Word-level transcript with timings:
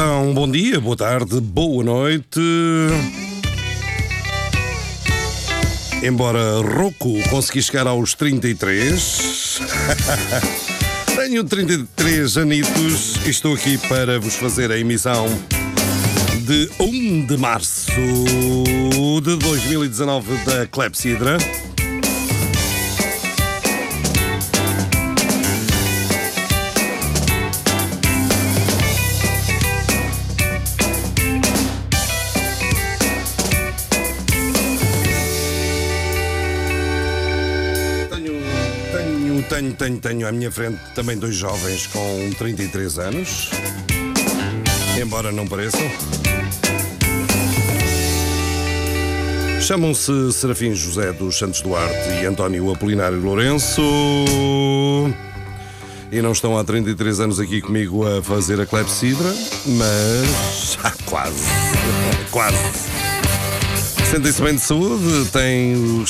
Então, 0.00 0.32
bom 0.32 0.48
dia, 0.48 0.80
boa 0.80 0.96
tarde, 0.96 1.40
boa 1.40 1.82
noite. 1.82 2.38
Embora 6.04 6.60
rouco 6.60 7.20
consegui 7.28 7.60
chegar 7.60 7.88
aos 7.88 8.14
33. 8.14 9.58
Tenho 11.16 11.42
33 11.42 12.38
anitos 12.38 13.16
e 13.26 13.30
estou 13.30 13.54
aqui 13.54 13.76
para 13.88 14.20
vos 14.20 14.36
fazer 14.36 14.70
a 14.70 14.78
emissão 14.78 15.26
de 16.46 16.70
1 16.78 17.26
de 17.26 17.36
março 17.36 17.90
de 19.20 19.34
2019 19.34 20.44
da 20.44 20.64
Clepsidra. 20.68 21.38
Tenho, 39.78 39.98
tenho, 39.98 40.26
à 40.26 40.32
minha 40.32 40.50
frente 40.50 40.80
também 40.94 41.16
dois 41.16 41.36
jovens 41.36 41.86
com 41.86 42.30
33 42.36 42.98
anos, 42.98 43.50
embora 45.00 45.30
não 45.30 45.46
pareçam. 45.46 45.88
Chamam-se 49.60 50.32
Serafim 50.32 50.74
José 50.74 51.12
dos 51.12 51.38
Santos 51.38 51.60
Duarte 51.60 52.08
e 52.20 52.26
António 52.26 52.72
Apolinário 52.72 53.20
Lourenço. 53.20 53.82
E 56.10 56.22
não 56.22 56.32
estão 56.32 56.58
há 56.58 56.64
33 56.64 57.20
anos 57.20 57.38
aqui 57.38 57.60
comigo 57.60 58.04
a 58.06 58.22
fazer 58.22 58.60
a 58.60 58.66
clepsidra, 58.66 59.28
mas 59.66 60.78
ah, 60.82 60.92
quase, 61.06 61.44
quase. 62.30 62.56
Sentem-se 64.10 64.40
bem 64.40 64.54
de 64.54 64.62
saúde, 64.62 65.28
têm 65.30 65.76
o 65.76 66.06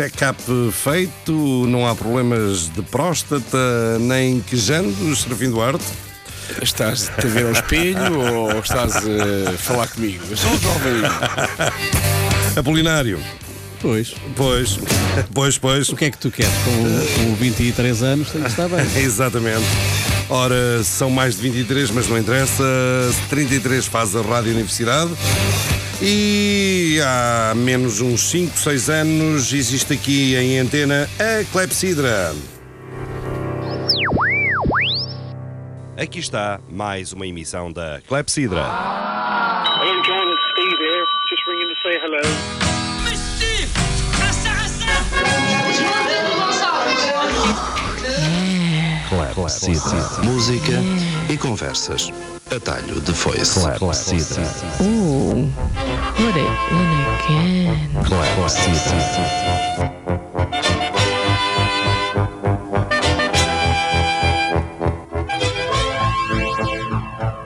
check-up 0.00 0.40
feito, 0.72 1.66
não 1.68 1.86
há 1.86 1.94
problemas 1.94 2.70
de 2.70 2.80
próstata, 2.80 3.98
nem 4.00 4.40
quejando, 4.40 5.14
Serafim 5.14 5.50
Duarte. 5.50 5.84
Estás 6.62 7.10
a 7.18 7.26
ver 7.26 7.44
ao 7.44 7.52
espelho 7.52 8.16
ou 8.18 8.60
estás 8.60 8.96
a 8.96 9.52
falar 9.58 9.88
comigo? 9.88 10.24
Eu 10.30 10.36
sou 10.38 10.50
um 10.50 10.58
jovem. 10.58 11.02
Apolinário, 12.56 13.20
Pois. 13.82 14.14
pois, 14.36 14.78
pois, 15.34 15.58
pois. 15.58 15.88
O 15.90 15.96
que 15.96 16.06
é 16.06 16.10
que 16.10 16.18
tu 16.18 16.30
queres? 16.30 16.52
Com, 16.64 17.24
com 17.24 17.34
23 17.34 18.02
anos 18.02 18.30
tem 18.30 18.40
que 18.42 18.48
estar 18.48 18.68
bem. 18.68 18.86
Exatamente. 18.96 19.64
Ora, 20.30 20.82
são 20.82 21.10
mais 21.10 21.36
de 21.36 21.42
23, 21.42 21.90
mas 21.90 22.08
não 22.08 22.16
interessa. 22.16 22.64
33 23.28 23.84
faz 23.86 24.16
a 24.16 24.22
Rádio 24.22 24.52
Universidade. 24.52 25.10
E 26.02 26.98
há 27.04 27.52
menos 27.54 28.00
uns 28.00 28.22
5, 28.30 28.56
6 28.56 28.88
anos 28.88 29.52
existe 29.52 29.92
aqui 29.92 30.34
em 30.34 30.58
antena 30.58 31.06
a 31.18 31.44
Clepsidra. 31.52 32.34
Aqui 35.98 36.18
está 36.18 36.58
mais 36.70 37.12
uma 37.12 37.26
emissão 37.26 37.70
da 37.70 38.00
Clepsidra. 38.08 38.62
Hello, 38.62 40.02
John. 40.02 40.32
It's 40.32 40.40
Steve 40.52 40.78
here. 40.80 41.04
Just 41.28 41.46
ringing 41.46 41.68
to 41.68 41.74
say 41.82 41.98
hello. 41.98 42.59
Música 50.22 50.82
e 51.30 51.38
conversas. 51.38 52.12
Atalho 52.54 53.00
de 53.00 53.14
foice. 53.14 53.58
Ooh, 53.60 55.48
put 56.14 56.36
it 56.36 56.50
in 56.70 56.90
again. 57.16 57.74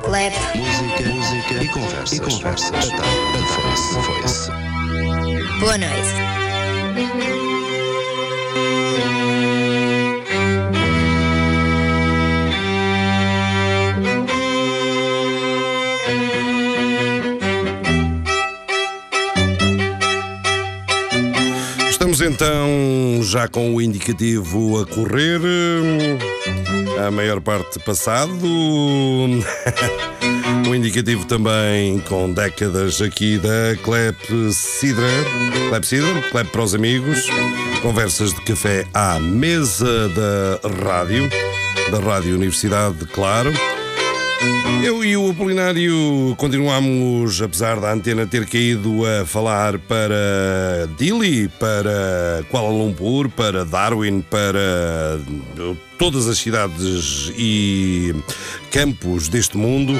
Clap. 0.02 0.34
Música, 0.56 1.08
música 1.10 1.62
e 1.62 1.68
conversas. 1.68 2.12
E 2.12 2.20
conversas. 2.20 2.70
Atalho 2.70 3.32
de 3.32 3.44
foice. 4.02 4.50
Boa 5.60 5.78
noite. 5.78 7.43
Então 22.24 23.22
já 23.22 23.46
com 23.46 23.74
o 23.74 23.82
indicativo 23.82 24.80
a 24.80 24.86
correr, 24.86 25.40
a 27.06 27.10
maior 27.10 27.38
parte 27.40 27.78
passado. 27.80 28.40
o 30.66 30.74
indicativo 30.74 31.26
também 31.26 31.98
com 32.00 32.32
décadas 32.32 33.02
aqui 33.02 33.38
da 33.38 33.76
Clepsidra. 33.82 35.06
Clepsidra, 35.68 36.22
Clep 36.30 36.50
para 36.50 36.62
os 36.62 36.74
amigos. 36.74 37.28
Conversas 37.82 38.32
de 38.32 38.40
café 38.42 38.86
à 38.94 39.20
mesa 39.20 40.08
da 40.08 40.60
rádio, 40.82 41.28
da 41.90 41.98
Rádio 41.98 42.34
Universidade, 42.34 43.04
claro. 43.06 43.52
Eu 44.82 45.04
e 45.04 45.16
o 45.16 45.30
Apolinário 45.30 46.34
continuamos, 46.36 47.40
apesar 47.40 47.80
da 47.80 47.92
antena 47.92 48.26
ter 48.26 48.46
caído, 48.46 49.02
a 49.06 49.26
falar 49.26 49.78
para 49.78 50.88
Dili, 50.98 51.48
para 51.48 52.44
Kuala 52.50 52.70
Lumpur, 52.70 53.28
para 53.28 53.64
Darwin, 53.64 54.20
para 54.22 55.18
todas 55.98 56.28
as 56.28 56.38
cidades 56.38 57.32
e 57.36 58.14
campos 58.70 59.28
deste 59.28 59.56
mundo. 59.56 59.98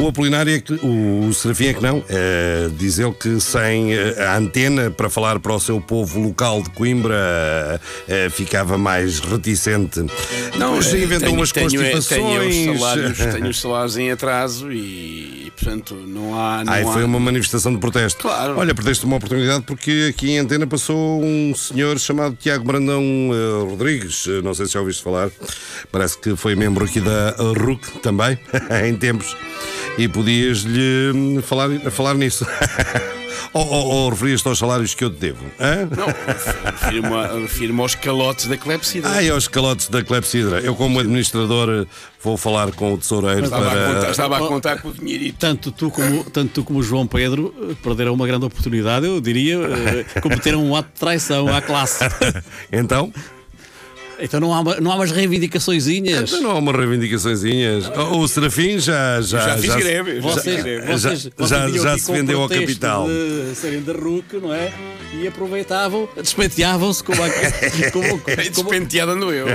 O 0.00 0.08
Apolinário 0.08 0.54
é 0.54 0.60
que, 0.60 0.74
o 0.74 1.32
Serafim 1.32 1.66
é 1.66 1.74
que 1.74 1.82
não. 1.82 2.02
É, 2.08 2.68
diz 2.76 2.98
ele 2.98 3.12
que 3.12 3.40
sem 3.40 3.94
a 4.18 4.36
antena 4.36 4.90
para 4.90 5.08
falar 5.08 5.38
para 5.38 5.54
o 5.54 5.60
seu 5.60 5.80
povo 5.80 6.20
local 6.20 6.62
de 6.62 6.70
Coimbra 6.70 7.80
eh, 8.08 8.28
ficava 8.30 8.76
mais 8.76 9.20
reticente. 9.20 10.04
Não, 10.58 10.82
já 10.82 10.98
inventou 10.98 11.32
umas 11.32 11.52
tenho, 11.52 11.70
constipações. 11.70 12.06
tenho 12.08 12.72
os 12.72 12.80
salários, 12.80 13.18
tenho 13.18 13.48
os 13.48 13.60
salários 13.60 13.96
em 13.96 14.05
atraso 14.10 14.72
e, 14.72 15.52
portanto, 15.56 15.94
não 15.94 16.38
há. 16.38 16.64
Não 16.64 16.72
Ai, 16.72 16.82
há... 16.82 16.92
foi 16.92 17.04
uma 17.04 17.20
manifestação 17.20 17.72
de 17.72 17.78
protesto. 17.78 18.22
Claro. 18.22 18.58
Olha, 18.58 18.74
perdeste 18.74 19.04
uma 19.04 19.16
oportunidade 19.16 19.64
porque 19.64 20.12
aqui 20.14 20.30
em 20.30 20.38
antena 20.38 20.66
passou 20.66 21.22
um 21.22 21.54
senhor 21.54 21.98
chamado 21.98 22.36
Tiago 22.36 22.64
Brandão 22.64 23.02
eh, 23.02 23.70
Rodrigues. 23.70 24.26
Eh, 24.28 24.42
Não 24.42 24.54
sei 24.54 24.66
se 24.66 24.72
já 24.72 24.80
ouviste 24.80 25.02
falar. 25.02 25.30
Parece 25.90 26.18
que 26.18 26.36
foi 26.36 26.54
membro 26.54 26.84
aqui 26.84 27.00
da 27.00 27.34
RUC 27.38 27.98
também, 28.00 28.38
em 28.84 28.96
tempos. 28.96 29.36
E 29.98 30.08
podias-lhe 30.08 31.12
hum, 31.14 31.42
falar, 31.42 31.70
falar 31.90 32.14
nisso. 32.14 32.46
ou, 33.52 33.66
ou, 33.66 33.86
ou 33.86 34.10
referias-te 34.10 34.48
aos 34.48 34.58
salários 34.58 34.94
que 34.94 35.04
eu 35.04 35.10
te 35.10 35.18
devo? 35.18 35.44
Hã? 35.58 35.88
Não, 35.96 36.06
refiro-me 36.72 37.42
refiro 37.42 37.80
aos 37.80 37.94
calotes 37.94 38.46
da 38.46 38.56
clepsidra. 38.56 39.10
Ah, 39.10 39.32
aos 39.32 39.48
calotes 39.48 39.88
da 39.88 40.02
Clepsidra. 40.02 40.60
Eu, 40.60 40.74
como 40.74 41.00
administrador, 41.00 41.86
vou 42.26 42.36
falar 42.36 42.72
com 42.72 42.94
o 42.94 42.98
tesoureiro 42.98 43.44
estava, 43.44 43.66
a 43.66 43.70
contar, 43.70 44.00
para. 44.00 44.10
estava 44.10 44.36
a 44.36 44.40
contar 44.40 44.82
com 44.82 44.88
o 44.88 44.92
dinheirito. 44.92 45.38
Tanto 45.38 45.70
tu 45.70 45.90
como, 45.92 46.24
tanto 46.24 46.52
tu 46.52 46.64
como 46.64 46.80
o 46.80 46.82
João 46.82 47.06
Pedro 47.06 47.54
eh, 47.70 47.74
perderam 47.80 48.14
uma 48.14 48.26
grande 48.26 48.44
oportunidade, 48.44 49.06
eu 49.06 49.20
diria, 49.20 49.58
eh, 49.58 50.04
cometeram 50.20 50.64
um 50.64 50.74
ato 50.74 50.88
de 50.92 50.98
traição 50.98 51.46
à 51.48 51.62
classe. 51.62 52.04
Então, 52.72 53.12
Então 54.18 54.40
não 54.40 54.52
há, 54.54 54.60
uma- 54.60 54.76
não 54.80 54.90
há 54.92 54.94
umas 54.96 55.10
reivindicaçõezinhas. 55.10 56.30
então 56.30 56.42
não 56.42 56.50
há 56.52 56.54
umas 56.58 56.76
reivindicações. 56.76 57.40
O 58.12 58.26
Serafim 58.28 58.78
já. 58.78 59.20
Já, 59.20 59.48
Já 59.48 59.58
fiz 59.58 59.74
greve. 59.76 60.14
já 60.16 60.20
Vocês, 60.22 60.54
fiz 60.56 60.64
greve. 60.64 60.86
vocês, 60.86 61.22
Já- 61.22 61.30
vocês 61.36 61.82
já- 61.82 61.98
se 61.98 62.12
vendeu 62.12 62.42
ao 62.42 62.48
capital. 62.48 63.06
De 63.06 63.54
serem 63.54 63.82
da 63.82 63.92
RUC, 63.92 64.36
não 64.40 64.52
é? 64.54 64.72
E 65.20 65.26
aproveitavam, 65.26 66.08
despenteavam-se 66.20 67.02
como, 67.02 67.22
aquele- 67.22 67.90
como, 67.92 68.02
Bem 68.26 68.36
como, 68.52 68.70
despenteado 68.70 69.12
ando 69.12 69.32
eu. 69.32 69.46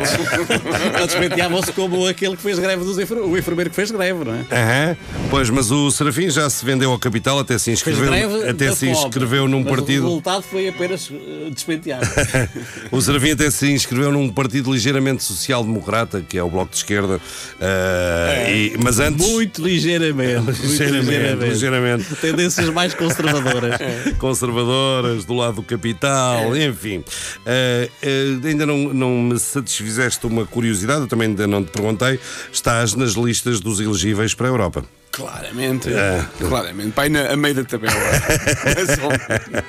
despenteavam-se 1.06 1.72
como 1.74 2.08
aquele 2.08 2.36
que 2.36 2.42
fez 2.42 2.58
greve 2.58 2.84
dos 2.84 2.98
enfer- 2.98 3.20
o 3.20 3.38
enfermeiro 3.38 3.70
que 3.70 3.76
fez 3.76 3.92
greve, 3.92 4.24
não 4.24 4.34
é? 4.34 4.40
Aham. 4.52 4.98
Pois, 5.30 5.50
mas 5.50 5.70
o 5.72 5.92
Serafim 5.92 6.30
já 6.30 6.50
se 6.50 6.64
vendeu 6.66 6.92
ao 6.92 7.00
capital, 7.00 7.40
até 7.40 7.58
se 7.58 7.66
Fez 7.66 7.80
inscreveu, 7.80 8.50
até 8.50 8.72
se 8.72 8.88
fome, 8.92 8.92
inscreveu 9.08 9.48
num 9.48 9.60
mas 9.64 9.68
O 9.72 9.76
partido. 9.76 10.04
resultado 10.04 10.42
foi 10.44 10.68
apenas 10.68 11.10
eh, 11.12 11.50
despenteado. 11.52 12.06
O 12.92 13.02
Serafim 13.02 13.32
até 13.32 13.50
se 13.52 13.72
inscreveu 13.72 14.12
num 14.12 14.30
partido 14.30 14.51
ligeiramente 14.60 15.24
social-democrata, 15.24 16.22
que 16.28 16.38
é 16.38 16.44
o 16.44 16.50
Bloco 16.50 16.72
de 16.72 16.78
Esquerda. 16.78 17.20
Ah, 17.60 18.50
e- 18.50 18.76
mas 18.82 19.00
antes. 19.00 19.28
Muito 19.28 19.64
ligeiramente. 19.64 20.42
muito 20.44 20.62
Ligeiramente, 20.62 21.44
ligeiramente. 21.46 22.16
Tendências 22.16 22.70
mais 22.70 22.94
conservadoras. 22.94 23.78
conservadoras, 24.20 25.26
do 25.26 25.34
lado 25.34 25.56
do 25.56 25.64
capital, 25.64 26.56
enfim. 26.56 27.04
Ah, 27.46 27.88
ah, 28.04 28.48
ainda 28.48 28.66
não, 28.66 28.94
não 28.94 29.22
me 29.22 29.40
satisfizeste 29.40 30.26
uma 30.26 30.46
curiosidade, 30.46 31.02
eu 31.02 31.08
também 31.08 31.30
ainda 31.30 31.48
não 31.48 31.64
te 31.64 31.72
perguntei. 31.72 32.20
Estás 32.52 32.94
nas 32.96 33.12
listas 33.14 33.60
dos 33.60 33.80
elegíveis 33.80 34.34
para 34.34 34.48
a 34.48 34.50
Europa. 34.50 34.84
Claramente. 35.12 35.90
É. 35.94 36.26
Claramente. 36.40 36.92
Pai, 36.92 37.10
na, 37.10 37.32
a 37.32 37.36
meio 37.36 37.54
da 37.56 37.64
tabela. 37.66 37.94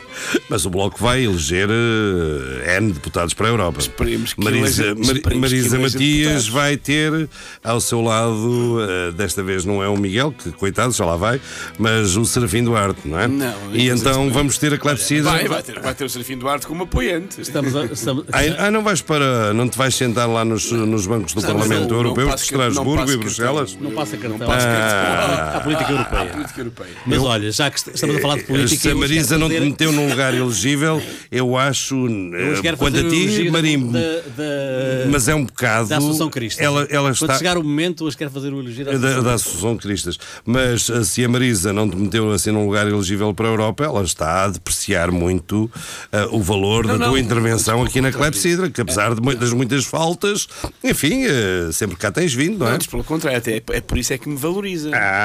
Mas, 0.48 0.64
o 0.64 0.70
Bloco 0.70 1.02
vai 1.02 1.24
eleger 1.24 1.68
eh, 1.70 2.76
N 2.78 2.92
deputados 2.92 3.34
para 3.34 3.46
a 3.48 3.50
Europa. 3.50 3.80
Esperemos 3.80 4.34
que 4.34 4.44
Marisa, 4.44 4.82
eleja- 4.84 4.94
Mar- 4.94 5.02
esperemos 5.16 5.32
que 5.32 5.38
Marisa 5.38 5.76
eleja 5.76 5.94
Matias 5.94 6.18
deputados. 6.18 6.48
vai 6.48 6.76
ter 6.76 7.28
ao 7.64 7.80
seu 7.80 8.00
lado, 8.00 8.78
eh, 8.82 9.12
desta 9.12 9.42
vez 9.42 9.64
não 9.64 9.82
é 9.82 9.88
o 9.88 9.96
Miguel, 9.96 10.32
que 10.32 10.52
coitado, 10.52 10.92
já 10.92 11.04
lá 11.04 11.16
vai, 11.16 11.40
mas 11.78 12.16
o 12.16 12.24
Serafim 12.24 12.62
Duarte, 12.62 13.00
não 13.08 13.18
é? 13.18 13.26
Não, 13.26 13.74
E 13.74 13.88
então 13.88 14.30
vamos 14.30 14.58
ter 14.58 14.72
a 14.74 14.78
clepsidra. 14.78 15.30
vai, 15.30 15.48
vai, 15.48 15.62
ter, 15.62 15.80
vai 15.80 15.94
ter 15.94 16.04
o 16.04 16.08
Serafim 16.08 16.38
Duarte 16.38 16.66
como 16.66 16.84
apoiante. 16.84 17.40
Estamos 17.40 17.74
a- 17.74 17.86
estamos- 17.92 18.24
Ai, 18.32 18.54
ah, 18.58 18.70
não 18.70 18.82
vais 18.82 19.00
para. 19.00 19.52
Não 19.52 19.68
te 19.68 19.76
vais 19.76 19.94
sentar 19.94 20.28
lá 20.28 20.44
nos, 20.44 20.70
nos 20.70 21.06
bancos 21.06 21.34
do 21.34 21.40
Não, 21.40 21.48
Parlamento 21.48 21.88
não- 21.90 21.96
Europeu, 21.96 22.28
não 22.28 22.34
de 22.36 22.42
cartão, 22.42 22.68
Estrasburgo 22.68 23.10
e 23.12 23.16
Bruxelas? 23.16 23.70
cartão. 23.72 23.88
Não 23.90 23.96
passa 23.96 24.16
cartão. 24.16 24.38
Não 24.38 24.46
passo 24.46 24.66
Ah. 24.68 25.31
À 25.32 25.61
política 25.61 25.88
À 25.88 25.93
europeia. 25.93 26.26
política 26.32 26.61
europeia. 26.61 26.90
Mas 27.06 27.19
olha, 27.20 27.50
já 27.52 27.70
que 27.70 27.79
est- 27.79 27.88
estamos 27.94 28.17
a 28.17 28.20
falar 28.20 28.37
de 28.37 28.44
política. 28.44 28.81
Se 28.81 28.88
a 28.88 28.90
eu 28.93 28.99
Marisa 28.99 29.38
não 29.38 29.49
te 29.49 29.61
meteu 29.61 29.93
num 29.93 30.08
lugar 30.08 30.34
elegível, 30.34 31.02
eu 31.31 31.56
acho. 31.56 31.94
eu 32.06 32.56
eh, 32.56 32.61
quero 32.62 32.76
Quanto 32.76 32.94
fazer 32.94 33.06
a 33.06 33.11
ti, 33.11 33.50
Marimbo. 33.50 33.93
da, 33.93 34.00
da, 34.00 35.11
Mas 35.11 35.29
é 35.29 35.34
um 35.34 35.44
bocado. 35.44 35.88
da 35.88 35.99
Associação 35.99 36.31
Crista. 36.31 36.62
Ela, 36.62 36.87
ela 36.90 37.11
está. 37.11 37.26
Quando 37.26 37.38
chegar 37.38 37.58
o 37.58 37.62
momento, 37.64 38.05
hoje 38.05 38.17
quero 38.17 38.31
fazer 38.31 38.52
o 38.52 38.61
elogio 38.61 38.84
da 38.84 38.93
Da, 38.93 38.96
Associação 38.99 39.23
da 39.25 39.34
Associação 39.34 39.76
Cristas. 39.76 40.19
Mas 40.44 40.88
eh, 40.90 41.05
se 41.05 41.25
a 41.25 41.29
Marisa 41.29 41.73
não 41.73 41.88
te 41.88 41.96
meteu 41.96 42.31
assim 42.32 42.50
num 42.50 42.64
lugar 42.67 42.87
elegível 42.87 43.32
para 43.34 43.46
a 43.46 43.50
Europa, 43.50 43.84
ela 43.84 44.02
está 44.02 44.44
a 44.44 44.49
depreciar 44.49 45.11
muito 45.11 45.70
eh, 46.12 46.26
o 46.31 46.40
valor 46.40 46.87
da 46.87 46.96
não, 46.99 47.08
tua 47.11 47.20
intervenção 47.20 47.82
aqui 47.82 48.00
na. 48.00 48.12
Clepsidra, 48.12 48.70
que 48.70 48.81
apesar 48.81 49.14
de 49.14 49.20
mu- 49.20 49.34
das 49.34 49.52
muitas 49.52 49.84
faltas, 49.84 50.46
enfim, 50.84 51.25
eh, 51.25 51.70
sempre 51.73 51.96
cá 51.96 52.11
tens 52.12 52.32
vindo, 52.34 52.58
não 52.58 52.69
é? 52.69 52.73
Antes, 52.73 52.87
pelo 52.87 53.02
contrário, 53.02 53.38
até 53.38 53.56
é, 53.56 53.62
é 53.73 53.81
por 53.81 53.96
isso 53.99 54.12
é 54.12 54.19
que 54.19 54.29
me 54.29 54.37
valoriza. 54.37 54.90
Ah, 54.94 55.21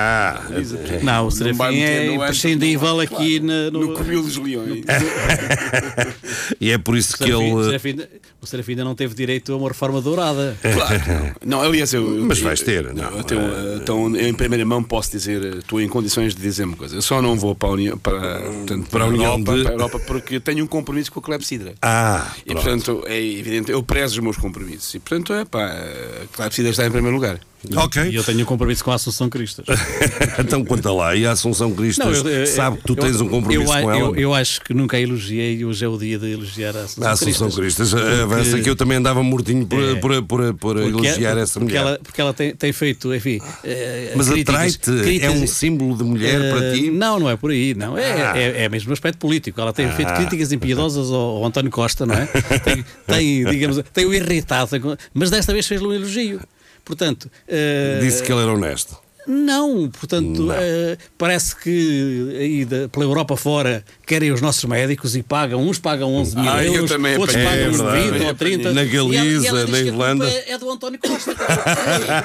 Valoriza. 0.47 0.79
Não, 1.03 1.27
o 1.27 1.31
Serafim 1.31 1.79
é 1.79 1.99
antes, 2.07 2.15
imprescindível 2.15 2.99
aqui 2.99 3.39
na- 3.39 3.71
no, 3.71 3.79
No 3.87 3.93
Covil 3.95 4.21
dos 4.23 4.37
Leões. 4.37 4.83
e 6.59 6.71
é 6.71 6.77
por 6.77 6.97
isso 6.97 7.13
o 7.15 7.17
que 7.17 7.25
Serafim, 7.25 7.53
o 7.53 7.59
ele. 7.59 7.65
Serafim- 7.79 8.07
o 8.41 8.45
Serafim 8.47 8.71
ainda 8.73 8.83
não 8.83 8.95
teve 8.95 9.13
direito 9.13 9.51
a 9.53 9.57
uma 9.57 9.67
reforma 9.67 10.01
dourada. 10.01 10.57
Claro 10.61 10.99
que 11.39 11.45
não. 11.45 11.61
Aliás, 11.61 11.93
eu. 11.93 12.03
Mas 12.25 12.39
vais 12.39 12.61
ter, 12.61 12.85
eu- 12.85 12.93
não, 12.93 13.17
eu 13.17 13.23
tenho, 13.23 13.41
é- 13.41 13.75
então, 13.77 14.15
em 14.15 14.33
primeira 14.33 14.65
mão, 14.65 14.81
posso 14.83 15.11
dizer, 15.11 15.43
eh, 15.43 15.57
estou 15.59 15.81
em 15.81 15.87
condições 15.87 16.33
de 16.35 16.41
dizer 16.41 16.63
uma 16.63 16.77
coisa. 16.77 16.95
Eu 16.95 17.01
só 17.01 17.21
não 17.21 17.35
vou 17.35 17.55
para 17.55 17.69
a 17.69 17.71
União, 17.71 17.97
para, 17.97 18.39
portanto, 18.41 18.89
para 18.89 19.03
a 19.03 19.07
União 19.07 19.31
Europa, 19.33 19.55
de- 19.55 19.63
para 19.63 19.71
a 19.71 19.73
Europa 19.75 19.99
porque 20.05 20.39
tenho 20.39 20.63
um 20.63 20.67
compromisso 20.67 21.11
com 21.11 21.19
a 21.19 21.23
Clepsidra. 21.23 21.73
Ah, 21.81 22.31
E 22.45 22.53
portanto, 22.53 23.03
é 23.07 23.21
evidente, 23.21 23.71
eu 23.71 23.81
prezo 23.83 24.13
os 24.15 24.19
meus 24.19 24.37
compromissos. 24.37 24.93
E 24.93 24.99
portanto, 24.99 25.33
é 25.33 25.43
pá, 25.45 25.65
a 25.65 26.27
Clepsidra 26.35 26.71
está 26.71 26.85
em 26.85 26.91
primeiro 26.91 27.15
lugar. 27.15 27.39
Ok. 27.75 28.03
E 28.09 28.15
eu 28.15 28.23
tenho 28.23 28.41
um 28.41 28.45
compromisso 28.45 28.83
com 28.83 28.91
a 28.91 28.95
Associação 28.95 29.29
Cristas. 29.29 29.65
então 30.39 30.63
conta 30.63 30.91
lá. 30.91 31.15
E 31.15 31.25
a 31.25 31.31
Assunção 31.31 31.71
Cristas 31.73 32.17
eu- 32.17 32.27
eu- 32.29 32.47
sabe 32.47 32.77
que 32.77 32.83
tu 32.83 32.93
eu- 32.93 32.95
tens 32.97 33.19
um 33.21 33.27
compromisso 33.27 33.65
com 33.71 33.91
ela? 33.91 33.97
Eu, 33.99 34.15
eu 34.15 34.33
acho 34.33 34.61
que 34.61 34.73
nunca 34.73 34.97
a 34.97 34.99
elogiei 35.01 35.57
e 35.57 35.65
hoje 35.65 35.83
é 35.83 35.87
o 35.87 35.97
dia 35.97 36.17
de 36.17 36.31
elogiar 36.31 36.75
a 36.75 36.81
Associação, 36.81 37.07
a 37.07 37.11
Assunção 37.11 37.51
Cristas. 37.51 37.91
Cristas, 37.93 38.21
avança 38.21 38.59
que 38.59 38.69
eu 38.69 38.75
também 38.75 38.97
andava 38.97 39.21
mortinho 39.23 39.65
por, 39.65 39.81
É. 39.81 39.95
por, 39.95 40.23
por, 40.23 40.53
por 40.53 40.75
Porque- 40.75 40.87
elogiar 41.07 41.37
essa 41.37 41.59
porque 41.59 41.73
mulher. 41.73 41.87
Ela, 41.87 41.99
porque 42.03 42.21
ela 42.21 42.33
tem, 42.33 42.55
tem 42.55 42.71
feito, 42.73 43.13
enfim. 43.13 43.39
eh, 43.63 44.13
Mas 44.15 44.29
críticas- 44.29 44.55
atrai-te? 44.55 45.21
É 45.23 45.29
um 45.31 45.45
símbolo 45.47 45.97
de 45.97 46.03
mulher 46.03 46.51
para 46.53 46.65
Eh, 46.67 46.73
ti? 46.73 46.91
Não, 46.91 47.19
não 47.19 47.29
é 47.29 47.35
por 47.35 47.51
aí. 47.51 47.73
Não. 47.73 47.97
É, 47.97 48.11
Ah. 48.21 48.37
é, 48.37 48.63
é 48.65 48.69
mesmo 48.69 48.87
no 48.89 48.93
aspecto 48.93 49.17
político. 49.19 49.59
Ela 49.59 49.73
tem 49.73 49.89
feito 49.91 50.13
críticas 50.13 50.51
impiedosas 50.51 51.09
ao, 51.09 51.37
ao 51.37 51.45
António 51.45 51.71
Costa, 51.71 52.05
não 52.05 52.15
é? 52.15 52.27
Tem, 52.63 52.85
tem, 53.05 53.45
digamos, 53.45 53.81
tem 53.93 54.05
o 54.05 54.13
irritado, 54.13 54.97
mas 55.13 55.29
desta 55.29 55.53
vez 55.53 55.65
fez-lhe 55.67 55.85
um 55.87 55.93
elogio. 55.93 56.39
Portanto, 56.87 57.29
eh, 57.47 57.99
Disse 58.01 58.23
que 58.23 58.31
ele 58.31 58.41
era 58.41 58.53
honesto. 58.53 58.97
não, 59.27 59.89
portanto, 59.89 60.49
eh, 60.53 60.97
parece 61.17 61.53
que 61.53 62.33
aí 62.39 62.63
da- 62.63 62.87
pela 62.87 63.03
Europa 63.03 63.35
fora 63.35 63.83
querem 64.05 64.31
os 64.31 64.39
nossos 64.39 64.63
médicos 64.63 65.17
e 65.17 65.21
pagam, 65.21 65.67
uns 65.67 65.77
pagam 65.77 66.15
11 66.15 66.37
mil 66.37 66.49
Ah, 66.49 66.63
eu 66.63 66.75
euros, 66.75 66.89
também 66.91 67.17
outros 67.17 67.35
apanhei, 67.35 67.51
pagam 67.65 67.67
é 67.67 67.77
verdade. 67.77 68.11
20 68.19 68.25
ou 68.25 68.33
30. 68.33 68.71
Na 68.73 68.81
ela- 68.83 68.89
Galiza, 68.89 69.47
ela 69.49 69.67
na 69.67 69.79
Irlanda. 69.81 70.29
É, 70.29 70.57
do 70.57 70.71
António 70.71 70.97
Costa. 70.97 71.31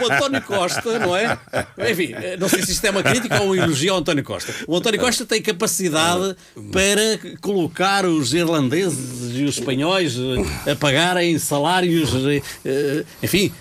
o 0.00 0.06
António 0.14 0.42
Costa, 0.42 0.98
não 1.00 1.16
é? 1.16 1.36
Enfim, 1.90 2.12
eh, 2.14 2.36
não 2.38 2.48
sei 2.48 2.62
se 2.64 2.70
isto 2.70 2.84
é 2.84 2.90
uma 2.90 3.02
crítica 3.02 3.42
ou 3.42 3.48
um 3.50 3.54
elogio 3.56 3.94
ao 3.94 3.98
António 3.98 4.22
Costa. 4.22 4.54
O 4.68 4.76
António 4.76 5.00
Costa 5.00 5.26
tem 5.26 5.42
capacidade 5.42 6.36
para 6.70 7.18
colocar 7.40 8.06
os 8.06 8.32
irlandeses 8.32 9.32
e 9.36 9.42
os 9.42 9.58
espanhóis 9.58 10.14
a 10.70 10.76
pagarem 10.76 11.36
salários, 11.40 12.10
enfim. 13.20 13.52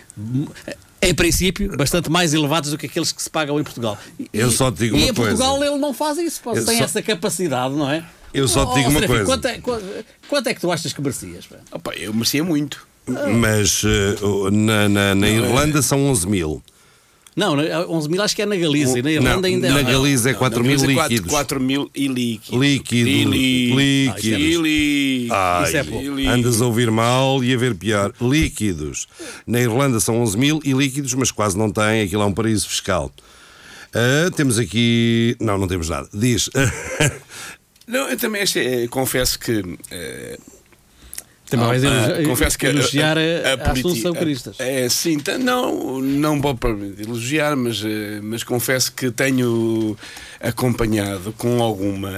Em 1.02 1.16
princípio, 1.16 1.76
bastante 1.76 2.10
mais 2.12 2.34
elevados 2.34 2.70
do 2.72 2.78
que 2.78 2.86
aqueles 2.86 3.12
que 3.12 3.22
se 3.24 3.30
pagam 3.30 3.60
em 3.60 3.64
Portugal. 3.64 3.98
E- 4.20 4.30
Eu 4.34 4.52
só 4.52 4.72
te 4.72 4.80
digo 4.80 4.96
e 4.96 5.02
uma 5.04 5.10
em 5.10 5.14
Portugal 5.14 5.58
coisa. 5.58 5.72
ele 5.74 5.82
não 5.82 5.94
faz 5.94 6.18
isso, 6.20 6.42
Eu 6.46 6.64
tem 6.66 6.78
só- 6.78 6.84
essa 6.84 7.02
capacidade, 7.02 7.74
não 7.74 7.90
é? 7.90 8.06
Eu 8.34 8.48
só 8.48 8.66
te 8.68 8.76
digo 8.76 8.90
uma 8.92 9.00
Serafim, 9.02 9.08
coisa. 9.08 9.26
Quanto 9.26 9.46
é, 9.48 9.58
qu- 9.58 9.82
quanto 10.30 10.48
é 10.48 10.54
que 10.54 10.62
tu 10.62 10.72
achas 10.72 10.94
que 10.94 11.02
merecias? 11.02 11.46
Opa, 11.72 11.94
eu 11.96 12.14
merecia 12.14 12.44
muito. 12.44 12.88
Mas 13.40 13.84
o- 14.22 14.50
na, 14.52 14.88
na, 14.88 15.16
na 15.16 15.28
Irlanda 15.28 15.82
são 15.82 16.06
11 16.06 16.28
mil. 16.28 16.62
Não, 17.36 17.56
na- 17.56 17.86
11 17.88 18.10
mil 18.10 18.22
acho 18.22 18.36
que 18.36 18.42
é 18.42 18.46
na 18.46 18.56
Galiza 18.58 19.00
e 19.00 19.02
na 19.02 19.12
Irlanda 19.12 19.48
Não, 19.48 19.56
ainda 19.56 19.68
é 19.68 19.70
na 19.70 19.82
mais. 19.84 19.88
Galiza 19.96 20.30
é 20.32 20.34
4 20.34 20.64
mil 20.64 20.78
líquidos. 20.86 21.30
4 21.32 21.60
mil 21.62 21.90
e 21.96 22.08
líquidos. 22.08 22.60
Líquido. 22.60 23.10
Líquidos. 23.80 25.68
Isso 25.68 25.78
é 25.78 25.84
pouco. 25.84 26.08
Andas 26.30 26.62
a 26.62 26.66
ouvir 26.66 26.92
mal 26.92 27.44
e 27.44 27.54
a 27.54 27.58
ver 27.58 27.76
pior. 27.76 28.14
Líquidos. 28.22 29.08
Na 29.48 29.60
Irlanda 29.62 30.00
são 30.00 30.22
11 30.22 30.38
mil 30.38 30.60
e 30.64 30.74
líquidos, 30.74 31.14
mas 31.14 31.32
quase 31.32 31.58
não 31.58 31.72
têm. 31.72 32.02
Aquilo 32.04 32.22
é 32.22 32.26
um 32.26 32.34
paraíso 32.34 32.68
fiscal. 32.68 33.12
Ah, 33.94 34.30
temos 34.36 34.60
aqui. 34.60 35.36
Não, 35.40 35.58
não 35.58 35.68
temos 35.68 35.90
nada. 35.90 36.08
Diz. 36.14 36.50
Não, 37.88 38.08
eu 38.10 38.16
também 38.18 38.42
achei, 38.44 38.86
eh, 38.86 38.88
confesso 38.88 39.38
que. 39.38 39.62
eh, 39.90 40.40
Também 41.52 41.68
vais 41.68 41.84
ah, 41.84 41.88
elogi- 42.12 42.24
confesso 42.30 42.58
que 42.58 42.66
elogiar 42.66 43.18
a, 43.18 43.22
a, 43.70 43.72
Assunção 43.72 44.14
a- 44.14 44.16
Cristas. 44.16 44.56
É, 44.60 44.88
sim, 44.90 45.18
não, 45.40 46.02
não 46.02 46.42
vou 46.42 46.58
elogiar, 46.98 47.56
mas, 47.56 47.84
eh, 47.86 48.20
mas 48.24 48.44
confesso 48.44 48.92
que 48.94 49.12
tenho 49.12 49.96
acompanhado 50.40 51.34
com 51.38 51.62
alguma. 51.62 52.10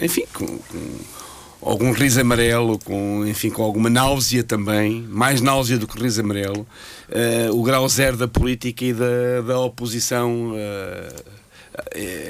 Enfim, 0.00 0.24
com, 0.32 0.46
com 0.46 1.68
algum 1.70 1.90
riso 1.92 2.20
amarelo, 2.20 2.78
com, 2.78 3.26
enfim, 3.26 3.50
com 3.50 3.62
alguma 3.62 3.88
náusea 3.90 4.44
também, 4.44 5.02
mais 5.08 5.40
náusea 5.40 5.78
do 5.78 5.86
que 5.88 5.98
riso 6.00 6.20
amarelo, 6.20 6.66
eh, 7.10 7.48
o 7.50 7.62
grau 7.62 7.88
zero 7.88 8.16
da 8.16 8.28
política 8.28 8.84
e 8.84 8.92
da, 8.92 9.40
da 9.46 9.58
oposição. 9.58 10.52
a 10.54 11.36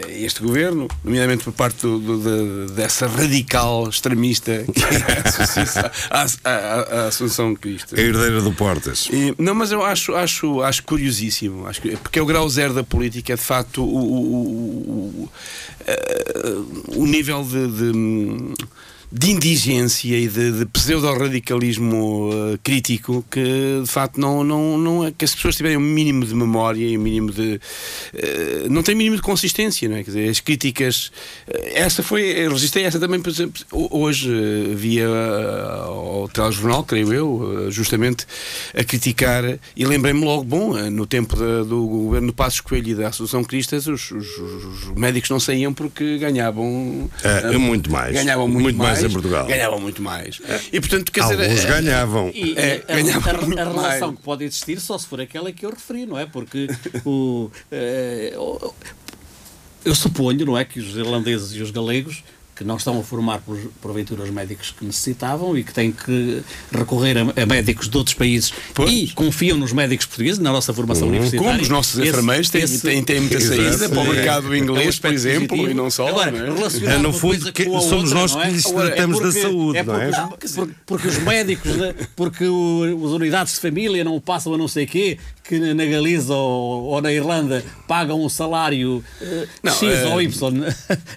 este 0.08 0.42
governo, 0.42 0.88
nomeadamente 1.04 1.44
por 1.44 1.52
parte 1.52 1.82
do- 1.82 1.98
do- 1.98 2.66
de- 2.66 2.72
dessa 2.72 3.06
radical 3.06 3.88
extremista 3.88 4.64
que 4.72 4.82
é 4.84 4.96
a 6.10 6.26
a, 7.04 7.06
Assunção 7.08 7.54
Cristo. 7.54 7.94
A 7.96 8.00
herdeira 8.00 8.40
do 8.40 8.52
Portas. 8.52 9.08
E- 9.12 9.34
não, 9.38 9.54
mas 9.54 9.70
eu 9.72 9.84
acho, 9.84 10.14
acho, 10.14 10.60
acho 10.62 10.82
curiosíssimo, 10.84 11.66
acho 11.66 11.80
que- 11.80 11.96
porque 11.96 12.18
é 12.18 12.22
o 12.22 12.26
grau 12.26 12.48
zero 12.48 12.74
da 12.74 12.82
política, 12.84 13.32
é 13.32 13.36
de 13.36 13.42
facto 13.42 13.82
o, 13.82 13.96
o, 13.96 14.22
o- 14.34 15.22
o- 15.24 15.30
eh, 15.86 16.56
o 16.96 17.06
nível 17.06 17.44
de, 17.44 17.68
de, 17.68 17.92
de 19.18 19.30
indigência 19.30 20.14
e 20.18 20.28
de, 20.28 20.52
de 20.58 20.66
pseudo-radicalismo 20.66 22.30
eh, 22.32 22.58
crítico 22.62 23.24
que 23.30 23.80
de 23.82 23.88
facto 23.90 24.18
não, 24.20 24.44
não, 24.44 24.76
não 24.76 25.04
é 25.06 25.12
que 25.16 25.24
as 25.24 25.34
pessoas 25.34 25.56
tiverem 25.56 25.76
um 25.78 25.80
mínimo 25.80 26.24
de 26.26 26.34
memória 26.34 26.84
e 26.84 26.98
um 26.98 27.00
mínimo 27.00 27.32
de. 27.32 27.58
eh, 28.14 28.66
não 28.68 28.82
tem 28.82 28.94
mínimo 28.94 29.16
de 29.16 29.22
consistência, 29.22 29.88
não 29.88 29.96
é? 29.96 30.04
Quer 30.04 30.10
dizer, 30.10 30.28
as 30.28 30.40
críticas. 30.40 31.10
eh, 31.48 31.72
essa 31.80 32.02
foi. 32.02 32.22
Eu 32.22 32.52
registrei 32.52 32.84
essa 32.84 32.98
também, 33.00 33.20
por 33.20 33.30
exemplo, 33.30 33.62
ho- 33.72 33.88
hoje 34.02 34.28
via 34.74 35.08
ao 35.08 36.28
telejornal, 36.32 36.84
creio 36.84 37.12
eu, 37.12 37.70
justamente 37.70 38.26
a 38.76 38.84
criticar. 38.84 39.44
E 39.76 39.84
lembrei-me 39.86 40.24
logo, 40.24 40.44
bom, 40.44 40.74
no 40.90 41.06
tempo 41.06 41.36
da- 41.36 41.62
do 41.62 41.86
governo 41.86 42.26
do 42.28 42.32
Passos 42.34 42.60
Coelho 42.60 42.88
e 42.90 42.94
da 42.94 43.08
Associação 43.08 43.42
Cristas, 43.44 43.86
os, 43.86 44.10
os- 44.10 44.38
os 44.38 44.90
médicos 44.96 45.30
não 45.30 45.40
saíam 45.40 45.72
porque 45.72 46.18
ganhavam. 46.18 47.08
É, 47.22 47.56
muito 47.56 47.90
mais. 47.90 48.12
Ganhavam 48.14 48.46
muito, 48.48 48.62
Muito 48.62 48.76
mais 48.78 49.05
em 49.06 49.12
Portugal. 49.12 49.46
Ganhavam 49.46 49.80
muito 49.80 50.02
mais. 50.02 50.40
E 50.72 50.80
portanto, 50.80 51.10
quer 51.12 51.22
dizer. 51.22 51.42
Alguns 51.42 51.64
eh, 51.64 51.68
ganhavam. 51.68 52.30
E 52.34 52.54
É, 52.56 52.82
a- 52.88 52.94
ganhava 52.94 53.30
a, 53.30 53.42
muito 53.42 53.58
a 53.60 53.64
relação 53.64 54.08
mais. 54.08 54.16
que 54.18 54.22
pode 54.22 54.44
existir 54.44 54.80
só 54.80 54.96
se 54.98 55.06
for 55.06 55.20
aquela 55.20 55.50
que 55.52 55.64
eu 55.66 55.70
referi, 55.70 56.06
não 56.06 56.18
é? 56.18 56.26
Porque 56.26 56.68
o, 57.04 57.50
o- 58.36 58.74
eu 59.84 59.94
suponho, 59.94 60.44
não 60.44 60.58
é, 60.58 60.64
que 60.64 60.80
os 60.80 60.96
irlandeses 60.96 61.52
e 61.54 61.62
os 61.62 61.70
galegos 61.70 62.24
que 62.56 62.64
não 62.64 62.76
estão 62.78 62.98
a 62.98 63.02
formar 63.02 63.38
por, 63.40 63.58
porventura 63.82 64.22
os 64.22 64.30
médicos 64.30 64.70
que 64.76 64.82
necessitavam 64.84 65.56
e 65.58 65.62
que 65.62 65.74
têm 65.74 65.92
que 65.92 66.42
recorrer 66.72 67.18
a, 67.18 67.42
a 67.42 67.44
médicos 67.46 67.86
de 67.88 67.96
outros 67.98 68.14
países 68.14 68.50
Pois. 68.72 68.90
e 68.90 69.08
confiam 69.14 69.58
nos 69.58 69.72
médicos 69.74 70.06
portugueses, 70.06 70.38
na 70.38 70.50
nossa 70.50 70.72
formação 70.72 71.06
universitária. 71.08 71.46
Como 71.46 71.60
os 71.62 71.68
nossos 71.68 71.98
Esse- 71.98 72.08
enfermeiros 72.08 72.48
têm, 72.48 72.62
esse- 72.62 72.80
têm, 72.80 73.04
têm 73.04 73.20
muita 73.20 73.38
saída 73.40 73.88
para 73.90 73.98
o 73.98 74.06
É. 74.06 74.08
mercado 74.16 74.46
é 74.46 74.50
um 74.50 74.54
inglês, 74.54 74.98
por 74.98 75.08
aspecto 75.08 75.14
exemplo, 75.16 75.48
positivo. 75.48 75.70
e 75.70 75.74
não 75.74 75.90
só. 75.90 76.08
Agora, 76.08 76.30
não 76.30 76.56
é? 76.66 76.94
É, 76.94 76.98
no 76.98 77.12
fundo, 77.12 77.52
que 77.52 77.64
somos 77.64 77.92
outra, 77.92 78.14
nós 78.14 78.32
não 78.34 78.40
que 78.40 78.46
é? 78.46 78.50
lhes 78.50 78.66
Agora, 78.66 78.86
tratamos 78.88 79.16
da 79.18 79.24
porque- 79.26 79.40
saúde, 79.42 79.78
é 79.78 79.82
não 79.82 79.96
é? 80.00 80.10
porque 80.10 80.46
os- 80.46 80.52
porque, 80.54 80.74
porque 80.86 81.08
os 81.08 81.18
médicos, 81.18 81.76
né, 81.76 81.94
porque 82.16 82.44
o- 82.46 83.02
as 83.04 83.10
unidades 83.12 83.52
de 83.54 83.60
família 83.60 84.02
não 84.02 84.18
passam 84.18 84.54
a 84.54 84.58
não 84.58 84.66
sei 84.66 84.86
quê, 84.86 85.18
que 85.48 85.58
na 85.74 85.84
Galiza 85.84 86.34
ou, 86.34 86.84
ou 86.84 87.00
na 87.02 87.12
Irlanda 87.12 87.64
pagam 87.86 88.20
um 88.24 88.28
salário 88.28 89.02
eh, 89.20 89.46
Não, 89.62 89.72
X 89.72 89.82
eh, 89.82 90.06
ou 90.08 90.20
Y 90.22 90.64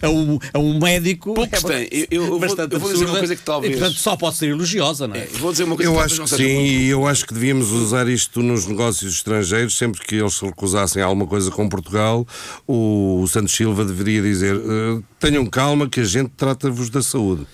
a 0.02 0.10
um, 0.10 0.40
a 0.54 0.60
um 0.60 0.80
médico. 0.80 1.34
Poucos 1.34 1.64
têm. 1.64 1.88
Eu- 1.92 2.08
eu 2.12 2.40
vou- 2.40 2.40
eu 2.40 2.80
vou 2.80 2.92
dizer 2.94 3.06
uma 3.06 3.18
coisa 3.20 3.36
que 3.36 3.42
talvez- 3.42 3.74
E, 3.76 3.78
portanto, 3.80 3.98
só 4.00 4.16
pode 4.16 4.36
ser 4.38 4.48
elogiosa, 4.50 5.08
não 5.08 5.16
é? 5.16 5.20
É, 5.20 5.26
vou 5.40 5.52
dizer 5.52 5.64
uma 5.64 5.76
coisa 5.76 5.90
Eu 5.92 5.96
que 5.96 6.02
acho 6.02 6.16
talvez 6.18 6.32
que 6.32 6.38
sim, 6.38 6.54
muito- 6.56 6.72
e 6.72 6.88
eu 6.90 7.08
acho 7.08 7.26
que 7.26 7.34
devíamos 7.34 7.72
usar 7.72 8.08
isto 8.08 8.42
nos 8.44 8.66
negócios 8.66 9.14
estrangeiros, 9.16 9.78
sempre 9.78 10.02
que 10.06 10.16
eles 10.16 10.34
se 10.36 10.46
recusassem 10.46 11.02
a 11.02 11.06
alguma 11.06 11.26
coisa 11.28 11.50
com 11.52 11.68
Portugal, 11.68 12.28
o 12.68 13.26
Santos 13.28 13.54
Silva 13.56 13.84
deveria 13.84 14.22
dizer: 14.22 14.56
"Eh, 14.56 15.02
tenham 15.20 15.46
calma 15.46 15.88
que 15.90 16.00
a 16.00 16.04
gente 16.04 16.30
trata-vos 16.38 16.90
da 16.90 17.02
saúde. 17.02 17.46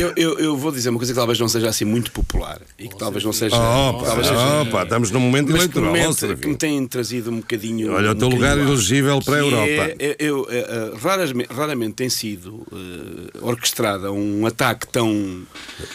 Eu, 0.00 0.12
eu- 0.16 0.38
eu 0.38 0.56
vou 0.56 0.70
dizer 0.70 0.88
uma 0.90 0.98
coisa 0.98 1.12
que 1.12 1.18
talvez 1.18 1.38
não 1.38 1.48
seja 1.48 1.68
assim 1.68 1.84
muito 1.84 2.10
popular 2.12 2.60
e 2.78 2.88
que 2.88 2.96
talvez 2.96 3.24
não 3.24 3.32
seja. 3.32 3.56
Opa, 3.56 4.04
talvez 4.06 4.26
seja 4.28 4.60
opa, 4.62 4.82
estamos 4.84 5.10
num 5.10 5.20
momento 5.20 5.50
mas 5.52 5.66
que, 5.66 5.78
eleitoral. 5.78 5.92
mente- 5.92 6.20
Serafim. 6.20 6.40
que 6.40 6.48
me 6.48 6.56
tem 6.56 6.86
trazido 6.86 7.30
um 7.30 7.36
bocadinho. 7.38 7.92
Olha, 7.92 8.10
o 8.10 8.12
um 8.12 8.16
teu 8.16 8.28
lugar 8.28 8.56
elegível 8.58 9.20
para 9.22 9.34
a 9.34 9.38
que 9.38 9.44
Europa. 9.44 9.94
é- 9.98 10.16
eu- 10.18 10.46
eu- 10.46 10.46
eh, 10.50 10.92
raramente, 11.02 11.48
raramente 11.52 11.94
tem 11.94 12.08
sido 12.08 12.66
eh, 12.72 13.38
orquestrada 13.42 14.12
um 14.12 14.46
ataque 14.46 14.86
tão. 14.88 15.42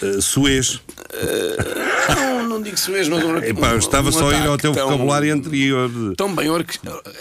Eh, 0.02 0.22
Suez. 0.22 0.80
Não, 1.14 1.93
não 2.54 2.62
digo 2.62 2.76
mas 2.90 3.08
um, 3.10 3.38
Epá, 3.38 3.74
um- 3.74 3.78
estava 3.78 4.10
um 4.10 4.12
só 4.12 4.30
a 4.32 4.38
ir 4.38 4.48
ao 4.48 4.58
teu 4.58 4.72
tão- 4.74 4.86
vocabulário 4.86 5.34
anterior 5.34 5.90
de- 5.90 6.16
Tão 6.16 6.34
bem 6.34 6.50
orque- 6.50 6.80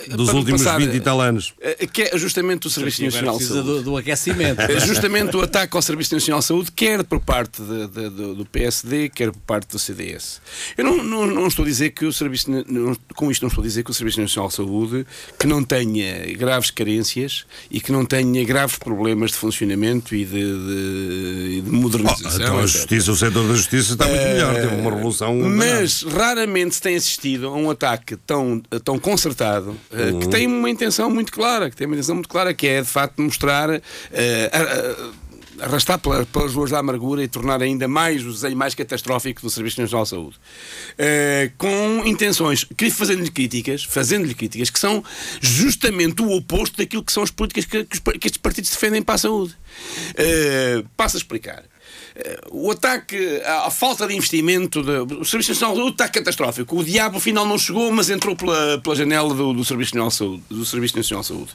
dos 0.09 0.29
para 0.29 0.37
últimos 0.39 0.63
passar, 0.63 0.79
20 0.79 0.95
e 0.95 1.01
tal 1.01 1.21
anos. 1.21 1.53
eh, 1.61 1.87
Que 1.87 2.03
é 2.03 2.19
justamente 2.19 2.67
o 2.67 2.71
Serviço 2.71 3.03
Nacional 3.05 3.39
de 3.39 3.45
Saúde. 3.45 3.63
do, 3.67 3.83
do 3.83 3.97
aquecimento. 3.97 4.61
É 4.61 4.81
justamente 4.81 5.37
o 5.37 5.43
ataque 5.43 5.77
ao 5.77 5.83
Serviço 5.83 6.15
Nacional 6.15 6.41
de 6.41 6.47
Saúde, 6.47 6.71
quer 6.73 7.03
por 7.05 7.21
parte 7.21 7.61
de- 7.63 7.87
de- 7.89 8.09
do, 8.11 8.35
do 8.37 8.45
PSD, 8.47 9.09
quer 9.09 9.31
por 9.33 9.41
parte 9.41 9.69
do 9.71 9.79
CDS. 9.79 10.41
Eu 10.77 10.85
não, 10.85 11.03
não, 11.03 11.27
não 11.27 11.47
estou 11.47 11.65
a 11.65 11.69
dizer 11.69 11.91
que 11.91 12.05
o 12.05 12.13
Serviço, 12.13 12.51
não- 12.51 12.97
com 13.15 13.31
isto 13.31 13.43
não 13.43 13.49
estou 13.49 13.63
a 13.63 13.67
dizer 13.67 13.83
que 13.85 13.91
o 13.91 13.95
Serviço 13.95 14.21
Nacional 14.21 14.49
de 14.49 14.55
Saúde 14.55 15.07
que 15.39 15.47
não 15.47 15.63
tenha 15.63 16.27
graves 16.37 16.71
carências 16.71 17.45
e 17.71 17.81
que 17.81 17.91
não 17.93 18.05
tenha 18.05 18.45
graves 18.45 18.77
problemas 18.79 19.31
de 19.33 19.37
funcionamento 19.37 20.15
e 20.15 20.25
de, 20.25 20.33
de- 20.33 21.61
de 21.63 21.69
Oh, 21.69 21.73
modernização. 21.73 22.31
então 22.41 22.59
a 22.59 22.67
justiça, 22.67 23.13
o 23.13 23.17
setor 23.17 23.47
da 23.49 23.55
justiça 23.55 23.93
está 23.93 24.07
muito 24.07 24.21
melhor, 24.23 24.55
teve 24.55 24.75
uma 24.75 24.91
revolução. 24.91 25.22
Mas 25.31 26.03
raramente 26.03 26.75
se 26.75 26.81
tem 26.81 26.97
assistido 26.97 27.47
a 27.49 27.53
um 27.55 27.71
ataque 27.71 28.17
tão, 28.17 28.61
tão 28.85 28.99
concertado 28.99 29.77
eh, 29.93 30.11
Uhum. 30.11 30.21
que 30.21 30.29
tem 30.29 30.47
uma 30.47 30.71
intenção 30.71 31.09
muito 31.11 31.33
clara, 31.33 31.71
que 31.71 31.77
tem 31.77 31.87
uma 31.87 31.95
intenção 31.95 32.15
muito 32.15 32.29
clara, 32.29 32.53
que 32.55 32.67
é 32.67 32.81
de 32.83 32.89
facto 32.89 33.21
mostrar 33.23 33.71
a- 33.71 33.77
a- 33.81 35.23
arrastar 35.67 35.99
pela- 35.99 36.25
pelas 36.27 36.55
ruas 36.55 36.71
da 36.71 36.79
amargura 36.79 37.23
e 37.23 37.29
tornar 37.29 37.63
ainda 37.63 37.87
mais 37.87 38.25
o 38.25 38.33
desenho 38.33 38.57
mais 38.57 38.75
catastrófico 38.75 39.43
do 39.43 39.51
Serviço 39.51 39.81
Nacional 39.81 40.03
de 40.05 40.11
Saúde. 40.11 40.37
Eh, 40.99 41.53
com 41.57 42.03
intenções, 42.05 42.67
fazendo-lhe 42.91 43.31
críticas, 43.31 43.85
fazendo-lhe 43.85 44.35
críticas 44.35 44.71
que 44.71 44.79
são 44.81 45.05
justamente 45.41 46.21
o 46.23 46.31
oposto 46.33 46.79
daquilo 46.79 47.05
que 47.05 47.13
são 47.13 47.23
as 47.23 47.31
políticas 47.31 47.65
que, 47.67 47.85
que 47.85 47.95
os 47.95 48.01
pa- 48.01 48.13
que 48.13 48.27
estes 48.27 48.39
partidos 48.39 48.71
defendem 48.71 49.03
para 49.03 49.15
a 49.15 49.19
saúde. 49.19 49.55
Eh, 50.17 50.83
passo 50.97 51.17
a 51.17 51.19
explicar. 51.19 51.63
Eh, 52.15 52.41
O 52.51 52.71
ataque 52.71 53.17
à 53.45 53.71
falta 53.71 54.07
de 54.07 54.15
investimento, 54.15 54.83
de, 54.83 55.15
o 55.15 55.25
Serviço 55.25 55.51
Nacional 55.53 55.75
de 55.75 55.81
Saúde 55.81 55.93
está 55.95 56.09
catastrófico. 56.09 56.79
O 56.79 56.85
diabo 56.85 57.17
afinal 57.19 57.47
não 57.47 57.59
chegou, 57.59 57.91
mas 57.93 58.11
entrou 58.11 58.37
pela, 58.37 58.79
pela 58.79 58.95
janela 58.95 59.35
do, 59.35 59.53
do 59.53 59.65
Serviço 59.65 59.95
Nacional 59.97 60.09
de 60.09 60.15
Saúde. 60.15 60.43
Do 60.51 60.65
Serviço 60.67 60.97
Nacional 60.97 61.23
de 61.23 61.27
Saúde. 61.29 61.51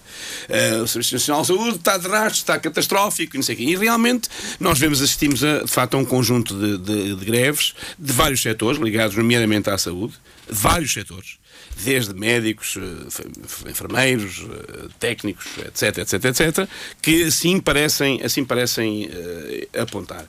Eh, 0.50 0.78
o 0.82 0.88
Serviço 0.88 1.14
Nacional 1.16 1.42
de 1.42 1.48
Saúde 1.48 1.78
está 1.78 1.98
de 1.98 2.08
rastro, 2.08 2.38
está 2.38 2.60
catastrófico 2.60 3.36
e 3.36 3.38
não 3.38 3.44
sei 3.44 3.56
o 3.56 3.58
quê. 3.58 3.64
E 3.66 3.76
realmente 3.76 4.30
nós 4.60 4.80
vemos, 4.80 5.02
assistimos 5.02 5.44
a, 5.44 5.60
de 5.64 5.68
facto 5.72 5.94
a 5.96 5.98
um 5.98 6.06
conjunto 6.06 6.54
de, 6.56 6.78
de- 6.78 7.16
de 7.16 7.26
greves 7.26 7.74
de 7.98 8.12
vários 8.14 8.42
setores, 8.42 8.80
ligados 8.82 9.16
nomeadamente 9.16 9.70
à 9.70 9.78
saúde, 9.78 10.14
de 10.50 10.56
vários 10.56 10.94
setores 10.94 11.38
desde 11.84 12.14
médicos, 12.14 12.76
eh, 12.78 13.70
enfermeiros, 13.70 14.46
eh, 14.50 14.88
técnicos, 15.00 15.46
etc, 15.60 16.00
etc, 16.00 16.26
etc, 16.26 16.70
que 17.02 17.24
assim 17.24 17.60
parecem, 17.60 18.22
assim 18.24 18.44
parecem 18.44 19.10
eh, 19.12 19.68
apontar. 19.80 20.26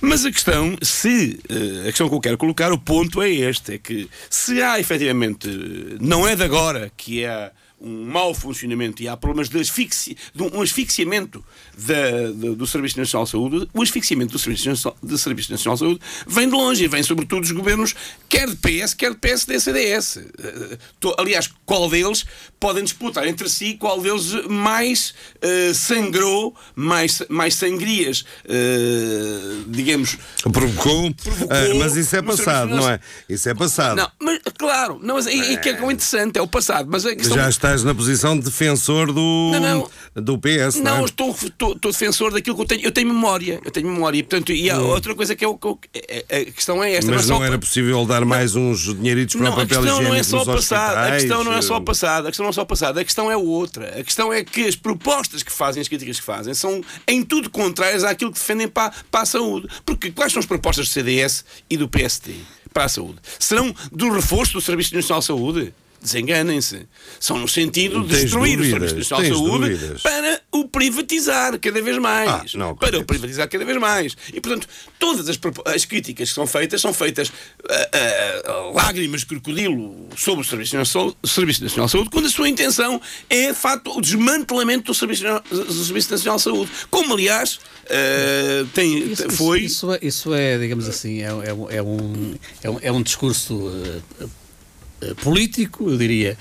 Mas 0.00 0.24
a 0.24 0.30
questão, 0.30 0.76
se 0.82 1.38
eh, 1.48 1.82
a 1.82 1.86
questão 1.86 2.08
que 2.08 2.14
eu 2.14 2.20
quero 2.20 2.38
colocar, 2.38 2.72
o 2.72 2.78
ponto 2.78 3.22
é 3.22 3.30
este, 3.30 3.74
é 3.74 3.78
que 3.78 4.08
se 4.30 4.62
há 4.62 4.78
efetivamente, 4.80 5.48
não 6.00 6.26
é 6.26 6.34
de 6.34 6.42
agora 6.42 6.90
que 6.96 7.24
há 7.24 7.50
um 7.80 8.04
mau 8.06 8.32
funcionamento 8.32 9.02
e 9.02 9.08
há 9.08 9.16
problemas 9.16 9.48
de, 9.48 9.58
asfixi, 9.60 10.16
de 10.34 10.42
um 10.42 10.62
asfixiamento 10.62 11.44
da- 11.76 12.30
do, 12.32 12.56
do 12.56 12.66
Serviço 12.66 12.98
Nacional 12.98 13.24
de 13.24 13.30
Saúde, 13.30 13.68
o 13.74 13.82
asfixiamento 13.82 14.32
do 14.32 14.38
Serviço 14.38 14.68
Nacional, 14.68 14.96
do 15.02 15.18
Serviço 15.18 15.52
Nacional 15.52 15.74
de 15.76 15.80
Saúde 15.80 16.00
vem 16.26 16.48
de 16.48 16.54
longe 16.54 16.84
e 16.84 16.88
vem 16.88 17.02
sobretudo 17.02 17.42
dos 17.42 17.50
governos, 17.50 17.94
quer 18.28 18.48
de 18.48 18.56
PS, 18.56 18.94
quer 18.94 19.10
de 19.10 19.18
PSD, 19.18 19.60
CDS. 19.60 20.16
Eh, 20.16 20.78
to- 20.98 21.14
aliás, 21.18 21.50
qual 21.66 21.88
deles 21.90 22.24
podem 22.58 22.82
disputar 22.84 23.26
entre 23.26 23.48
si 23.48 23.74
qual 23.74 24.00
deles 24.00 24.32
mais 24.48 25.14
eh, 25.42 25.72
sangrou, 25.74 26.54
mais, 26.74 27.22
mais 27.28 27.54
sangrias, 27.54 28.24
eh, 28.48 29.62
digamos, 29.66 30.16
Provocou, 30.42 31.12
Provocou 31.14 31.48
ah, 31.50 31.74
mas 31.78 31.96
isso 31.96 32.16
é 32.16 32.22
passado, 32.22 32.74
não 32.74 32.88
é? 32.88 33.00
Isso 33.28 33.48
é 33.48 33.54
passado. 33.54 33.96
não, 33.96 34.10
mas 34.20 34.40
claro, 34.58 34.98
não, 35.02 35.16
mas, 35.16 35.26
e, 35.26 35.52
e 35.52 35.56
que 35.58 35.68
é 35.70 35.74
que 35.74 35.82
é 35.82 35.92
interessante, 35.92 36.38
é 36.38 36.42
o 36.42 36.46
passado, 36.46 36.88
mas 36.90 37.04
a 37.04 37.14
questão 37.14 37.36
Já 37.36 37.48
estás 37.48 37.84
na 37.84 37.94
posição 37.94 38.38
de 38.38 38.44
defensor 38.44 39.12
do, 39.12 39.50
Não, 39.52 39.60
não. 40.14 40.22
do 40.22 40.38
PS, 40.38 40.76
não, 40.76 40.96
Não, 40.96 41.02
é? 41.02 41.04
estou, 41.04 41.30
estou, 41.30 41.72
estou 41.72 41.92
defensor 41.92 42.32
daquilo 42.32 42.56
que 42.56 42.62
eu 42.62 42.66
tenho. 42.66 42.82
Eu 42.82 42.92
tenho 42.92 43.08
memória. 43.08 43.60
Eu 43.64 43.70
tenho 43.70 43.88
memória. 43.88 44.18
E, 44.18 44.22
portanto, 44.22 44.52
e 44.52 44.70
há 44.70 44.78
outra 44.78 45.14
coisa 45.14 45.34
que 45.34 45.44
é 45.44 45.48
o 45.48 45.56
que 45.56 45.66
eu- 45.66 45.78
é- 45.94 46.24
é- 46.28 46.40
a 46.40 46.44
questão 46.52 46.82
é 46.82 46.94
esta. 46.94 47.10
Mas 47.10 47.28
é 47.28 47.32
não 47.32 47.44
era 47.44 47.58
possível 47.58 48.04
dar 48.04 48.24
mais 48.24 48.54
uns 48.54 48.94
dinheiritos 48.94 49.34
para 49.34 49.44
Não, 49.44 49.50
o 49.50 49.54
a 49.54 49.56
papel 49.56 49.82
questão 49.82 50.00
higiênico 50.02 50.12
não 50.12 50.20
é 50.20 50.22
só 50.22 50.42
o 50.42 50.46
passado. 50.46 50.96
A 50.96 51.10
questão 51.12 51.44
não 51.44 51.52
é 51.52 51.62
só 51.62 51.76
o 51.76 51.80
passado. 51.82 52.26
A 52.26 52.30
questão 52.30 52.45
não 52.46 52.52
só 52.52 52.64
passado. 52.64 52.98
A 52.98 53.04
questão 53.04 53.30
é 53.30 53.36
outra. 53.36 54.00
A 54.00 54.04
questão 54.04 54.32
é 54.32 54.42
que 54.44 54.66
as 54.66 54.76
propostas 54.76 55.42
que 55.42 55.52
fazem, 55.52 55.80
as 55.80 55.88
críticas 55.88 56.18
que 56.18 56.24
fazem, 56.24 56.54
são 56.54 56.82
em 57.06 57.22
tudo 57.22 57.50
contrárias 57.50 58.04
àquilo 58.04 58.32
que 58.32 58.38
defendem 58.38 58.68
para, 58.68 58.92
para 59.10 59.22
a 59.22 59.26
saúde. 59.26 59.68
Porque 59.84 60.10
quais 60.10 60.32
são 60.32 60.40
as 60.40 60.46
propostas 60.46 60.88
do 60.88 60.92
CDS 60.92 61.44
e 61.68 61.76
do 61.76 61.88
PSD 61.88 62.34
para 62.72 62.84
a 62.84 62.88
saúde? 62.88 63.18
Serão 63.38 63.74
do 63.92 64.10
reforço 64.10 64.54
do 64.54 64.60
Serviço 64.60 64.94
Nacional 64.94 65.20
de 65.20 65.26
Saúde? 65.26 65.74
Desenganem-se. 66.00 66.86
São 67.18 67.38
no 67.38 67.48
sentido 67.48 68.02
de 68.02 68.10
Tens 68.10 68.20
destruir 68.22 68.58
dúvidas, 68.58 68.82
o 68.82 68.88
Serviço 68.88 69.10
Nacional 69.10 69.22
de 69.22 69.48
Saúde 69.48 69.74
dúvidas. 69.74 70.02
para 70.02 70.40
o 70.52 70.68
privatizar 70.68 71.58
cada 71.58 71.82
vez 71.82 71.98
mais. 71.98 72.28
Ah, 72.28 72.44
não, 72.54 72.76
para 72.76 72.98
o 72.98 73.04
privatizar 73.04 73.48
cada 73.48 73.64
vez 73.64 73.78
mais. 73.78 74.16
E, 74.32 74.40
portanto, 74.40 74.68
todas 74.98 75.28
as, 75.28 75.38
as 75.64 75.84
críticas 75.84 76.28
que 76.28 76.34
são 76.34 76.46
feitas 76.46 76.80
são 76.80 76.92
feitas 76.92 77.32
ah, 77.68 78.55
lágrimas 78.74 79.20
de 79.20 79.26
crocodilo 79.26 79.94
sobre 80.16 80.44
o 80.44 80.48
Serviço 80.48 80.76
Nacional, 80.76 81.14
o 81.22 81.26
Serviço 81.28 81.62
Nacional 81.62 81.86
de 81.86 81.92
Saúde, 81.92 82.10
quando 82.10 82.26
a 82.26 82.30
sua 82.30 82.48
intenção 82.48 83.00
é, 83.28 83.48
de 83.48 83.54
facto, 83.58 83.96
o 83.96 84.00
desmantelamento 84.00 84.84
do 84.84 84.94
Serviço, 84.94 85.22
Nacional- 85.24 85.44
do 85.66 85.84
Serviço 85.84 86.10
Nacional 86.12 86.36
de 86.36 86.42
Saúde. 86.42 86.70
Como, 86.90 87.14
aliás, 87.14 87.58
ah, 87.90 88.66
tem, 88.74 88.98
Isso, 89.12 89.26
isso- 89.26 89.36
foi. 89.36 89.60
Isso, 89.62 89.92
é, 89.92 89.98
isso 90.02 90.34
é, 90.34 90.58
digamos 90.58 90.88
assim, 90.88 91.22
é, 91.22 91.26
é 91.26 91.52
um- 91.54 91.70
é 91.70 91.82
um, 91.82 92.34
é, 92.62 92.70
um, 92.70 92.78
é 92.82 92.92
um 92.92 93.02
discurso 93.02 93.70
eh, 94.20 95.14
político, 95.22 95.90
eu 95.90 95.96
diria, 95.98 96.36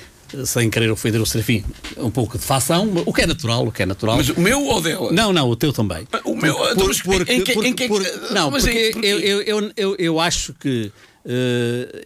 sem 0.46 0.70
querer 0.70 0.90
ofender 0.92 1.22
o 1.22 1.26
Serafim, 1.26 1.64
um 1.98 2.10
pouco 2.10 2.38
de 2.38 2.44
facção, 2.44 2.92
o 3.06 3.14
que 3.14 3.22
é 3.22 3.28
natural, 3.28 3.68
o 3.68 3.72
que 3.72 3.84
é 3.84 3.86
natural. 3.86 4.18
Mas 4.18 4.30
o 4.30 4.40
meu 4.40 4.64
ou 4.66 4.82
dela? 4.82 5.12
Não, 5.12 5.32
não, 5.32 5.50
o 5.50 5.56
teu 5.56 5.72
também. 5.72 6.08
O 6.24 6.36
meu- 6.36 6.54
então, 6.72 6.88
mas 6.88 7.00
em 7.30 7.44
que- 7.44 7.52
em 7.54 7.74
que- 7.74 7.88
não, 8.34 8.50
mas 8.52 8.64
porque 8.64 8.88
em- 8.90 8.92
porquê? 8.94 9.08
eu, 9.08 9.42
eu, 9.42 9.72
eu, 9.78 9.96
eu, 9.98 10.20
acho 10.20 10.54
que. 10.54 10.92
eh, 11.26 12.06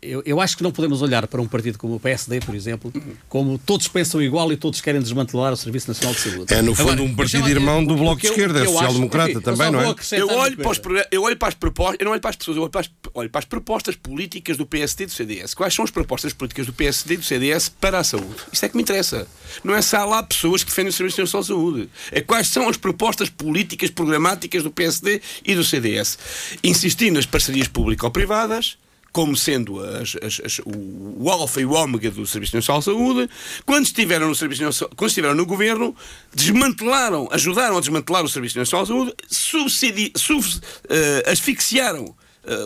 eu, 0.00 0.22
eu 0.24 0.40
acho 0.40 0.56
que 0.56 0.62
não 0.62 0.72
podemos 0.72 1.02
olhar 1.02 1.26
para 1.26 1.40
um 1.42 1.46
partido 1.46 1.78
como 1.78 1.96
o 1.96 2.00
PSD, 2.00 2.40
por 2.40 2.54
exemplo, 2.54 2.92
como 3.28 3.58
todos 3.58 3.86
pensam 3.86 4.22
igual 4.22 4.50
e 4.50 4.56
todos 4.56 4.80
querem 4.80 5.00
desmantelar 5.00 5.52
o 5.52 5.56
Serviço 5.56 5.88
Nacional 5.88 6.14
de 6.14 6.20
Saúde. 6.20 6.54
É, 6.54 6.62
no 6.62 6.74
fundo, 6.74 7.02
um 7.02 7.14
partido 7.14 7.48
irmão 7.48 7.84
do 7.84 7.94
Bloco 7.94 8.20
de 8.20 8.28
Esquerda, 8.28 8.62
é 8.62 8.64
social-democrata 8.64 9.40
também, 9.40 9.70
não 9.70 9.80
é? 9.80 9.94
Eu 10.12 10.28
olho, 10.28 10.56
para 10.56 10.70
os, 10.70 10.80
eu 11.10 11.22
olho 11.22 11.36
para 11.36 11.48
as 11.48 11.54
propostas, 11.54 11.96
eu 12.00 12.04
não 12.04 12.12
olho 12.12 12.20
para 12.20 12.30
as 12.30 12.36
pessoas, 12.36 12.56
eu 12.56 12.62
olho 12.62 12.70
para 12.70 12.80
as, 12.80 12.90
olho 13.12 13.30
para 13.30 13.38
as 13.40 13.44
propostas 13.44 13.94
políticas 13.94 14.56
do 14.56 14.64
PSD 14.64 15.04
e 15.04 15.06
do 15.06 15.12
CDS. 15.12 15.54
Quais 15.54 15.74
são 15.74 15.84
as 15.84 15.90
propostas 15.90 16.32
políticas 16.32 16.66
do 16.66 16.72
PSD 16.72 17.14
e 17.14 17.16
do 17.18 17.24
CDS 17.24 17.68
para 17.68 17.98
a 17.98 18.04
saúde? 18.04 18.36
Isto 18.52 18.64
é 18.64 18.68
que 18.70 18.76
me 18.76 18.82
interessa. 18.82 19.26
Não 19.62 19.74
é 19.74 19.82
se 19.82 19.94
há 19.94 20.04
lá 20.04 20.22
pessoas 20.22 20.64
que 20.64 20.70
defendem 20.70 20.90
o 20.90 20.92
Serviço 20.92 21.20
Nacional 21.20 21.42
de 21.42 21.48
Saúde. 21.48 21.90
É 22.10 22.22
quais 22.22 22.48
são 22.48 22.68
as 22.68 22.78
propostas 22.78 23.28
políticas 23.28 23.90
programáticas 23.90 24.62
do 24.62 24.70
PSD 24.70 25.20
e 25.44 25.54
do 25.54 25.62
CDS. 25.62 26.18
Insistir 26.62 27.10
nas 27.10 27.26
parcerias 27.26 27.68
público-privadas, 27.68 28.78
como 29.14 29.36
sendo 29.36 29.78
as- 29.78 30.16
as- 30.20 30.40
as- 30.44 30.58
o, 30.66 31.22
o 31.24 31.30
alfa 31.30 31.60
e 31.60 31.64
o 31.64 31.70
ômega 31.72 32.10
do 32.10 32.26
Serviço 32.26 32.56
Nacional 32.56 32.80
de 32.80 32.84
Saúde, 32.86 33.30
quando 33.64 33.84
estiveram 33.86 34.26
no 34.28 34.34
Serviço 34.34 34.62
Nacional- 34.64 34.92
quando 34.96 35.08
estiveram 35.08 35.34
no 35.36 35.46
governo, 35.46 35.94
desmantelaram, 36.34 37.28
ajudaram 37.30 37.76
a 37.76 37.80
desmantelar 37.80 38.24
o 38.24 38.28
Serviço 38.28 38.58
Nacional 38.58 38.84
de 38.84 38.88
Saúde, 38.92 39.14
subsidi, 39.28 40.12
sub- 40.16 40.60
eh, 40.88 41.22
asfixiaram 41.30 42.14
eh, 42.46 42.56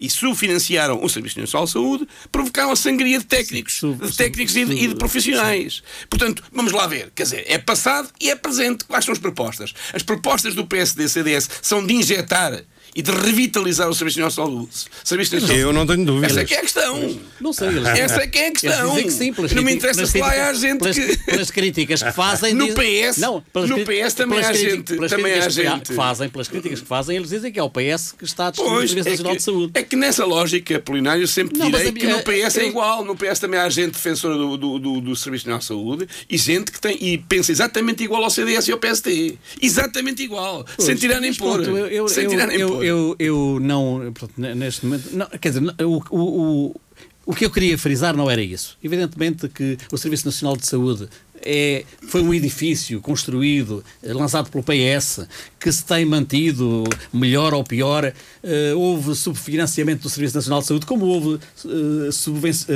e 0.00 0.08
subfinanciaram 0.08 1.02
o 1.02 1.08
Serviço 1.08 1.40
Nacional 1.40 1.64
de 1.66 1.72
Saúde, 1.72 2.08
provocaram 2.30 2.70
a 2.70 2.76
sangria 2.76 3.18
de 3.18 3.24
técnicos, 3.24 3.80
de 3.82 4.16
técnicos 4.16 4.54
e, 4.56 4.64
de, 4.64 4.72
e 4.74 4.86
de 4.88 4.94
profissionais. 4.94 5.82
Portanto, 6.08 6.44
vamos 6.52 6.70
lá 6.72 6.86
ver. 6.86 7.10
Quer 7.14 7.24
dizer, 7.24 7.44
é 7.48 7.58
passado 7.58 8.08
e 8.20 8.30
é 8.30 8.36
presente. 8.36 8.84
Quais 8.84 9.04
são 9.04 9.10
as 9.12 9.18
propostas? 9.18 9.72
As 9.92 10.02
propostas 10.04 10.54
do 10.54 10.64
PSD-CDS 10.66 11.48
são 11.62 11.84
de 11.84 11.94
injetar 11.94 12.62
e 12.94 13.02
de 13.02 13.10
revitalizar 13.10 13.88
o 13.88 13.94
Serviço 13.94 14.20
Nacional 14.20 14.66
de 14.66 14.84
Serviço 15.02 15.34
Nacional 15.34 15.56
Eu 15.56 15.72
não 15.72 15.86
tenho 15.86 16.04
dúvidas. 16.04 16.30
Essa 16.30 16.40
é 16.40 16.44
que 16.44 16.54
é 16.54 16.58
a 16.58 16.62
questão. 16.62 17.20
Não 17.40 17.52
sei, 17.52 17.68
eles, 17.68 17.86
Essa 17.86 18.22
é 18.22 18.26
que 18.26 18.38
é 18.38 18.48
a 18.48 18.50
questão. 18.52 18.94
Que 18.94 19.10
sim, 19.10 19.34
Não 19.54 19.62
me 19.62 19.74
interessa 19.74 20.06
se 20.06 20.18
lá 20.18 20.48
há 20.48 20.54
gente 20.54 20.78
pelas, 20.78 20.96
que. 20.96 21.16
pelas 21.18 21.50
críticas 21.50 22.02
que 22.02 22.12
fazem. 22.12 22.54
No 22.54 22.68
PS 22.68 23.18
não, 23.18 23.40
pelas 23.52 23.70
no 23.70 23.78
PS 23.80 24.14
também 24.14 24.38
pelas 24.38 24.46
há 24.46 24.52
gente, 24.52 24.94
pelas 24.94 25.10
também 25.10 25.32
há 25.32 25.40
críticas 25.40 25.56
que 25.56 25.62
gente. 25.62 25.88
que 25.88 25.94
fazem, 25.94 26.28
pelas 26.28 26.48
críticas 26.48 26.80
que 26.80 26.86
fazem, 26.86 27.16
eles 27.16 27.30
dizem 27.30 27.52
que 27.52 27.58
é 27.58 27.62
o 27.62 27.70
PS 27.70 28.12
que 28.16 28.24
está 28.24 28.48
a 28.48 28.50
destruir 28.50 28.70
o 28.70 28.74
Pois, 28.74 28.90
Serviço 28.90 29.08
é 29.08 29.10
Nacional 29.10 29.32
que, 29.32 29.38
de 29.38 29.44
Saúde. 29.44 29.72
é 29.74 29.82
que 29.82 29.96
nessa 29.96 30.24
lógica, 30.24 30.78
Polinário, 30.80 31.22
eu 31.22 31.28
sempre 31.28 31.58
Não, 31.58 31.70
direi 31.70 31.88
a 31.88 31.92
que 31.92 32.06
no 32.06 32.22
PS 32.22 32.58
é 32.58 32.66
igual. 32.66 33.04
No 33.04 33.16
PS 33.16 33.38
também 33.40 33.58
há 33.58 33.68
gente 33.68 33.92
defensora 33.92 34.36
do, 34.36 34.56
do, 34.56 34.78
do, 34.78 35.00
do 35.00 35.16
Serviço 35.16 35.48
Nacional 35.48 35.58
de 35.58 35.64
Saúde 35.64 36.08
e 36.28 36.38
gente 36.38 36.70
que 36.70 36.80
tem 36.80 36.96
e 37.00 37.18
pensa 37.18 37.50
exatamente 37.50 38.04
igual 38.04 38.22
ao 38.22 38.30
CDS 38.30 38.68
e 38.68 38.72
ao 38.72 38.78
PST. 38.78 39.38
Exatamente 39.60 40.22
igual. 40.22 40.64
sem 40.78 40.94
tirar 40.94 41.20
nem 41.20 41.34
pôr. 41.34 41.62
pronto, 41.62 41.76
eu, 41.76 41.86
eu, 41.86 42.08
sem 42.08 42.28
tirar 42.28 42.46
nem 42.46 42.66
pôr. 42.66 42.83
Eu, 42.84 43.16
eu 43.18 43.58
não, 43.60 44.12
neste 44.36 44.84
momento, 44.84 45.16
não, 45.16 45.26
quer 45.26 45.48
dizer, 45.48 45.62
o, 45.82 46.02
o, 46.10 46.80
o, 47.26 47.34
que 47.34 47.44
eu 47.44 47.50
queria 47.50 47.76
frisar 47.78 48.16
não 48.16 48.30
era 48.30 48.42
isso. 48.42 48.76
Evidentemente 48.82 49.48
que 49.48 49.78
o 49.90 49.96
Serviço 49.96 50.26
Nacional 50.26 50.56
de 50.56 50.66
Saúde 50.66 51.08
é, 51.44 51.84
foi 52.08 52.22
um 52.22 52.32
edifício 52.32 53.00
construído, 53.00 53.84
eh, 54.02 54.12
lançado 54.12 54.50
pelo 54.50 54.64
PS, 54.64 55.26
que 55.60 55.70
se 55.70 55.84
tem 55.84 56.04
mantido 56.04 56.84
melhor 57.12 57.52
ou 57.52 57.62
pior. 57.62 58.12
Eh, 58.42 58.74
houve 58.74 59.14
subfinanciamento 59.14 60.02
do 60.02 60.08
Serviço 60.08 60.36
Nacional 60.36 60.60
de 60.60 60.66
Saúde, 60.66 60.86
como 60.86 61.04
houve 61.04 61.38
uh, 61.64 62.12
subvenção. 62.12 62.74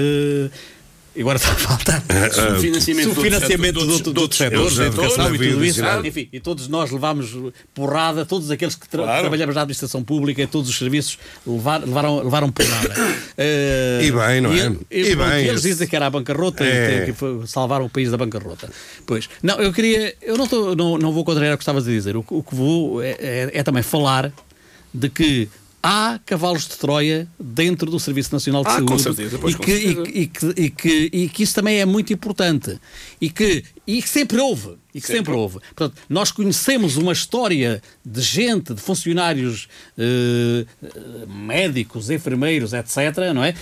Agora 1.19 1.37
está 1.37 1.53
a 1.53 1.55
faltar. 1.55 2.03
Subfinanciamento 2.33 3.09
Subfinanciamento 3.15 3.81
de 3.81 3.87
de 3.87 3.93
outros- 3.93 4.07
outros 4.07 4.15
de 4.15 4.21
outros 4.21 4.39
setores, 4.39 4.77
da 4.77 4.87
educação 4.87 5.35
e 5.35 5.39
tudo 5.39 5.65
isso. 5.65 5.83
dizer. 5.83 6.05
Enfim, 6.07 6.29
e 6.33 6.41
todos 6.41 6.69
nós 6.69 6.91
levámos 6.91 7.37
porrada, 7.75 8.25
todos 8.27 8.51
aqueles 8.51 8.75
que 8.75 8.89
tra- 8.89 9.03
Claro. 9.03 9.21
trabalhamos 9.23 9.55
na 9.55 9.63
administração 9.63 10.03
pública, 10.03 10.47
todos 10.47 10.69
os 10.71 10.77
serviços 10.79 11.19
levar- 11.47 11.81
levaram, 11.85 12.23
levaram 12.23 12.51
porrada. 12.53 12.95
Eh, 13.41 14.01
E 14.05 14.11
bem, 14.13 14.41
não 14.41 14.53
é? 14.53 14.73
E 14.91 15.01
e 15.11 15.17
pronto, 15.17 15.31
bem, 15.31 15.47
eles 15.47 15.63
dizem 15.63 15.87
que 15.87 15.95
era 15.95 16.07
a 16.07 16.11
bancarrota 16.11 16.65
É. 16.65 17.09
e 17.09 17.13
que 17.13 17.47
salvaram 17.47 17.85
o 17.87 17.91
país 17.91 18.11
da 18.11 18.17
bancarrota. 18.17 18.69
Pois, 19.07 19.29
não, 19.43 19.57
eu 19.61 19.73
queria, 19.73 20.15
eu 20.23 20.37
não, 20.37 20.47
tô, 20.47 20.75
não, 20.75 20.99
não 20.99 21.13
vou 21.13 21.25
contrariar 21.25 21.55
o 21.55 21.57
que 21.59 21.63
estavas 21.63 21.87
a 21.87 21.91
dizer. 21.91 22.17
O, 22.17 22.23
que- 22.23 22.35
o 22.35 22.43
que 22.43 22.55
vou 22.55 23.01
é, 23.03 23.11
é- 23.21 23.51
é 23.55 23.63
também 23.63 23.83
falar 23.83 24.33
de 24.93 25.09
que 25.09 25.49
há 25.89 26.21
cavalos 26.27 26.69
de 26.69 26.77
Troia 26.77 27.27
dentro 27.41 27.91
do 27.91 27.99
Serviço 27.99 28.31
Nacional 28.35 28.63
de 28.63 28.69
Ah, 28.69 28.83
com 28.83 28.99
Saúde 28.99 29.17
certeza, 29.17 29.39
pois, 29.39 29.55
e, 29.55 29.57
com 29.57 29.65
que, 29.65 29.79
certeza. 29.79 30.03
e, 30.11 30.27
que, 30.27 30.47
e, 30.61 30.71
que, 30.71 31.11
e 31.13 31.29
que 31.31 31.43
isso 31.43 31.55
também 31.55 31.81
é 31.81 31.87
muito 31.87 32.13
importante 32.13 32.79
e 33.19 33.31
que, 33.31 33.65
e 33.91 34.03
que 34.03 34.09
sempre 34.09 34.39
houve 34.39 34.77
e 34.95 35.01
que 35.01 35.07
sempre, 35.07 35.33
houve. 35.33 35.61
Portanto, 35.75 35.95
nós 36.09 36.31
conhecemos 36.33 36.97
uma 36.97 37.13
história 37.13 37.81
de 38.05 38.21
gente, 38.21 38.75
de 38.75 38.81
funcionários 38.81 39.67
eh, 39.97 40.67
eh, 40.83 41.27
médicos, 41.27 42.11
enfermeiros, 42.11 42.73
etc., 42.75 42.97
não 43.35 43.43
é? 43.45 43.55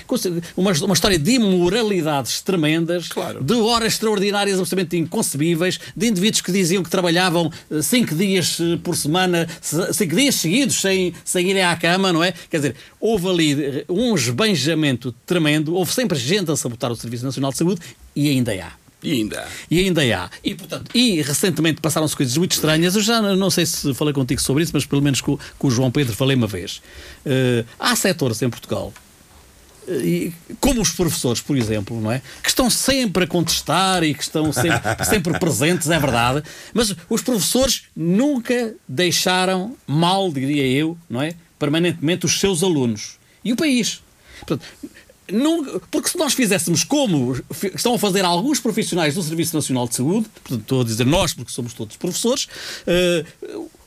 Uma, 0.57 0.73
uma 0.73 0.95
história 0.95 1.19
de 1.19 1.33
imoralidades 1.33 2.41
tremendas, 2.41 3.09
Claro. 3.09 3.43
de 3.45 3.53
horas 3.55 3.93
extraordinárias 3.95 4.59
absolutamente 4.59 4.97
inconcebíveis, 4.97 5.79
de 5.97 6.07
indivíduos 6.09 6.41
que 6.41 6.51
diziam 6.53 6.83
que 6.83 6.91
trabalhavam 6.91 7.53
eh, 7.71 7.83
cinco 7.83 8.15
dias 8.15 8.59
eh, 8.61 8.79
por 8.83 8.97
semana, 8.97 9.47
se- 9.61 9.93
cinco 9.95 10.17
dias 10.17 10.35
seguidos 10.37 10.81
sem, 10.81 11.13
sem 11.25 11.51
irem 11.51 11.63
à 11.63 11.77
cama, 11.77 12.13
não 12.13 12.25
é? 12.25 12.33
Quer 12.51 12.57
dizer, 12.59 12.77
houve 12.99 13.29
ali 13.29 13.85
um 13.89 14.15
esbanjamento 14.15 15.13
tremendo, 15.25 15.75
houve 15.75 15.93
sempre 15.93 16.19
gente 16.19 16.51
a 16.51 16.57
sabotar 16.57 16.91
o 16.91 16.97
Serviço 16.97 17.25
Nacional 17.25 17.53
de 17.53 17.59
Saúde 17.59 17.81
e 18.15 18.29
ainda 18.29 18.53
há. 18.53 18.86
E 19.07 19.13
ainda. 19.13 19.47
E 19.71 19.79
ainda 19.79 20.03
há. 20.03 20.29
E, 20.43 20.55
portanto, 20.57 20.91
e 20.93 21.23
recentemente 21.23 21.81
passaram-se 21.81 22.17
coisas 22.17 22.37
muito 22.37 22.53
estranhas. 22.53 22.97
Eu 22.97 23.03
já 23.03 23.23
não 23.23 23.51
sei 23.51 23.65
se 23.65 23.95
falei 23.95 24.13
contigo 24.13 24.41
sobre 24.41 24.65
isso, 24.65 24.73
mas 24.75 24.85
pelo 24.85 25.01
menos 25.01 25.21
com, 25.21 25.39
com 25.59 25.69
o 25.69 25.71
João 25.71 25.93
Pedro 25.93 26.13
falei 26.15 26.35
uma 26.37 26.49
vez. 26.49 26.83
Eh, 27.25 27.65
há 27.79 27.95
setores 27.95 28.43
em 28.43 28.51
Portugal, 28.51 28.93
eh, 29.87 29.93
e- 30.05 30.33
como 30.61 30.81
os 30.83 30.91
professores, 30.91 31.41
por 31.41 31.57
exemplo, 31.57 32.01
não 32.01 32.11
é? 32.11 32.21
Que 32.43 32.49
estão 32.49 32.69
sempre 32.69 33.23
a 33.23 33.27
contestar 33.29 34.03
e 34.03 34.13
que 34.13 34.23
estão 34.25 34.53
sempre, 34.53 34.81
sempre 35.09 35.39
presentes, 35.39 35.89
é 35.89 35.99
verdade. 36.01 36.43
Mas 36.75 36.93
os 37.09 37.23
professores 37.23 37.85
nunca 37.95 38.75
deixaram 38.89 39.77
mal, 39.87 40.33
diria 40.33 40.67
eu, 40.67 40.99
não 41.09 41.23
é? 41.23 41.35
Permanentemente 41.61 42.27
os 42.27 42.41
seus 42.41 42.63
alunos. 42.65 43.19
E 43.45 43.53
o 43.53 43.57
país. 43.57 44.01
Portanto, 44.41 44.67
porque 45.91 46.09
se 46.09 46.19
nós 46.19 46.35
fizéssemos 46.35 46.85
como 46.85 47.37
estão 47.75 47.95
a 47.95 47.99
fazer 47.99 48.25
alguns 48.25 48.61
profissionais 48.61 49.15
do 49.15 49.23
Serviço 49.23 49.55
Nacional 49.57 49.89
de 49.89 49.97
Saúde, 49.97 50.29
portanto, 50.43 50.61
estou 50.61 50.81
a 50.81 50.85
dizer 50.85 51.07
nós, 51.07 51.35
porque 51.35 51.51
somos 51.51 51.75
todos 51.75 51.97
professores, 51.97 52.49
eh, 52.87 53.25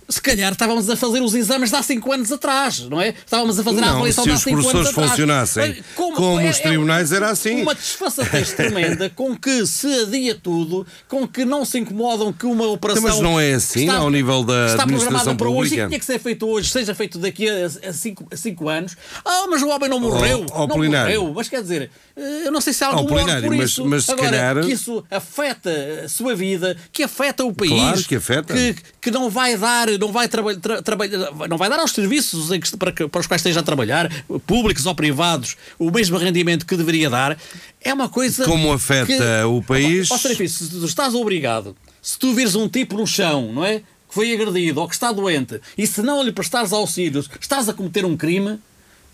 se 0.09 0.21
calhar 0.21 0.51
estávamos 0.51 0.89
a 0.89 0.95
fazer 0.95 1.21
os 1.21 1.33
exames 1.35 1.69
de 1.69 1.75
há 1.75 1.83
5 1.83 2.11
anos 2.11 2.31
atrás, 2.31 2.79
não 2.89 2.99
é? 2.99 3.09
Estávamos 3.09 3.59
a 3.59 3.63
fazer 3.63 3.77
a 3.79 3.85
Não, 3.85 3.95
avaliação 3.97 4.23
se 4.23 4.29
de 4.29 4.33
há 4.33 4.37
os 4.37 4.41
5 4.43 4.55
anos 4.57 4.65
professores 4.71 4.89
atrás. 4.89 5.09
funcionassem 5.11 5.63
Eh, 5.63 5.83
como 5.95 6.39
é- 6.39 6.49
os 6.49 6.59
tribunais, 6.59 7.11
era 7.11 7.29
assim. 7.29 7.61
Uma 7.61 7.75
desfaçatez 7.75 8.51
tremenda 8.53 9.09
com 9.09 9.35
que 9.37 9.65
se 9.67 9.87
adia 10.01 10.35
tudo, 10.35 10.85
com 11.07 11.27
que 11.27 11.45
não 11.45 11.63
se 11.63 11.77
incomodam 11.79 12.33
que 12.33 12.45
uma 12.45 12.65
operação. 12.67 13.03
Mas 13.03 13.19
não 13.19 13.39
é 13.39 13.53
assim 13.53 13.87
ao 13.89 14.09
nível 14.09 14.43
da 14.43 14.67
está 14.67 14.83
administração 14.83 15.35
programada 15.35 15.35
para 15.37 15.49
hoje 15.49 15.75
e 15.75 15.77
pública? 15.77 15.83
que 15.83 15.87
tinha 15.89 15.99
que 15.99 16.05
ser 16.05 16.19
feito 16.19 16.47
hoje, 16.47 16.69
seja 16.69 16.95
feito 16.95 17.19
daqui 17.19 17.47
a 17.49 17.93
5 18.35 18.67
anos. 18.69 18.97
Ah, 19.23 19.45
mas 19.49 19.61
o 19.61 19.67
homem 19.69 19.89
não 19.89 19.99
morreu. 19.99 20.45
ó, 20.51 20.61
não 20.61 20.67
Polinário. 20.69 21.19
morreu. 21.21 21.33
Mas 21.35 21.49
quer 21.49 21.61
dizer, 21.61 21.91
eh, 22.15 22.41
eu 22.45 22.51
não 22.51 22.61
sei 22.61 22.73
se 22.73 22.83
há 22.83 22.87
algum 22.87 23.07
Polinário, 23.09 23.35
órgão 23.43 23.57
por 23.57 23.63
isso. 23.63 23.85
mas 23.85 24.05
se 24.05 24.11
Agora, 24.11 24.29
calhar- 24.29 24.61
que 24.65 24.71
isso 24.73 25.03
afeta 25.11 25.69
a 26.05 26.09
sua 26.09 26.35
vida, 26.35 26.75
que 26.91 27.03
afeta 27.03 27.43
o 27.45 27.53
país. 27.53 27.71
Claro 27.71 28.03
que 28.03 28.15
afeta. 28.15 28.53
Que, 28.53 28.75
que 29.01 29.11
não 29.11 29.29
vai 29.29 29.55
dar, 29.57 29.87
não 29.99 30.11
vai 30.11 30.27
trabalhar, 30.27 30.81
trabalhar, 30.83 31.31
não 31.49 31.57
vai 31.57 31.69
dar 31.69 31.79
aos 31.79 31.91
serviços 31.91 32.49
que- 32.49 32.77
para, 32.77 32.91
que- 32.91 33.07
para 33.07 33.21
os 33.21 33.27
quais 33.27 33.39
esteja 33.41 33.59
a 33.59 33.63
trabalhar, 33.63 34.09
públicos 34.47 34.85
ou 34.85 34.95
privados, 34.95 35.55
o 35.77 35.91
mesmo 35.91 36.17
rendimento 36.17 36.65
que 36.65 36.75
deveria 36.75 37.09
dar. 37.09 37.37
É 37.81 37.93
uma 37.93 38.09
coisa. 38.09 38.45
Como 38.45 38.71
afeta 38.71 39.05
que- 39.07 39.43
o 39.45 39.61
país? 39.61 40.09
Ó, 40.11 40.17
Serafim, 40.17 40.47
se 40.47 40.69
tu 40.69 40.85
estás 40.85 41.13
obrigado, 41.13 41.75
se 42.01 42.17
tu 42.17 42.33
vires 42.33 42.55
um 42.55 42.67
tipo 42.67 42.95
no 42.97 43.05
chão, 43.05 43.51
não 43.53 43.63
é? 43.65 43.79
Que 43.79 44.15
foi 44.15 44.33
agredido 44.33 44.81
ou 44.81 44.87
que 44.87 44.95
está 44.95 45.11
doente, 45.11 45.61
e 45.77 45.85
se 45.85 46.01
não 46.01 46.23
lhe 46.23 46.31
prestares 46.31 46.73
auxílios, 46.73 47.29
estás 47.39 47.69
a 47.69 47.73
cometer 47.73 48.05
um 48.05 48.17
crime. 48.17 48.57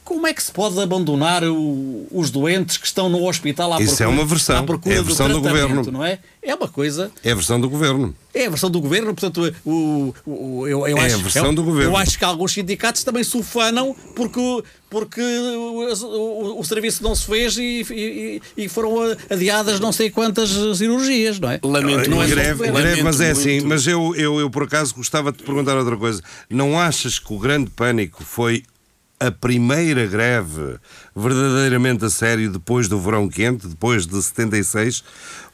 Como 0.06 0.28
é 0.28 0.34
que 0.36 0.44
se 0.44 0.52
pode 0.52 0.80
abandonar 0.80 1.44
o- 1.44 2.06
os 2.12 2.30
doentes 2.30 2.78
que 2.78 2.86
estão 2.86 3.10
no 3.10 3.28
hospital 3.28 3.74
à 3.74 3.78
Isso 3.82 3.98
procura, 3.98 4.04
é 4.06 4.08
uma 4.14 4.24
versão. 4.26 4.58
à 4.60 4.64
procura 4.64 4.96
É 4.96 5.00
a 5.00 5.02
versão 5.02 5.28
do 5.28 5.42
tratamento, 5.42 5.68
governo. 5.70 5.92
não 5.92 6.06
é? 6.06 6.20
É 6.44 6.54
uma 6.54 6.68
coisa 6.68 7.12
É 7.24 7.32
a 7.32 7.36
versão 7.36 7.60
do 7.60 7.68
governo. 7.68 8.16
é 8.32 8.46
a 8.46 8.50
versão 8.52 8.70
do 8.70 8.80
governo, 8.80 9.16
portanto, 9.16 9.52
o, 9.66 10.14
o- 10.24 10.68
eu, 10.68 10.88
eu 10.88 10.96
É 10.98 11.02
a 11.02 11.06
acho, 11.08 11.18
versão 11.24 11.48
eu, 11.48 11.54
do 11.54 11.64
governo. 11.64 11.92
Eu 11.92 11.98
acho 11.98 12.20
que 12.20 12.24
alguns 12.24 12.54
sindicatos 12.54 13.04
também 13.04 13.24
se 13.24 13.36
ufanam 13.36 13.96
porque, 14.16 14.64
porque 14.92 15.22
o, 15.22 15.90
o- 16.06 16.60
o 16.60 16.64
serviço 16.64 17.02
não 17.02 17.16
se 17.16 17.26
fez 17.26 17.58
e, 17.58 17.84
e- 17.92 18.42
e 18.56 18.70
foram 18.70 18.96
adiadas 19.28 19.80
não 19.80 19.92
sei 19.92 20.12
quantas 20.12 20.52
cirurgias, 20.78 21.40
não 21.40 21.50
é? 21.50 21.60
Lamento 21.64 22.12
não 22.12 22.22
é 22.22 22.28
greve, 22.28 22.68
greve, 22.72 23.02
mas 23.02 23.20
é 23.20 23.32
assim. 23.32 23.54
muito. 23.54 23.68
Mas 23.70 23.88
eu, 23.88 24.16
eu, 24.16 24.40
eu, 24.40 24.50
por 24.52 24.62
acaso, 24.64 24.94
gostava 24.94 25.32
de 25.32 25.40
te 25.40 25.44
perguntar 25.44 25.76
outra 25.76 25.98
coisa. 25.98 26.22
Não 26.48 26.80
achas 26.80 27.18
que 27.18 27.34
o 27.34 27.40
grande 27.40 27.72
pânico 27.72 28.24
foi 28.24 28.64
a 29.20 29.32
primeira 29.32 30.06
greve 30.08 30.80
verdadeiramente 31.16 32.04
a 32.04 32.10
sério 32.10 32.52
depois 32.52 32.88
do 32.88 33.00
verão 33.00 33.30
quente, 33.30 33.68
depois 33.68 34.06
de 34.06 34.22
76? 34.22 35.04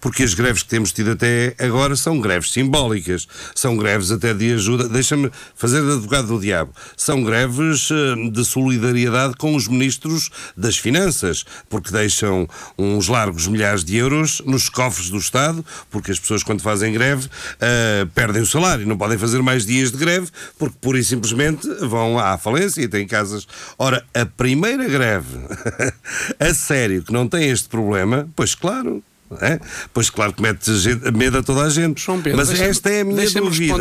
Porque 0.02 0.24
as 0.24 0.34
greves 0.34 0.63
que 0.63 0.69
temos 0.69 0.91
tido 0.91 1.12
até 1.12 1.54
agora 1.60 1.95
são 1.95 2.19
greves 2.19 2.52
simbólicas, 2.52 3.28
são 3.54 3.78
greves 3.78 4.10
até 4.10 4.34
de 4.34 4.52
ajuda. 4.54 4.89
Deixa-me 4.89 5.30
fazer 5.56 5.84
de 5.84 5.91
advogado 5.91 6.28
do 6.28 6.39
diabo. 6.39 6.74
São 6.97 7.24
greves 7.24 7.89
eh, 7.91 8.30
de 8.32 8.43
solidariedade 8.43 9.36
com 9.36 9.56
os 9.56 9.67
ministros 9.67 10.32
das 10.58 10.76
Finanças, 10.76 11.45
porque 11.69 11.91
deixam 11.91 12.47
uns 12.80 13.08
largos 13.08 13.47
milhares 13.47 13.84
de 13.84 13.95
euros 13.95 14.41
nos 14.43 14.69
cofres 14.69 15.12
do 15.12 15.19
Estado, 15.19 15.63
porque 15.91 16.12
as 16.12 16.19
pessoas, 16.19 16.41
quando 16.41 16.62
fazem 16.62 16.91
greve, 16.91 17.30
eh, 17.60 18.08
perdem 18.15 18.41
o 18.41 18.47
salário, 18.47 18.88
não 18.88 18.97
podem 18.97 19.19
fazer 19.19 19.43
mais 19.43 19.67
dias 19.67 19.91
de 19.91 19.97
greve, 19.97 20.30
porque 20.58 20.78
pura 20.82 20.97
e 20.97 21.04
simplesmente 21.04 21.67
vão 21.82 22.17
à 22.17 22.39
falência 22.39 22.82
e 22.82 22.88
têm 22.88 23.06
casas. 23.06 23.47
Ora, 23.78 24.04
a 24.15 24.26
primeira 24.26 24.88
greve 24.88 25.50
a 26.39 26.53
sério 26.53 27.03
que 27.03 27.11
não 27.13 27.27
tem 27.27 27.49
este 27.49 27.67
problema, 27.69 28.27
pois 28.35 28.55
claro. 28.55 29.03
É? 29.39 29.61
Pois 29.93 30.09
claro 30.09 30.33
que 30.33 30.41
mete 30.41 30.69
medo 31.13 31.37
a 31.37 31.41
toda 31.43 31.61
a 31.61 31.69
gente. 31.69 32.03
Pedro, 32.05 32.35
Mas 32.35 32.49
esta 32.59 32.89
é 32.89 32.99
a 32.99 33.05
minha 33.05 33.15
dúvida. 33.45 33.73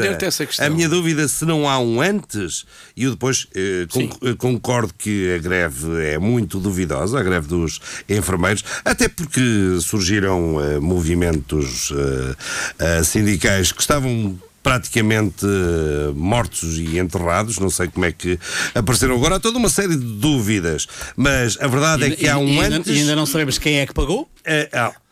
A 0.64 0.70
minha 0.70 0.88
dúvida 0.88 1.26
se 1.26 1.44
não 1.44 1.68
há 1.68 1.76
um 1.80 2.00
antes, 2.00 2.64
e 2.96 3.02
eu 3.02 3.10
depois 3.10 3.48
eh, 3.56 3.84
con- 3.90 4.16
eh, 4.28 4.34
concordo 4.38 4.94
que 4.96 5.34
a 5.34 5.38
greve 5.38 6.04
é 6.04 6.18
muito 6.20 6.60
duvidosa, 6.60 7.18
a 7.18 7.22
greve 7.24 7.48
dos 7.48 7.80
enfermeiros, 8.08 8.62
até 8.84 9.08
porque 9.08 9.40
surgiram 9.80 10.60
eh, 10.60 10.78
movimentos 10.78 11.92
eh, 11.96 12.36
eh, 12.78 13.02
sindicais 13.02 13.72
que 13.72 13.80
estavam 13.80 14.38
praticamente 14.62 15.46
eh, 15.46 16.12
mortos 16.14 16.78
e 16.78 16.98
enterrados, 16.98 17.58
não 17.58 17.70
sei 17.70 17.88
como 17.88 18.04
é 18.04 18.12
que 18.12 18.38
apareceram 18.74 19.14
agora, 19.14 19.36
há 19.36 19.40
toda 19.40 19.58
uma 19.58 19.68
série 19.68 19.96
de 19.96 20.04
dúvidas, 20.04 20.86
mas 21.16 21.58
a 21.60 21.66
verdade 21.66 22.04
é 22.04 22.10
que 22.10 22.28
há 22.28 22.36
um 22.36 22.46
e, 22.46 22.60
ainda, 22.60 22.76
antes... 22.76 22.94
e 22.94 22.98
ainda 22.98 23.16
não 23.16 23.26
sabemos 23.26 23.58
quem 23.58 23.80
é 23.80 23.86
que 23.86 23.94
pagou. 23.94 24.28
É, 24.44 24.68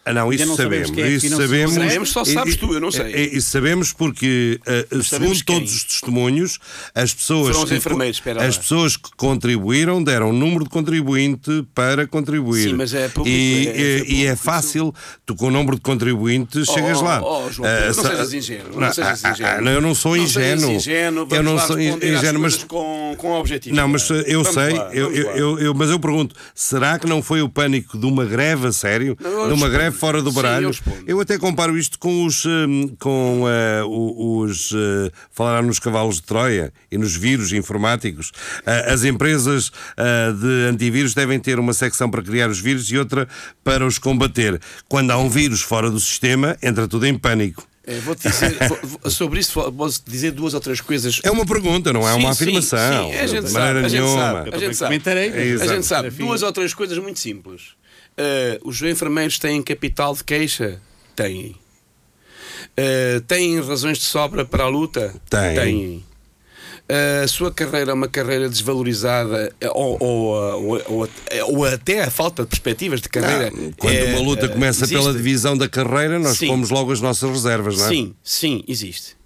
Ah, 0.08 0.12
não, 0.14 0.32
isso 0.32 0.46
não 0.46 0.56
sabemos. 0.56 0.88
sabemos 0.88 1.06
é 1.14 1.18
que 1.18 1.26
isso 1.26 1.36
sabemos. 1.36 1.74
Sabemos, 1.74 2.08
só 2.10 2.24
sabes 2.24 2.54
E- 2.54 2.58
tu, 2.58 2.72
eu 2.72 2.80
não 2.80 2.90
sei. 2.90 3.12
e- 3.14 3.36
Isso 3.38 3.50
sabemos 3.50 3.92
porque, 3.92 4.60
eh, 4.66 4.86
sabemos 5.02 5.08
segundo 5.08 5.44
quem. 5.44 5.58
todos 5.58 5.74
os 5.74 5.84
testemunhos, 5.84 6.58
as 6.94 7.12
pessoas, 7.14 7.48
Foram 7.48 7.62
os 7.64 7.70
que, 7.70 7.76
enfermeiros, 7.76 8.16
espera 8.16 8.44
as 8.46 8.56
lá. 8.56 8.62
pessoas 8.62 8.96
que 8.96 9.10
contribuíram 9.16 10.02
deram 10.02 10.30
um 10.30 10.32
número 10.32 10.64
de 10.64 10.70
contribuinte 10.70 11.64
para 11.74 12.06
contribuir. 12.06 12.70
Sim, 12.70 12.74
mas 12.74 12.94
é 12.94 13.08
público, 13.08 13.28
E, 13.36 13.66
é- 13.66 13.70
é 13.70 13.74
e 13.96 13.98
público, 14.00 14.20
é 14.28 14.32
isso- 14.32 14.42
fácil, 14.42 14.94
tu 15.26 15.34
com 15.34 15.46
o 15.46 15.50
número 15.50 15.76
de 15.76 15.82
contribuinte 15.82 16.64
chegas 16.66 16.98
oh, 16.98 17.04
lá. 17.04 17.22
oh, 17.22 17.50
João 17.50 17.68
Pedro, 17.68 18.02
não 18.02 18.10
sejas 18.10 18.32
ingênuo, 18.34 18.80
não 18.80 18.92
sejas 18.92 19.24
ah, 19.24 19.28
ah, 19.28 19.32
ingênuo. 19.32 19.60
não, 19.64 19.72
eu 19.72 19.80
não 19.80 19.94
sou 19.94 20.16
Não 20.16 20.26
sejas 20.26 20.58
ingênuo. 20.62 20.74
ingênuo, 20.76 21.28
eu 21.30 21.42
não 21.42 21.58
sou 21.58 21.80
ingênuo, 21.80 22.42
mas 22.42 22.56
com, 22.64 23.14
com 23.18 23.32
objetivo. 23.32 23.74
não, 23.76 23.88
mas 23.88 24.10
eh, 24.10 24.24
eu 24.26 24.42
Vamos 24.42 24.54
sei, 24.54 24.72
lá, 24.74 24.90
eu, 24.94 25.12
eu, 25.14 25.26
lá. 25.26 25.36
eu- 25.36 25.58
eu- 25.58 25.74
mas 25.74 25.90
eu 25.90 25.98
pergunto: 26.00 26.34
será 26.54 26.98
que 26.98 27.06
não 27.06 27.22
foi 27.22 27.42
o 27.42 27.48
pânico 27.48 27.98
de 27.98 28.06
uma 28.06 28.24
greve 28.24 28.66
a 28.68 28.72
sério? 28.72 29.16
Não, 29.20 29.48
de 29.48 29.52
uma 29.54 29.68
greve 29.68 29.96
fora 29.98 30.22
do 30.22 30.30
Sim, 30.30 30.36
baralho? 30.36 30.64
eu 30.64 30.68
respondo. 30.70 31.04
eu 31.06 31.20
até 31.20 31.36
comparo 31.38 31.76
isto 31.76 31.98
com 31.98 32.24
os. 32.24 32.44
hum, 32.46 32.94
com 32.98 33.42
o- 33.84 34.38
os. 34.40 34.72
eh, 34.72 35.10
falaram 35.32 35.66
nos 35.66 35.78
cavalos 35.78 36.16
de 36.16 36.22
Troia 36.22 36.72
e 36.90 36.96
nos 36.96 37.14
vírus 37.16 37.52
informáticos. 37.52 38.32
Ah, 38.64 38.92
as 38.92 39.04
empresas 39.04 39.70
ah, 39.96 40.32
de 40.32 40.68
antivírus 40.70 41.14
devem 41.14 41.38
ter 41.38 41.58
uma 41.58 41.72
secção 41.74 42.10
para 42.10 42.22
criar 42.22 42.48
os 42.48 42.60
vírus 42.60 42.90
e 42.90 42.96
outra 42.98 43.28
para 43.64 43.84
os 43.86 43.98
combater. 43.98 44.60
Quando 44.88 45.10
há 45.10 45.18
um 45.18 45.28
vírus 45.28 45.60
fora 45.60 45.90
do 45.90 45.98
sistema, 46.00 46.56
entra 46.62 46.86
tudo 46.88 47.06
em 47.06 47.18
pânico. 47.18 47.66
É, 47.90 48.00
Vou-te 48.00 48.28
dizer, 48.28 48.54
vou- 48.68 49.10
sobre 49.10 49.40
isso 49.40 49.54
vou- 49.54 49.72
vou 49.72 49.88
dizer 50.06 50.32
duas 50.32 50.52
ou 50.52 50.60
três 50.60 50.78
coisas. 50.78 51.20
É 51.24 51.30
uma 51.30 51.46
pergunta, 51.46 51.90
não 51.90 52.06
é 52.06 52.12
Sim, 52.12 52.18
uma 52.20 52.34
sim, 52.34 52.42
afirmação. 52.44 53.08
sim, 53.10 53.16
a 53.16 53.26
gente 53.26 53.44
de 53.44 53.50
sabe, 53.50 53.78
a 53.78 53.82
gente 53.88 53.92
nenhuma. 54.02 54.20
sabe, 54.20 54.50
a 54.54 54.58
gente 54.58 54.76
sabe. 54.76 54.94
É, 55.06 55.52
A 55.62 55.66
gente 55.66 55.86
sabe 55.86 56.10
duas 56.10 56.42
ou 56.42 56.52
três 56.52 56.74
coisas 56.74 56.98
muito 56.98 57.18
simples. 57.18 57.62
Uh, 58.18 58.68
os 58.68 58.82
enfermeiros 58.82 59.38
têm 59.38 59.62
capital 59.62 60.12
de 60.14 60.24
queixa? 60.24 60.80
Têm. 61.14 61.54
Uh, 62.76 63.20
têm 63.28 63.60
razões 63.60 63.98
de 63.98 64.04
sobra 64.04 64.44
para 64.44 64.64
a 64.64 64.68
luta? 64.68 65.14
Têm. 65.30 65.54
Têm. 65.54 66.04
Uh, 66.90 67.22
a 67.22 67.28
sua 67.28 67.52
carreira 67.52 67.90
é 67.90 67.94
uma 67.94 68.08
carreira 68.08 68.48
desvalorizada 68.48 69.54
ou, 69.74 69.98
ou, 70.00 70.80
ou, 70.88 71.08
ou, 71.48 71.64
até 71.66 72.02
a 72.02 72.10
falta 72.10 72.42
de 72.42 72.48
perspectivas 72.48 73.02
de 73.02 73.10
carreira. 73.10 73.52
Ah, 73.54 73.72
Quando 73.76 73.94
é, 73.94 74.04
uma 74.06 74.20
luta 74.20 74.48
começa 74.48 74.88
pela 74.88 75.00
existe? 75.10 75.16
divisão 75.18 75.56
da 75.56 75.68
carreira, 75.68 76.18
nós 76.18 76.38
Sim. 76.38 76.46
pomos 76.48 76.70
logo 76.70 76.90
as 76.90 77.00
nossas 77.00 77.30
reservas, 77.30 77.76
não 77.76 77.84
é? 77.84 77.88
Sim, 77.88 78.14
sim, 78.24 78.64
existe. 78.66 79.17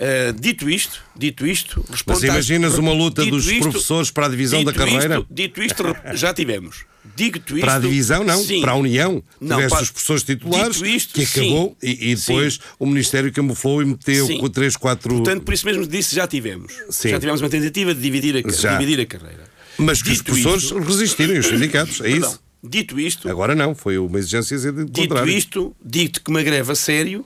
Uh, 0.00 0.32
dito 0.32 0.70
isto, 0.70 1.02
dito 1.14 1.46
isto, 1.46 1.84
Mas 2.06 2.22
imaginas 2.22 2.78
uma 2.78 2.90
luta 2.92 3.22
dito 3.22 3.36
dos 3.36 3.46
isto- 3.46 3.60
professores 3.70 4.10
para 4.10 4.24
a 4.26 4.28
divisão 4.30 4.64
da 4.64 4.70
dito 4.72 4.78
carreira? 4.82 5.16
Isto, 5.18 5.26
dito 5.30 5.62
isto, 5.62 5.82
já 6.14 6.32
tivemos. 6.32 6.86
Dito 7.14 7.54
isto, 7.54 7.60
Para 7.66 7.74
a 7.74 7.78
divisão, 7.78 8.24
não. 8.24 8.42
sim. 8.42 8.62
Para 8.62 8.72
a 8.72 8.74
União. 8.76 9.22
Não, 9.38 9.56
Tiveste 9.56 9.70
para- 9.74 9.82
os 9.82 9.90
professores 9.90 10.22
titulares, 10.22 10.76
Dito 10.76 10.86
isto, 10.86 11.14
que 11.14 11.22
acabou, 11.22 11.76
sim. 11.80 11.86
e, 11.86 12.12
e 12.12 12.14
depois 12.14 12.60
o 12.78 12.86
Ministério 12.86 13.30
camuflou 13.30 13.82
e 13.82 13.84
meteu 13.84 14.26
Sim. 14.26 14.38
com 14.38 14.48
3, 14.48 14.74
4. 14.76 15.16
Portanto, 15.16 15.42
por 15.42 15.52
isso 15.52 15.66
mesmo 15.66 15.86
disse, 15.86 16.14
já 16.14 16.26
tivemos. 16.26 16.72
Sim. 16.88 17.10
Já 17.10 17.20
tivemos 17.20 17.42
uma 17.42 17.50
tentativa 17.50 17.94
de 17.94 18.00
dividir 18.00 18.36
a, 18.36 18.50
Já. 18.50 18.78
dividir 18.78 19.00
a 19.02 19.06
carreira. 19.06 19.44
Mas 19.76 20.00
que 20.02 20.08
os 20.10 20.16
Dito 20.16 20.24
professores 20.26 20.62
isto- 20.64 20.78
resistiram, 20.78 21.38
os 21.38 21.46
sindicatos, 21.46 22.00
é 22.00 22.04
Perdão, 22.04 22.30
isso. 22.30 22.40
Dito 22.62 23.00
isto, 23.00 23.28
Agora 23.28 23.54
não, 23.54 23.74
foi 23.74 23.96
uma 23.98 24.18
exigência 24.18 24.56
de 24.58 24.84
dito 24.86 25.26
isto, 25.28 25.74
digo-te 25.84 26.20
que 26.20 26.30
uma 26.30 26.42
greve 26.42 26.70
a 26.72 26.74
sério, 26.74 27.24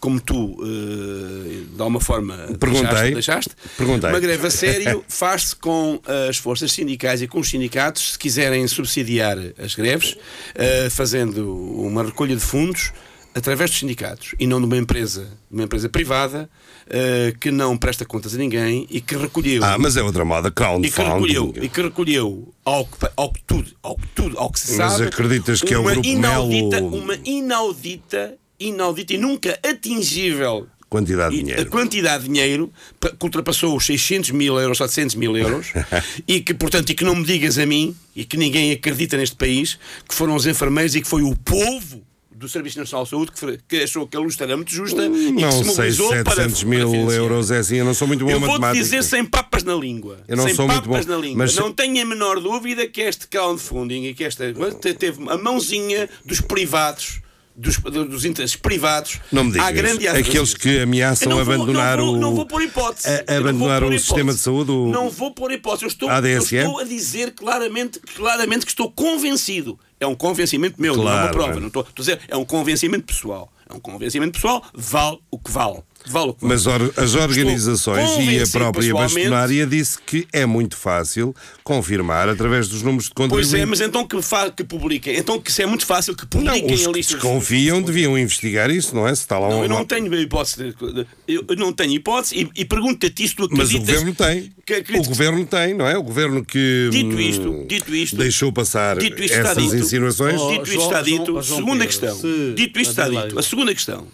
como 0.00 0.20
tu, 0.20 0.56
eh, 0.62 1.64
de 1.74 1.80
alguma 1.80 2.00
forma, 2.00 2.36
Perguntei. 2.58 3.12
deixaste, 3.12 3.50
Perguntei. 3.76 4.10
uma 4.10 4.20
greve 4.20 4.46
a 4.46 4.50
sério 4.50 5.04
faz-se 5.08 5.56
com 5.56 6.00
as 6.28 6.36
forças 6.36 6.72
sindicais 6.72 7.20
e 7.22 7.26
com 7.28 7.40
os 7.40 7.48
sindicatos, 7.48 8.12
se 8.12 8.18
quiserem 8.18 8.66
subsidiar 8.68 9.36
as 9.62 9.74
greves, 9.74 10.16
eh, 10.54 10.88
fazendo 10.90 11.52
uma 11.54 12.02
recolha 12.04 12.34
de 12.36 12.42
fundos 12.42 12.92
através 13.34 13.70
dos 13.70 13.78
sindicatos 13.78 14.34
e 14.40 14.46
não 14.46 14.58
de 14.60 14.66
uma 14.66 14.76
empresa, 14.76 15.28
uma 15.50 15.62
empresa 15.64 15.88
privada 15.88 16.48
eh, 16.88 17.34
que 17.40 17.50
não 17.50 17.76
presta 17.76 18.04
contas 18.04 18.34
a 18.34 18.38
ninguém 18.38 18.86
e 18.90 19.00
que 19.00 19.16
recolheu 19.16 19.62
Ah, 19.64 19.76
mas 19.78 19.96
é 19.96 20.02
outra 20.02 20.24
moda, 20.24 20.48
e 20.48 20.50
que 20.52 20.62
recolheu, 20.62 21.42
crowdfunding. 21.42 21.60
e 21.64 21.68
que 21.68 21.82
recolheu 21.82 22.54
ao, 22.64 22.84
que, 22.86 22.96
ao, 23.16 23.32
que 23.32 23.42
tudo, 23.46 23.70
ao 23.82 23.96
que 23.96 24.06
tudo, 24.14 24.38
ao 24.38 24.50
que 24.50 24.58
se 24.58 24.76
Mas 24.76 24.92
sabe, 24.94 25.04
acreditas 25.08 25.60
que 25.60 25.72
é 25.74 25.78
o 25.78 25.82
Grupo 25.84 26.04
inaudita, 26.06 26.80
Melo- 26.80 26.96
uma 26.96 27.14
inaudita, 27.24 28.34
inaudita 28.58 29.14
e 29.14 29.18
nunca 29.18 29.58
atingível 29.62 30.66
Quantidade 30.88 31.34
de 31.34 31.42
dinheiro. 31.42 31.60
a 31.62 31.66
quantidade 31.66 32.22
de 32.24 32.30
dinheiro 32.30 32.72
que 33.00 33.24
ultrapassou 33.24 33.76
os 33.76 33.84
600 33.84 34.30
mil 34.30 34.58
euros, 34.58 34.78
700 34.78 35.16
mil 35.16 35.36
euros, 35.36 35.66
e 36.26 36.40
que, 36.40 36.54
portanto, 36.54 36.88
e 36.90 36.94
que 36.94 37.04
não 37.04 37.14
me 37.14 37.24
digas 37.24 37.58
a 37.58 37.66
mim, 37.66 37.94
e 38.16 38.24
que 38.24 38.38
ninguém 38.38 38.72
acredita 38.72 39.16
neste 39.18 39.36
país, 39.36 39.78
que 40.08 40.14
foram 40.14 40.34
os 40.34 40.46
enfermeiros 40.46 40.94
e 40.94 41.02
que 41.02 41.06
foi 41.08 41.20
o 41.22 41.36
povo 41.36 42.02
do 42.34 42.48
Serviço 42.48 42.78
Nacional 42.78 43.04
de 43.04 43.10
Saúde 43.10 43.32
que, 43.68 43.76
achou 43.82 44.06
que 44.06 44.16
a 44.16 44.20
luta 44.20 44.44
era 44.44 44.56
muito 44.56 44.70
justa 44.72 45.04
e 45.04 45.10
que 45.10 45.16
se 45.16 45.32
Não 45.32 45.50
sei, 45.52 45.64
mobilizou 45.66 46.08
para, 46.24 46.36
700 46.36 46.60
para 46.60 46.68
mil 46.70 46.90
financiar. 46.90 47.16
euros 47.20 47.50
é 47.50 47.58
assim, 47.58 47.76
eu 47.76 47.84
não 47.84 47.92
sou 47.94 48.06
muito 48.08 48.24
bom 48.24 48.30
Eu 48.30 48.36
a 48.36 48.40
vou-te 48.40 48.52
matemática. 48.60 48.84
dizer 48.84 49.02
sem 49.02 49.24
papas 49.26 49.64
na 49.64 49.74
língua. 49.74 50.20
Eu 50.28 50.36
não 50.36 50.44
sem 50.44 50.54
sou 50.54 50.66
papas 50.68 51.04
bom, 51.04 51.12
na 51.12 51.18
língua. 51.18 51.36
mas- 51.38 51.54
Não 51.56 51.70
tenho 51.72 52.00
a 52.00 52.04
menor 52.06 52.40
dúvida 52.40 52.86
que 52.86 53.00
este 53.02 53.26
crowdfunding 53.26 54.04
e 54.04 54.14
que 54.14 54.22
esta 54.24 54.44
te- 54.80 54.94
teve 54.94 55.28
a 55.28 55.36
mãozinha 55.36 56.08
dos 56.24 56.40
privados, 56.40 57.20
dos, 57.58 57.76
dos 58.08 58.24
interesses 58.24 58.54
privados, 58.56 59.18
Não 59.32 59.44
me 59.44 59.50
digas. 59.52 59.66
à 59.66 59.72
grande 59.72 60.06
à 60.06 60.12
Aqueles 60.12 60.54
que 60.54 60.78
ameaçam 60.78 61.32
vou- 61.32 61.40
abandonar 61.40 61.98
não 61.98 62.06
vou, 62.06 62.14
o. 62.14 62.18
Não 62.18 62.34
vou 62.34 62.46
pôr 62.46 62.62
hipótese. 62.62 63.08
a- 63.08 63.36
abandonar 63.36 63.82
o 63.82 63.90
sistema 63.98 64.32
de 64.32 64.38
saúde, 64.38 64.70
o- 64.70 64.88
Não 64.90 65.10
vou 65.10 65.32
pôr 65.34 65.50
hipótese. 65.52 65.84
Eu 65.84 65.88
estou, 65.88 66.08
A 66.08 66.20
eu 66.20 66.38
estou 66.42 66.78
a 66.78 66.84
dizer 66.84 67.32
claramente, 67.32 67.98
claramente 68.14 68.64
que 68.64 68.70
estou 68.70 68.90
convencido. 68.90 69.78
É 70.00 70.06
um 70.06 70.14
convencimento 70.14 70.80
meu, 70.80 70.96
não 70.96 71.02
é 71.02 71.06
uma 71.06 71.12
Claro, 71.28 71.32
prova. 71.34 71.60
Não 71.60 71.66
estou, 71.66 71.82
estou 71.82 72.02
a 72.02 72.06
dizer, 72.06 72.20
é 72.28 72.36
um 72.36 72.44
convencimento 72.44 73.04
pessoal. 73.04 73.52
É 73.68 73.74
um 73.74 73.80
convencimento 73.80 74.32
pessoal, 74.32 74.64
vale 74.72 75.18
o 75.30 75.38
que 75.38 75.50
vale. 75.50 75.82
Vale 76.10 76.32
que. 76.32 76.44
Mas 76.44 76.66
or- 76.66 76.92
as 76.96 77.14
organizações 77.14 78.10
e 78.28 78.40
a 78.42 78.46
própria 78.46 78.92
bastonária 78.94 79.66
disse 79.66 79.98
que 80.04 80.26
é 80.32 80.46
muito 80.46 80.76
fácil 80.76 81.34
confirmar 81.62 82.28
através 82.28 82.68
dos 82.68 82.82
números 82.82 83.04
de 83.08 83.10
contribuintes. 83.14 83.50
Pois 83.50 83.62
é, 83.62 83.66
mas 83.66 83.80
então 83.80 84.06
que, 84.06 84.20
fa 84.22 84.50
que 84.50 84.64
publiquem. 84.64 85.16
Então 85.16 85.40
que 85.40 85.52
se 85.52 85.62
é 85.62 85.66
muito 85.66 85.84
fácil 85.86 86.14
que 86.14 86.22
Não, 86.24 86.28
publiquem 86.44 86.74
os 86.74 86.86
a 86.86 86.90
que 86.90 86.92
lista 86.98 87.12
dos- 87.14 87.22
desconfiam 87.22 87.82
deviam 87.82 88.18
investigar 88.18 88.70
isso, 88.70 88.94
não 88.94 89.06
é? 89.06 89.14
Se 89.14 89.22
está 89.22 89.38
lá 89.38 89.48
Não, 89.48 89.60
um- 89.60 89.62
eu 89.64 89.68
não 89.68 89.84
tenho 89.84 90.12
hipótese. 90.14 90.56
de- 90.56 91.06
Eu 91.28 91.44
não 91.56 91.72
tenho 91.72 91.92
hipótese 91.92 92.34
e, 92.54 92.60
e 92.62 92.64
pergunto-te 92.64 93.28
tu 93.34 93.48
Mas 93.50 93.72
o 93.72 93.76
acreditas. 93.76 93.86
governo 93.86 94.14
tem. 94.14 94.52
que 94.64 94.74
acreditas- 94.74 95.06
O 95.06 95.10
governo 95.10 95.46
tem, 95.46 95.74
não 95.74 95.86
é? 95.86 95.96
O 95.96 96.02
governo 96.02 96.44
que 96.44 96.88
Dito 96.90 97.16
hum, 97.16 97.20
isto, 97.20 97.64
dito 97.68 97.94
isto, 97.94 98.16
deixou 98.16 98.52
passar 98.52 98.98
dito 98.98 99.22
isto 99.22 99.34
essas 99.36 99.56
dito, 99.62 99.76
insinuações. 99.76 100.40
Oh, 100.40 100.50
Dito 100.50 100.62
isto 100.64 100.74
João- 100.74 100.86
está 100.86 101.02
João- 101.02 101.18
dito, 101.18 101.36
oh, 101.36 101.42
João 101.42 101.58
segunda 101.60 101.86
Pedro, 101.86 101.86
questão. 101.86 102.16
se- 102.16 102.54
Dito 102.54 102.80
isto 102.80 102.90
está 102.90 103.08
dito, 103.08 103.38
a 103.38 103.42
segunda 103.42 103.74
questão. 103.74 104.06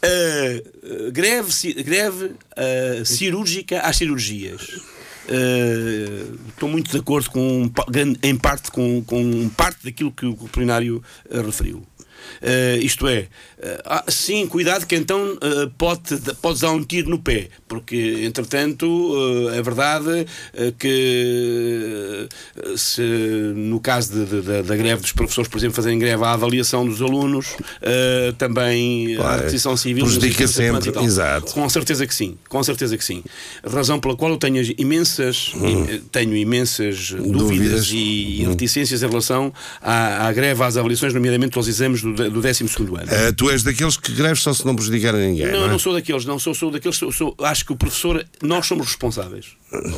Uh, 0.00 1.10
greve 1.10 1.72
greve 1.82 2.26
uh, 2.26 3.04
cirúrgica 3.04 3.80
às 3.80 3.96
cirurgias. 3.96 4.62
Uh, 5.28 6.38
estou 6.48 6.68
muito 6.68 6.90
de 6.90 6.96
acordo 6.96 7.30
com, 7.30 7.70
em 8.22 8.36
parte 8.36 8.70
com, 8.70 9.02
com 9.04 9.48
parte 9.50 9.84
daquilo 9.84 10.10
que 10.10 10.24
o 10.24 10.34
plenário 10.48 11.02
uh, 11.28 11.42
referiu. 11.42 11.78
Uh, 12.42 12.78
isto 12.80 13.06
é, 13.08 13.28
ah, 13.84 14.04
sim, 14.08 14.46
cuidado 14.46 14.86
que 14.86 14.94
então 14.94 15.32
uh, 15.34 15.68
pode, 15.76 16.16
podes 16.40 16.60
dar 16.60 16.70
um 16.70 16.82
tiro 16.84 17.10
no 17.10 17.18
pé, 17.18 17.48
porque 17.66 18.20
entretanto 18.22 18.86
uh, 18.86 19.48
é 19.50 19.60
verdade 19.62 20.26
uh, 20.54 20.72
que 20.78 22.28
se 22.76 23.02
no 23.56 23.80
caso 23.80 24.12
de- 24.12 24.26
de- 24.26 24.42
da- 24.42 24.62
da 24.62 24.76
greve 24.76 25.02
dos 25.02 25.12
professores, 25.12 25.48
por 25.50 25.58
exemplo, 25.58 25.74
fazerem 25.76 25.98
greve 25.98 26.22
à 26.24 26.32
avaliação 26.32 26.86
dos 26.86 27.00
alunos, 27.02 27.48
também 28.38 29.14
a 29.14 29.18
Claro, 29.18 29.38
requisição 29.38 29.76
civil 29.76 30.04
prejudica 30.04 30.46
sempre, 30.46 30.90
exato. 31.04 31.52
Com 31.52 31.68
certeza 31.68 32.06
que 32.06 32.14
sim, 32.14 32.36
com 32.48 32.62
certeza 32.62 32.96
que 32.96 33.04
sim. 33.04 33.22
Razão 33.66 33.98
pela 34.00 34.16
qual 34.16 34.30
eu 34.32 34.36
tenho 34.36 34.60
as 34.60 34.68
imensas, 34.78 35.52
im- 35.56 35.98
tenho 36.12 36.36
imensas 36.36 37.10
dúvidas, 37.10 37.28
Hum. 37.28 37.32
Dúvidas. 37.48 37.90
e, 37.92 38.42
e 38.42 38.44
reticências 38.46 39.02
em 39.02 39.06
relação 39.08 39.52
à, 39.80 40.26
à 40.28 40.32
greve, 40.32 40.62
às 40.62 40.76
avaliações, 40.76 41.12
nomeadamente 41.14 41.56
aos 41.56 41.66
exames 41.68 42.02
do, 42.02 42.12
do 42.14 42.40
12 42.40 42.64
ano. 42.64 43.10
Tu 43.48 43.52
és 43.52 43.62
daqueles 43.62 43.96
que 43.96 44.12
greves 44.12 44.42
só 44.42 44.52
se 44.52 44.64
não 44.66 44.74
prejudicar 44.76 45.14
a 45.14 45.18
ninguém. 45.18 45.46
Não, 45.46 45.52
Não, 45.52 45.60
eu 45.60 45.66
é? 45.66 45.70
não 45.70 45.78
sou 45.78 45.94
daqueles, 45.94 46.24
não 46.26 46.38
sou, 46.38 46.54
sou 46.54 46.70
daqueles, 46.70 46.96
sou, 46.98 47.10
sou- 47.10 47.34
acho 47.42 47.64
que 47.64 47.72
o 47.72 47.76
professor, 47.76 48.24
nós 48.42 48.66
somos 48.66 48.86
responsáveis. 48.88 49.46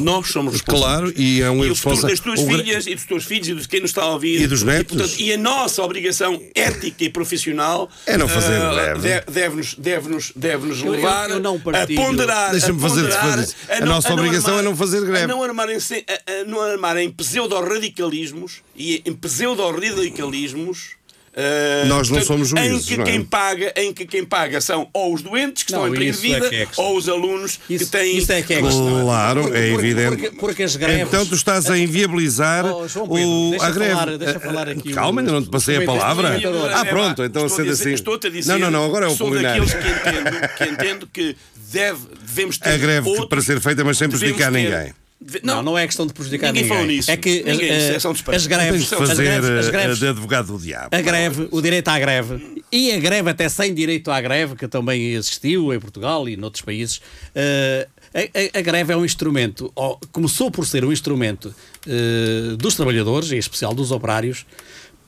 Nós 0.01 0.29
somos 0.29 0.53
responsáveis. 0.55 1.13
Claro, 1.13 1.13
e 1.17 1.41
é 1.43 1.49
um 1.51 1.65
E 1.65 1.71
o 1.71 1.75
futuro 1.77 1.95
irresponsável. 1.95 2.11
das 2.11 2.21
tuas 2.21 2.41
o 2.41 2.47
filhas 2.47 2.87
e 2.87 2.95
dos 2.95 3.05
teus 3.05 3.25
filhos 3.25 3.49
e 3.49 3.55
de 3.55 3.69
quem 3.69 3.81
nos 3.81 3.91
está 3.91 4.03
a 4.03 4.13
ouvir. 4.13 4.41
E 4.41 4.47
dos 4.49 4.63
netos. 4.63 4.97
portanto, 4.97 5.21
E, 5.21 5.33
a 5.33 5.37
nossa 5.39 5.83
obrigação 5.83 6.43
ética 6.55 7.05
e 7.05 7.09
profissional 7.11 7.89
É 8.07 8.17
não 8.17 8.27
fazer 8.29 8.55
ah, 8.61 8.73
greve. 8.73 9.01
de- 9.01 9.33
deve-nos 9.33 9.75
deve-nos 9.75 10.33
deve-nos 10.35 10.79
Eu- 10.81 10.87
eu- 10.87 10.93
levar 10.93 11.31
eu 11.31 11.41
não 11.41 11.57
a 11.57 11.61
ponderar. 11.61 12.51
Deixa-me 12.51 12.79
a 12.79 12.89
fazer- 12.89 13.03
ponderar, 13.03 13.23
fazer- 13.39 13.55
a 13.71 13.87
nossa 13.87 14.13
obrigação 14.13 14.59
é 14.59 14.63
não 14.63 14.77
fazer 14.77 15.01
greve. 15.05 15.25
A 15.25 15.27
não 15.29 15.43
armar 15.43 15.69
em, 15.71 15.79
se- 15.81 16.05
a- 16.09 16.41
a 16.41 16.45
não 16.45 16.61
armar 16.61 16.97
em 16.97 17.11
pseudo-radicalismos 17.11 18.63
e 18.77 19.03
em 19.07 19.13
pseudo-radicalismos 19.13 20.99
Uh, 21.33 21.87
Nós 21.87 22.11
não 22.11 22.21
somos 22.23 22.49
juízes, 22.49 22.83
Em 22.83 22.89
que, 22.89 22.97
não 22.97 23.05
é? 23.05 23.07
quem 23.07 23.25
paga, 23.25 23.73
em 23.77 23.93
que 23.95 24.05
quem 24.05 24.25
paga 24.25 24.61
são 24.61 24.89
ou 24.93 25.15
os 25.15 25.23
doentes 25.23 25.63
que 25.63 25.71
Não, 25.71 25.79
estão 25.87 25.95
em 25.95 25.99
perigo 25.99 26.19
de 26.19 26.33
é 26.33 26.35
vida 26.41 26.47
é 26.49 26.67
questão. 26.67 26.85
ou 26.85 26.97
os 26.97 27.09
alunos 27.09 27.61
Isso- 27.71 27.85
que 27.85 27.91
têm. 27.93 28.17
isso 28.19 28.33
é 28.33 28.43
que 28.43 28.55
é. 28.55 28.61
Claro, 28.61 29.41
é 29.43 29.45
Porque- 29.45 29.59
evidente. 29.87 30.09
Porque, 30.17 30.31
porque 30.33 30.63
as 30.65 30.75
greves. 30.75 31.07
Então 31.07 31.25
tu 31.25 31.37
estás 31.37 31.71
a 31.71 31.79
inviabilizar 31.79 32.67
Oh, 32.67 32.81
Pedro, 32.83 33.05
o, 33.13 33.51
deixa 33.51 33.65
a 33.67 33.71
greve. 33.71 33.91
falar- 33.95 34.19
deixa 34.19 34.41
falar 34.41 34.69
aqui 34.71 34.93
Calma, 34.93 35.21
ainda 35.21 35.33
não 35.33 35.43
te 35.43 35.51
passei 35.51 35.77
a 35.77 35.83
palavra. 35.85 36.37
Ah, 36.75 36.85
pronto, 36.85 37.23
então 37.23 37.47
Estou 37.47 37.55
a 37.55 37.57
sendo 37.59 37.71
dizer- 37.71 37.83
assim. 37.85 37.95
Estou-te 37.95 38.27
a 38.27 38.31
dizer 38.31 38.53
Não, 38.53 38.59
não, 38.59 38.71
não, 38.73 38.85
agora 38.87 39.07
é 39.07 39.09
o 39.09 39.17
sou 39.17 39.29
culinário. 39.29 39.65
daqueles 39.65 39.85
que 39.87 40.09
entendo 40.11 40.49
que, 40.59 40.65
entendo 40.65 41.07
que 41.13 41.37
deve, 41.73 42.01
devemos 42.27 42.59
ter 42.59 42.71
A 42.71 42.77
greve 42.77 43.03
que 43.05 43.09
outros- 43.11 43.29
para 43.29 43.41
ser 43.41 43.61
feita, 43.61 43.85
mas 43.85 43.97
sem 43.97 44.09
prejudicar 44.09 44.51
ter- 44.53 44.59
ninguém. 44.65 44.93
Deve- 45.23 45.41
Não, 45.45 45.63
não 45.63 45.77
é 45.77 45.87
questão 45.87 46.07
de 46.07 46.15
prejudicar 46.15 46.47
Ninguém 46.49 46.63
ninguém. 46.63 46.77
falou 46.79 46.91
nisso. 46.91 47.11
É 47.11 47.17
que 47.17 47.41
as, 47.47 47.59
é 47.59 47.67
eh, 47.67 47.97
as 48.37 48.47
greves, 48.47 48.93
as 48.93 48.99
fazer 48.99 49.23
greves, 49.23 49.51
as 49.51 49.69
eh, 49.69 49.71
greves 49.71 49.99
de 49.99 50.07
advogado 50.09 50.47
do 50.47 50.59
diabo. 50.59 50.89
A 50.97 51.01
greve, 51.03 51.49
o 51.51 51.61
direito 51.61 51.89
à 51.89 51.99
greve 51.99 52.63
e 52.73 52.93
a 52.93 52.99
greve 52.99 53.29
até 53.29 53.49
sem 53.49 53.75
direito 53.75 54.11
à 54.11 54.19
greve, 54.21 54.57
que 54.57 54.67
também 54.67 55.13
existiu 55.13 55.75
em 55.75 55.79
Portugal 55.79 56.27
e 56.29 56.37
noutros 56.37 56.63
países, 56.65 57.03
eh, 57.35 57.87
a, 58.15 58.19
a- 58.57 58.59
a 58.61 58.63
greve 58.63 58.93
é 58.93 58.97
um 58.97 59.05
instrumento, 59.05 59.71
ou 59.75 60.01
começou 60.11 60.51
por 60.51 60.67
ser 60.67 60.85
um 60.87 60.93
instrumento 60.93 61.55
eh, 61.87 62.57
dos 62.57 62.75
trabalhadores, 62.75 63.31
em 63.31 63.39
especial 63.39 63.75
dos 63.75 63.91
operários, 63.93 64.47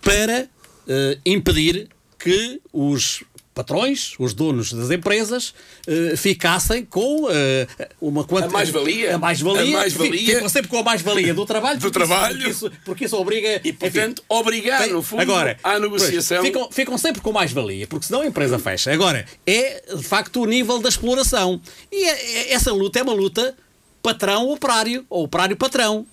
para 0.03 0.47
eh, 0.89 1.19
impedir 1.25 1.89
que 2.19 2.61
os 2.73 3.25
patrões, 3.55 4.15
os 4.19 4.33
donos 4.33 4.73
das 4.73 4.91
empresas, 4.91 5.53
eh, 5.87 6.17
ficassem 6.17 6.85
com 6.87 7.29
eh, 7.31 7.67
uma 8.01 8.25
quantia... 8.25 8.49
A 8.49 8.53
mais-valia. 8.53 9.15
A 9.15 9.19
mais-valia. 9.19 9.77
Mais-valia. 9.77 10.35
Ficam 10.35 10.49
sempre 10.49 10.69
com 10.71 10.79
a 10.79 10.83
mais-valia 10.83 11.35
do 11.35 11.45
trabalho. 11.45 11.79
Do 11.79 11.83
porque 11.91 11.99
isso- 11.99 12.09
trabalho. 12.09 12.35
Porque 12.37 12.51
isso, 12.51 12.73
porque 12.85 13.05
isso 13.05 13.17
obriga... 13.17 13.61
E, 13.63 13.73
portanto, 13.73 14.23
obrigar, 14.29 14.89
no 14.89 15.03
fundo, 15.03 15.21
Agora, 15.23 15.59
à 15.63 15.79
negociação. 15.79 16.39
pois, 16.39 16.47
ficam, 16.49 16.73
ficam 16.73 16.97
sempre 16.99 17.21
com 17.21 17.31
mais-valia, 17.33 17.87
porque 17.87 18.07
senão 18.07 18.23
a 18.23 18.27
empresa 18.27 18.59
fecha. 18.59 18.91
Agora, 18.93 19.27
é 19.47 19.83
de 19.97 20.03
facto 20.03 20.41
o 20.41 20.47
nível 20.47 20.79
da 20.79 20.89
exploração. 20.89 21.61
E 21.91 22.05
é- 22.09 22.37
é- 22.51 22.53
essa 22.55 22.73
luta 22.73 22.99
é 22.99 23.03
uma 23.03 23.13
luta 23.13 23.55
patrão-operário, 24.03 25.05
ou 25.09 25.25
operário-patrão. 25.25 26.07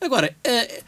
Agora, 0.00 0.34
eh, 0.42 0.80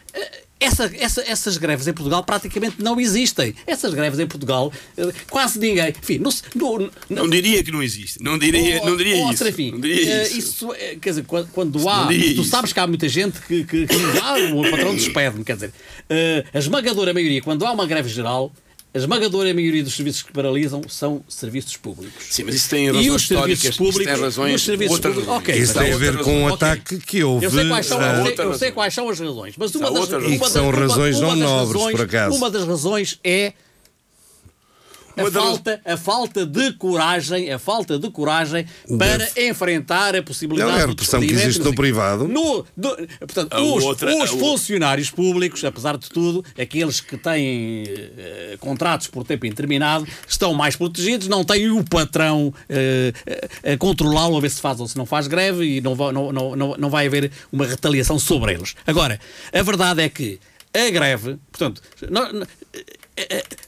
essa- 0.61 0.91
essa- 0.97 1.23
essas 1.27 1.57
greves 1.57 1.87
em 1.89 1.93
Portugal 1.93 2.23
praticamente 2.23 2.77
não 2.79 3.01
existem. 3.01 3.55
Essas 3.67 3.93
greves 3.95 4.19
em 4.21 4.27
Portugal, 4.27 4.73
eh, 4.97 5.09
quase 5.29 5.59
ninguém. 5.59 5.89
Enfim, 5.91 6.19
no, 6.19 6.91
Não 7.11 7.29
diria 7.29 7.65
que 7.65 7.73
não 7.73 7.83
existe. 7.83 8.23
Não 8.23 8.39
diria, 8.39 8.81
Oh, 8.83 8.91
não 8.91 8.97
diria 8.97 9.29
isso. 9.29 9.39
Serafim, 9.39 9.73
não 9.73 9.81
diria 9.81 10.05
eh, 10.13 10.23
isso. 10.29 10.39
isso, 10.39 10.73
eh, 10.75 10.97
quer 11.01 11.11
dizer, 11.11 11.25
quando, 11.25 11.49
quando 11.49 11.89
há. 11.89 12.03
Não 12.03 12.09
Tu 12.09 12.15
isso. 12.15 12.45
sabes 12.45 12.73
que 12.73 12.79
há 12.79 12.87
muita 12.87 13.09
gente 13.09 13.41
que, 13.41 13.65
que, 13.65 13.87
que 13.87 13.97
ah, 14.23 14.37
o 14.55 14.71
patrão 14.71 14.95
despede-me. 14.95 15.45
Quer 15.45 15.55
dizer, 15.55 15.73
eh, 16.09 16.45
a 16.55 16.59
esmagadora 16.59 17.13
maioria, 17.13 17.43
quando 17.43 17.67
há 17.67 17.73
uma 17.73 17.87
greve 17.87 18.09
geral, 18.09 18.53
a 18.95 18.99
esmagadora 18.99 19.55
maioria 19.55 19.83
dos 19.83 19.95
serviços 19.95 20.23
que 20.23 20.33
paralisam 20.33 20.83
são 20.89 21.25
serviços 21.29 21.77
públicos. 21.79 22.27
Sim, 22.31 22.45
mas 22.45 22.57
isso 22.57 22.69
tem 22.71 22.85
E 22.85 22.87
razões 22.89 23.09
os 23.15 23.27
serviços 23.27 23.65
históricas. 23.65 23.77
públicos. 23.77 24.01
Isso 24.01 24.15
tem 24.15 24.23
razões. 24.23 24.53
e 24.53 24.55
os 24.55 24.63
serviços 24.65 24.95
outras 24.95 25.15
públicos. 25.15 25.37
ok, 25.39 25.55
Isso 25.59 25.75
tem 25.79 25.93
a 25.93 25.97
ver 25.97 26.19
com 26.19 26.31
um 26.31 26.43
razões. 26.45 26.53
Ok. 26.53 26.69
ataque 26.69 26.99
que 26.99 27.25
houve. 27.25 27.47
Eu 27.47 27.51
sei 27.51 27.69
quais 27.69 27.87
são, 27.87 28.01
ah, 28.01 28.19
eu 28.19 28.25
sei- 28.37 28.45
eu 28.45 28.55
sei 28.59 28.73
quais 28.73 28.95
são 28.95 29.09
as 29.09 29.19
razões, 29.19 29.55
mas 29.57 29.75
uma 29.75 29.91
das, 29.91 29.91
uma 29.93 30.01
razões. 30.01 30.23
das- 30.25 30.33
E 30.33 30.39
que 30.39 30.51
são 30.51 30.69
uma- 30.69 30.79
razões 30.79 31.17
uma 31.19 31.29
não 31.29 31.39
das 31.39 31.49
nobres, 31.49 31.73
razões- 31.83 31.97
por 31.97 32.05
acaso. 32.05 32.37
Uma 32.37 32.51
das 32.51 32.65
razões 32.67 33.19
é 33.25 33.53
a 35.17 35.31
falta, 35.31 35.81
a 35.85 35.97
falta 35.97 36.47
de 36.47 36.73
coragem, 36.75 37.53
a 37.53 37.59
falta 37.59 37.99
de 37.99 38.11
coragem 38.11 38.67
para 38.99 39.29
enfrentar 39.49 40.15
a 40.17 40.23
possibilidade 40.23 40.71
Não, 40.71 40.79
é 40.79 40.83
a 40.83 40.87
repressão 40.87 41.21
que 41.21 41.33
existe 41.33 41.59
não 41.61 41.71
no 41.71 41.75
privado. 41.75 42.29
No, 42.29 42.65
do- 42.77 42.97
portanto, 43.21 43.53
A 43.53 43.61
os, 43.61 43.85
outra- 43.85 44.15
os 44.25 44.31
funcionários 44.31 45.11
públicos, 45.11 45.65
apesar 45.65 45.97
de 45.97 46.09
tudo, 46.09 46.45
aqueles 46.61 47.01
que 47.01 47.17
têm 47.17 47.85
eh, 47.87 48.57
contratos 48.61 49.07
por 49.07 49.25
tempo 49.25 49.47
indeterminado, 49.47 50.07
estão 50.27 50.55
mais 50.55 50.77
protegidos, 50.77 51.29
não 51.29 51.45
têm 51.45 51.71
o 51.71 51.85
patrão 51.85 52.53
eh, 52.69 53.13
a 53.75 53.77
controlá-lo, 53.77 54.37
a 54.37 54.41
ver 54.41 54.51
se 54.51 54.61
faz 54.61 54.81
ou 54.81 54.89
se 54.89 54.97
não 54.97 55.07
faz 55.07 55.27
greve 55.27 55.65
e 55.77 55.81
não 55.81 55.95
vai, 55.95 56.13
não, 56.13 56.33
não, 56.33 56.57
não, 56.57 56.77
não 56.77 56.91
vai 56.91 57.07
haver 57.07 57.31
uma 57.53 57.67
retaliação 57.67 58.19
sobre 58.19 58.55
eles. 58.55 58.75
Agora, 58.87 59.19
a 59.53 59.63
verdade 59.63 60.03
é 60.03 60.09
que 60.09 60.39
a 60.75 60.91
greve, 60.91 61.37
portanto, 61.51 61.83
eh, 62.03 62.07
eh, 62.75 62.85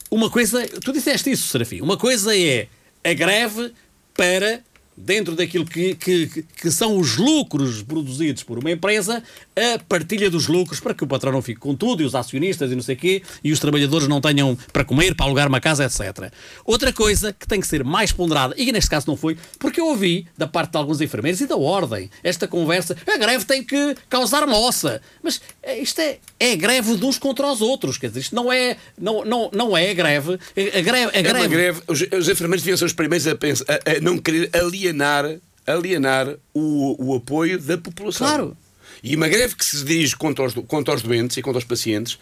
uma 0.09 0.29
coisa, 0.29 0.67
tu 0.81 0.91
disseste 0.91 1.31
isso, 1.31 1.47
Serafim, 1.47 1.81
uma 1.81 1.97
coisa 1.97 2.37
é 2.37 2.67
a 3.03 3.13
greve 3.13 3.73
para 4.15 4.61
dentro 4.97 5.35
daquilo 5.35 5.65
que, 5.65 5.95
que, 5.95 6.27
que- 6.27 6.71
são 6.71 6.97
os 6.97 7.17
lucros 7.17 7.81
produzidos 7.83 8.43
por 8.43 8.57
uma 8.59 8.71
empresa, 8.71 9.21
a 9.55 9.79
partilha 9.87 10.29
dos 10.29 10.47
lucros 10.47 10.79
para 10.79 10.93
que 10.93 11.03
o 11.03 11.07
patrão 11.07 11.31
não 11.31 11.41
fique 11.41 11.59
com 11.59 11.75
tudo 11.75 12.01
e 12.01 12.05
os 12.05 12.15
acionistas 12.15 12.71
e 12.71 12.75
não 12.75 12.81
sei 12.81 12.95
o 12.95 12.97
quê 12.97 13.21
e 13.43 13.51
os 13.51 13.59
trabalhadores 13.59 14.07
não 14.07 14.19
tenham 14.21 14.57
para 14.71 14.83
comer, 14.85 15.15
para 15.15 15.25
alugar 15.25 15.47
uma 15.47 15.59
casa, 15.59 15.85
etc. 15.85 16.31
Outra 16.65 16.91
coisa 16.93 17.33
que 17.33 17.47
tem 17.47 17.59
que 17.59 17.67
ser 17.67 17.83
mais 17.83 18.11
ponderada, 18.11 18.53
e 18.57 18.71
neste 18.71 18.89
caso 18.89 19.05
não 19.07 19.17
foi, 19.17 19.37
porque 19.59 19.79
eu 19.79 19.87
ouvi 19.87 20.27
da 20.37 20.47
parte 20.47 20.71
de 20.71 20.77
alguns 20.77 21.01
enfermeiros 21.01 21.39
e 21.41 21.47
da 21.47 21.57
ordem 21.57 22.09
esta 22.23 22.47
conversa, 22.47 22.95
a 23.07 23.17
greve 23.17 23.45
tem 23.45 23.63
que 23.63 23.95
causar 24.09 24.47
moça. 24.47 25.01
Mas 25.21 25.41
eh, 25.61 25.79
isto 25.81 25.99
é, 25.99 26.19
é 26.39 26.55
greve 26.55 26.95
de 26.95 27.05
uns 27.05 27.17
contra 27.17 27.45
os 27.51 27.61
outros, 27.61 27.97
quer 27.97 28.07
dizer, 28.07 28.21
isto 28.21 28.35
não 28.35 28.51
é, 28.51 28.77
não, 28.97 29.23
não, 29.25 29.49
não 29.53 29.77
é 29.77 29.93
greve. 29.93 30.33
A 30.33 30.81
greve, 30.81 31.11
a 31.15 31.19
É 31.19 31.21
greve, 31.21 31.47
greve. 31.47 31.81
Os, 31.87 32.01
os 32.01 32.29
enfermeiros 32.29 32.61
deviam 32.63 32.77
ser 32.77 32.85
os 32.85 32.93
primeiros 32.93 33.27
a, 33.27 33.35
pensar, 33.35 33.65
a, 33.69 33.97
a 33.97 33.99
não 34.01 34.17
querer 34.17 34.49
alienar, 34.89 35.37
alienar 35.65 36.35
o, 36.53 36.95
o 37.11 37.15
apoio 37.15 37.59
da 37.59 37.77
população. 37.77 38.27
Claro. 38.27 38.57
E 39.03 39.15
uma 39.15 39.27
greve 39.27 39.55
que 39.55 39.65
se 39.65 39.83
dirige 39.83 40.15
contra 40.15 40.45
os, 40.45 40.53
contra 40.67 40.93
os 40.95 41.01
doentes 41.01 41.37
e 41.37 41.41
contra 41.41 41.59
os 41.59 41.65
pacientes. 41.65 42.17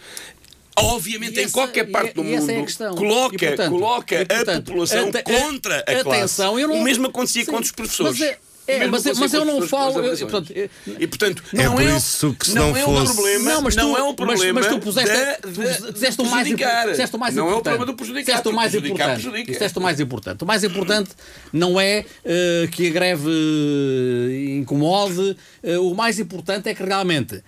Obviamente, 0.75 1.37
E 1.37 1.41
em 1.41 1.43
essa- 1.43 1.53
qualquer 1.53 1.87
e- 1.87 1.91
parte 1.91 2.13
do 2.15 2.23
e 2.23 2.33
essa 2.33 2.51
é 2.51 2.55
a 2.55 2.57
mundo, 2.57 2.65
questão. 2.65 2.95
coloca, 2.95 3.35
E, 3.35 3.47
portanto, 3.47 3.69
coloca 3.71 4.15
e, 4.21 4.25
portanto, 4.25 4.49
a 4.49 4.61
população 4.61 5.09
ate- 5.09 5.23
contra 5.23 5.79
a 5.79 5.83
classe. 5.83 6.09
atenção, 6.09 6.59
não- 6.67 6.75
O 6.75 6.83
mesmo 6.83 7.07
acontecia 7.07 7.45
Sim, 7.45 7.51
contra 7.51 7.65
os 7.65 7.71
professores. 7.71 8.19
Mas 8.67 8.75
é- 8.75 8.83
é, 8.83 8.87
mas 8.87 9.19
mas 9.19 9.33
eu 9.33 9.45
não 9.45 9.61
falo- 9.67 9.99
eu- 10.03 10.17
portanto. 10.27 10.53
E 10.99 11.07
portanto, 11.07 11.43
É 11.53 11.63
não 11.65 11.73
por 11.75 11.81
é, 11.83 11.97
isso 11.97 12.33
que 12.39 12.47
se 12.47 12.55
não 12.55 12.69
não 12.69 12.77
é 12.77 12.85
um 12.87 12.95
fosse- 13.05 13.13
problema, 13.13 13.51
Não, 13.51 13.61
mas 13.61 13.75
tu, 13.75 13.81
não 13.81 13.97
é 13.97 14.03
um 14.03 14.07
mas- 14.07 14.15
problema 14.15 14.59
mas, 14.61 14.69
tu 14.69 14.79
puseste, 14.79 15.11
da- 15.13 15.35
tu 15.35 15.93
disseste 15.93 16.21
o 16.21 16.25
mais, 16.25 16.41
prejudicar. 16.47 16.89
disseste 16.89 17.15
o 17.15 17.19
mais 17.19 17.35
Não 17.35 17.43
é 17.43 17.45
o 17.45 17.49
importante. 17.49 17.63
problema 17.75 17.85
do 17.91 17.95
prejudicar, 17.97 18.25
Disseste 18.25 18.47
o 18.47 18.53
mais 18.53 18.71
prejudicar 18.71 18.93
importante. 18.95 19.21
prejudica. 19.23 19.51
Disseste 19.51 19.77
o 19.77 19.81
mais 19.81 19.99
importante. 19.99 20.43
O 20.43 20.47
mais 20.47 20.63
importante 20.63 21.09
não 21.51 21.79
é 21.81 22.05
eh, 22.25 22.67
que 22.71 22.87
a 22.87 22.89
greve 22.91 23.29
eh, 23.29 24.55
incomode. 24.57 25.35
Eh, 25.61 25.77
o 25.77 25.93
mais 25.93 26.19
importante 26.19 26.69
é 26.69 26.73
que 26.73 26.83
realmente 26.83 27.43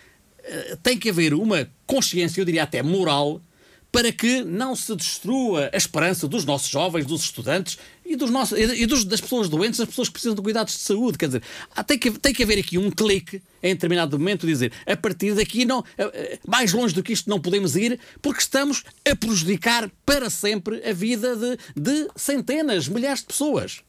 tem 0.84 0.96
que 0.98 1.10
haver 1.10 1.34
uma 1.34 1.68
consciência, 1.88 2.40
eu 2.40 2.46
diria 2.46 2.62
até 2.64 2.84
moral, 2.84 3.42
para 3.92 4.12
que 4.12 4.44
não 4.44 4.76
se 4.76 4.96
destrua 4.96 5.70
a 5.74 5.78
esperança 5.78 6.28
dos 6.28 6.46
nossos 6.46 6.70
jovens, 6.70 7.06
dos 7.06 7.24
estudantes 7.24 7.78
e, 8.06 8.16
dos 8.16 8.30
nossos, 8.30 8.58
e 8.58 8.86
dos- 8.86 9.04
das 9.04 9.20
pessoas 9.20 9.50
doentes, 9.50 9.80
das 9.80 9.90
pessoas 9.90 10.08
que 10.08 10.14
precisam 10.14 10.36
de 10.36 10.42
cuidados 10.42 10.74
de 10.74 10.80
saúde. 10.82 11.18
Quer 11.18 11.26
dizer, 11.28 11.44
tem 11.88 11.98
que, 11.98 12.12
tem 12.12 12.34
que 12.34 12.44
haver 12.44 12.60
aqui 12.60 12.78
um 12.78 12.92
clique 12.92 13.42
em 13.64 13.74
determinado 13.74 14.18
momento, 14.20 14.46
dizer 14.46 14.72
a 14.86 14.96
partir 14.96 15.34
daqui, 15.34 15.66
não, 15.66 15.84
eh, 15.98 16.04
eh, 16.14 16.40
mais 16.48 16.72
longe 16.72 16.94
do 16.94 17.02
que 17.02 17.12
isto 17.14 17.30
não 17.30 17.42
podemos 17.42 17.76
ir, 17.76 18.00
porque 18.22 18.40
estamos 18.42 18.84
a 19.10 19.16
prejudicar 19.16 19.90
para 20.06 20.30
sempre 20.30 20.88
a 20.88 20.94
vida 20.94 21.36
de, 21.36 21.58
de 21.76 22.08
centenas, 22.16 22.88
milhares 22.88 23.22
de 23.22 23.26
pessoas. 23.26 23.82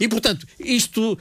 E, 0.00 0.06
portanto, 0.06 0.46
isto, 0.60 1.18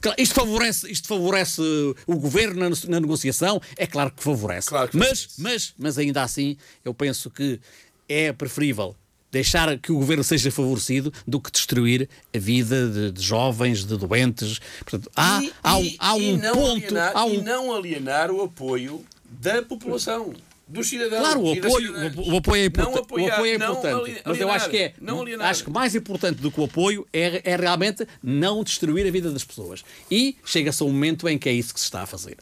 cla- 0.00 0.16
isto, 0.18 0.34
favorece, 0.34 0.90
isto 0.90 1.06
favorece 1.06 1.62
o 2.08 2.16
governo 2.16 2.68
na, 2.68 2.74
na 2.88 2.98
negociação? 3.00 3.60
É 3.76 3.86
claro 3.86 4.10
que 4.10 4.20
favorece. 4.22 4.68
Claro 4.68 4.90
que 4.90 4.96
mas, 4.96 5.22
favorece. 5.24 5.34
mas, 5.42 5.74
mas 5.78 5.98
ainda 5.98 6.22
assim, 6.24 6.56
eu 6.84 6.92
penso 6.92 7.30
que 7.30 7.60
é 8.08 8.32
preferível 8.32 8.96
deixar 9.32 9.78
que 9.78 9.92
o 9.92 9.96
governo 9.96 10.24
seja 10.24 10.50
favorecido 10.50 11.12
do 11.26 11.40
que 11.40 11.50
destruir 11.50 12.08
a 12.34 12.38
vida 12.38 12.88
de, 12.88 13.12
de 13.12 13.22
jovens, 13.22 13.84
de 13.84 13.96
doentes. 13.96 14.60
Portanto, 14.80 15.10
há, 15.16 15.40
E- 15.42 15.52
há, 15.62 15.76
um- 15.76 15.84
e- 15.84 15.96
há 15.98 16.14
um 16.14 16.40
ponto. 16.40 16.70
alienar- 16.70 17.12
há 17.14 17.24
um- 17.24 17.34
E 17.34 17.42
não 17.42 17.74
alienar 17.74 18.30
o 18.30 18.42
apoio 18.42 19.04
da 19.24 19.62
população, 19.62 20.34
dos 20.66 20.88
cidadãos. 20.88 21.20
Claro, 21.20 21.40
o 21.42 21.52
apoio, 21.52 21.92
o, 22.16 22.32
o 22.32 22.36
apoio 22.36 22.62
é 22.62 22.66
apoiar, 22.66 22.88
o 22.88 22.98
apoio 22.98 23.52
é 23.52 23.54
importante. 23.56 23.86
ali- 23.86 24.12
mas 24.12 24.24
eu 24.24 24.30
alienar, 24.32 24.56
acho 24.56 24.70
que 24.70 24.76
é. 24.76 24.94
não 25.00 25.20
alienar. 25.20 25.48
Acho 25.48 25.64
que 25.64 25.70
mais 25.70 25.94
importante 25.94 26.40
do 26.40 26.50
que 26.50 26.60
o 26.60 26.64
apoio 26.64 27.06
é, 27.12 27.40
é 27.44 27.56
realmente 27.56 28.06
não 28.22 28.62
destruir 28.64 29.06
a 29.06 29.10
vida 29.10 29.30
das 29.30 29.44
pessoas. 29.44 29.84
E 30.10 30.36
chega-se 30.44 30.82
a 30.82 30.86
um 30.86 30.90
momento 30.90 31.28
em 31.28 31.38
que 31.38 31.48
é 31.48 31.52
isso 31.52 31.72
que 31.74 31.80
se 31.80 31.86
está 31.86 32.02
a 32.02 32.06
fazer. 32.06 32.36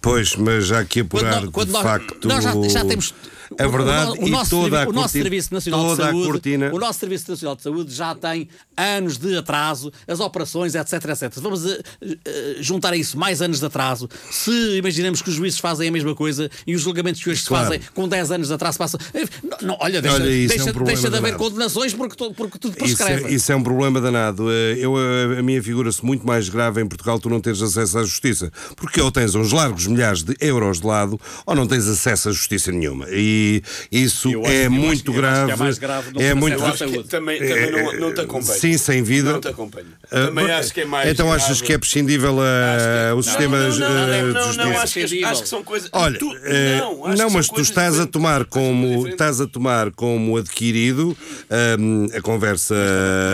Pois, 0.00 0.36
mas 0.36 0.66
já 0.66 0.84
que 0.84 1.00
apurar 1.00 1.42
nó- 1.44 1.50
quando 1.50 1.66
de 1.68 1.72
nós- 1.72 1.82
facto 1.82 2.28
nós 2.28 2.44
já, 2.44 2.52
já 2.68 2.84
temos 2.84 3.12
a 3.58 3.66
o- 3.66 3.70
verdade 3.70 4.10
o, 4.18 4.24
o 4.24 4.28
e 4.28 4.30
nosso, 4.30 4.50
toda 4.50 4.62
servi- 4.62 4.76
a 4.76 4.80
o 4.88 4.92
nosso 4.92 5.02
cortina, 5.02 5.22
Serviço 5.24 5.54
Nacional 5.54 5.90
de 5.90 5.96
Saúde, 6.02 6.56
o 6.72 6.78
nosso 6.78 6.98
Serviço 7.00 7.30
Nacional 7.30 7.56
de 7.56 7.62
Saúde 7.62 7.94
já 7.94 8.14
tem 8.14 8.48
anos 8.76 9.18
de 9.18 9.36
atraso, 9.36 9.92
as 10.06 10.20
operações, 10.20 10.74
etc, 10.74 10.92
etc. 10.92 11.32
Vamos 11.36 11.64
eh, 11.66 11.80
eh, 12.24 12.56
juntar 12.60 12.92
a 12.92 12.96
isso 12.96 13.18
mais 13.18 13.42
anos 13.42 13.58
de 13.60 13.66
atraso. 13.66 14.08
Se 14.30 14.50
imaginamos 14.76 15.20
que 15.22 15.28
os 15.30 15.34
juízes 15.34 15.58
fazem 15.58 15.88
a 15.88 15.92
mesma 15.92 16.14
coisa 16.14 16.50
e 16.66 16.74
os 16.74 16.82
julgamentos 16.82 17.22
que 17.22 17.28
hoje 17.30 17.42
Claro. 17.44 17.64
se 17.72 17.78
fazem 17.78 17.88
com 17.94 18.08
10 18.08 18.30
anos 18.30 18.48
de 18.48 18.54
atraso 18.54 18.78
passam. 18.78 19.00
Eh, 19.14 19.24
Não, 19.42 19.68
não, 19.68 19.76
olha, 19.80 20.00
deixa, 20.00 20.16
Olha, 20.16 20.30
isso 20.30 20.52
é 20.54 20.62
um 20.62 20.64
deixa, 20.64 20.84
deixa 20.84 21.10
de 21.10 21.16
haver 21.16 21.36
condenações 21.36 21.92
porque, 21.92 22.14
tu- 22.16 22.32
porque 22.34 22.58
tudo 22.58 22.72
Isso 22.84 22.96
prescreve. 22.96 23.24
é, 23.24 23.34
isso 23.34 23.50
é 23.52 23.56
um 23.56 23.62
problema 23.62 24.00
danado. 24.00 24.50
Eu, 24.50 24.94
a, 25.38 25.42
minha 25.42 25.62
figura-se 25.62 26.04
muito 26.04 26.26
mais 26.26 26.48
grave 26.48 26.80
em 26.80 26.86
Portugal 26.86 27.18
tu 27.18 27.28
não 27.28 27.40
teres 27.40 27.60
acesso 27.60 27.98
à 27.98 28.02
justiça. 28.02 28.50
Porque 28.76 29.00
ou 29.00 29.10
tens 29.10 29.34
uns 29.34 29.52
largos 29.52 29.86
milhares 29.86 30.22
de 30.22 30.36
euros 30.40 30.80
de 30.80 30.86
lado 30.86 31.20
ou 31.44 31.54
não 31.54 31.66
tens 31.66 31.86
acesso 31.86 32.28
à 32.28 32.32
justiça 32.32 32.70
nenhuma. 32.72 33.06
E 33.10 33.39
E 33.40 33.62
isso 33.90 34.30
Eu 34.30 34.44
é 34.44 34.62
acho- 34.62 34.70
muito 34.70 34.92
acho 34.92 35.02
que 35.04 35.10
é 35.10 35.14
grave. 35.14 35.56
mais 35.56 35.78
grave 35.78 36.08
é 36.18 36.28
que 36.28 36.34
muito 36.34 36.56
que 36.62 36.78
saúde. 36.78 37.04
também, 37.08 37.38
também 37.38 37.70
não, 37.70 37.92
não 38.00 38.14
te 38.14 38.20
acompanho. 38.20 38.60
Sim, 38.60 38.76
sem 38.78 39.02
vida. 39.02 39.32
Não 39.32 39.40
te 39.40 39.48
acompanho. 39.48 39.86
Ah, 40.04 40.26
Também 40.26 40.46
mas- 40.46 40.60
acho 40.60 40.74
que 40.74 40.80
é 40.80 40.84
mais. 40.84 41.08
Então 41.10 41.32
achas 41.32 41.46
grave. 41.48 41.62
que 41.64 41.72
é 41.72 41.78
prescindível 41.78 42.36
a- 42.40 43.14
o 43.14 43.22
sistema 43.22 43.58
não, 43.58 43.68
não, 43.68 43.78
não, 43.78 43.88
não, 43.88 44.06
de 44.28 44.32
não, 44.34 44.42
justiça? 44.42 44.64
não, 44.64 44.78
acho, 44.80 44.94
que, 44.94 45.24
acho 45.24 45.42
que 45.42 45.48
são 45.48 45.62
coisas. 45.64 45.88
Olha, 45.92 46.18
tu, 46.18 46.30
eh, 46.44 46.76
não, 46.78 47.06
não, 47.16 47.28
que 47.28 47.34
mas 47.34 47.48
tu 47.48 47.60
estás 47.60 47.98
a 47.98 48.06
tomar 48.06 48.44
que 48.44 48.50
como 48.50 49.06
estás 49.08 49.40
a 49.40 49.46
tomar 49.46 49.90
como 49.92 50.36
adquirido 50.36 51.16
hum, 51.78 52.06
a 52.16 52.20
conversa 52.20 52.74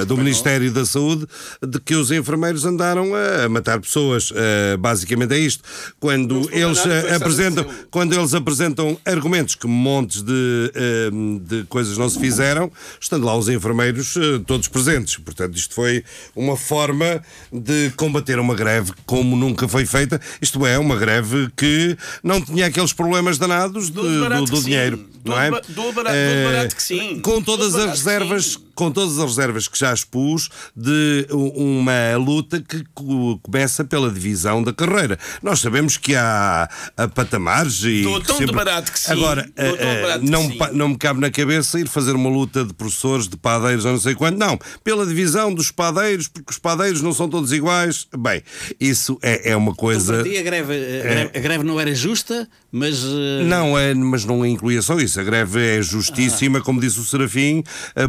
do 0.06 0.16
Ministério 0.16 0.70
da 0.70 0.84
Saúde 0.84 1.26
de 1.66 1.80
que 1.80 1.94
os 1.94 2.10
enfermeiros 2.10 2.64
andaram 2.64 3.12
a, 3.14 3.48
matar 3.48 3.80
pessoas. 3.80 4.30
Uh, 4.30 4.76
basicamente 4.78 5.32
é 5.34 5.38
isto. 5.38 5.62
Quando 5.98 6.48
eles 6.52 6.78
apresentam, 7.14 7.66
quando 7.90 8.14
eles 8.14 8.34
apresentam 8.34 8.98
argumentos 9.04 9.54
que 9.54 9.66
montes 9.96 10.22
de, 10.22 10.72
hum, 11.12 11.40
de 11.44 11.64
coisas 11.64 11.96
não 11.98 12.08
se 12.08 12.18
fizeram, 12.18 12.70
estando 13.00 13.24
lá 13.24 13.36
os 13.36 13.48
enfermeiros 13.48 14.16
eh, 14.16 14.40
todos 14.46 14.68
presentes. 14.68 15.16
Portanto, 15.16 15.56
isto 15.56 15.74
foi 15.74 16.04
uma 16.34 16.56
forma 16.56 17.22
de 17.52 17.90
combater 17.96 18.38
uma 18.38 18.54
greve 18.54 18.92
como 19.04 19.36
nunca 19.36 19.66
foi 19.68 19.86
feita. 19.86 20.20
Isto 20.40 20.66
é, 20.66 20.78
uma 20.78 20.96
greve 20.96 21.48
que 21.56 21.96
não 22.22 22.40
tinha 22.40 22.66
aqueles 22.66 22.92
problemas 22.92 23.38
danados 23.38 23.86
de- 23.86 23.92
do, 23.92 24.20
barato 24.20 24.44
do 24.44 24.50
que 24.52 24.56
sim. 24.58 24.64
dinheiro. 24.64 25.06
Não 25.24 25.40
é? 25.40 25.50
Dou-lhe 25.50 25.62
ba- 25.66 25.74
dou-lhe 25.74 25.92
barato- 25.92 26.16
Eh, 26.16 26.44
barato 26.44 26.76
que 26.76 26.82
sim. 26.82 27.20
Com 27.20 27.42
todas 27.42 27.68
as 27.68 27.72
barato 27.74 27.96
reservas. 27.96 28.58
Com 28.76 28.90
todas 28.92 29.18
as 29.18 29.24
reservas 29.24 29.66
que 29.66 29.76
já 29.78 29.92
expus 29.92 30.48
de 30.76 31.26
uma 31.30 32.16
luta 32.16 32.60
que 32.60 32.84
co- 32.94 33.38
começa 33.42 33.84
pela 33.84 34.10
divisão 34.10 34.62
da 34.62 34.72
carreira. 34.72 35.18
Nós 35.42 35.58
sabemos 35.60 35.96
que 35.96 36.14
há, 36.14 36.68
patamares 37.14 37.82
e. 37.82 38.04
Que 38.04 38.26
tão 38.26 38.38
de 38.38 38.52
barato 38.52 38.92
que 38.92 39.00
sim. 39.00 39.12
Agora, 39.12 39.50
eh, 39.56 39.74
eh, 39.78 40.02
barato 40.02 40.20
que 40.24 40.30
não, 40.30 40.42
sim. 40.48 40.58
não 40.74 40.88
me 40.90 40.96
cabe 40.98 41.20
na 41.20 41.30
cabeça 41.30 41.80
ir 41.80 41.88
fazer 41.88 42.12
uma 42.12 42.28
luta 42.30 42.64
de 42.64 42.72
professores, 42.74 43.26
de 43.26 43.36
padeiros 43.36 43.84
ou 43.84 43.92
não 43.92 43.98
sei 44.00 44.14
quanto. 44.14 44.36
Não, 44.38 44.58
pela 44.84 45.06
divisão 45.06 45.52
dos 45.52 45.70
padeiros, 45.70 46.28
porque 46.28 46.50
os 46.52 46.58
padeiros 46.58 47.00
não 47.00 47.12
são 47.12 47.28
todos 47.28 47.50
iguais. 47.52 48.06
Bem, 48.16 48.42
isso 48.78 49.18
é, 49.22 49.50
é 49.52 49.56
uma 49.56 49.74
coisa. 49.74 50.14
Para 50.22 50.22
ti, 50.30 50.36
a 50.36 50.42
greve, 50.42 50.72
a, 50.74 51.02
greve, 51.02 51.30
a 51.34 51.40
greve 51.40 51.64
não 51.64 51.80
era 51.80 51.94
justa, 51.94 52.46
mas. 52.70 53.02
eh, 53.02 53.44
Não, 53.44 53.76
é, 53.78 53.94
mas 53.94 54.24
não 54.24 54.44
incluía 54.44 54.82
só 54.82 54.98
isso. 55.00 55.18
A 55.18 55.24
greve 55.24 55.78
é 55.78 55.82
justíssima, 55.82 56.60
como 56.60 56.80
disse 56.80 57.00
o 57.00 57.04
Serafim, 57.04 57.64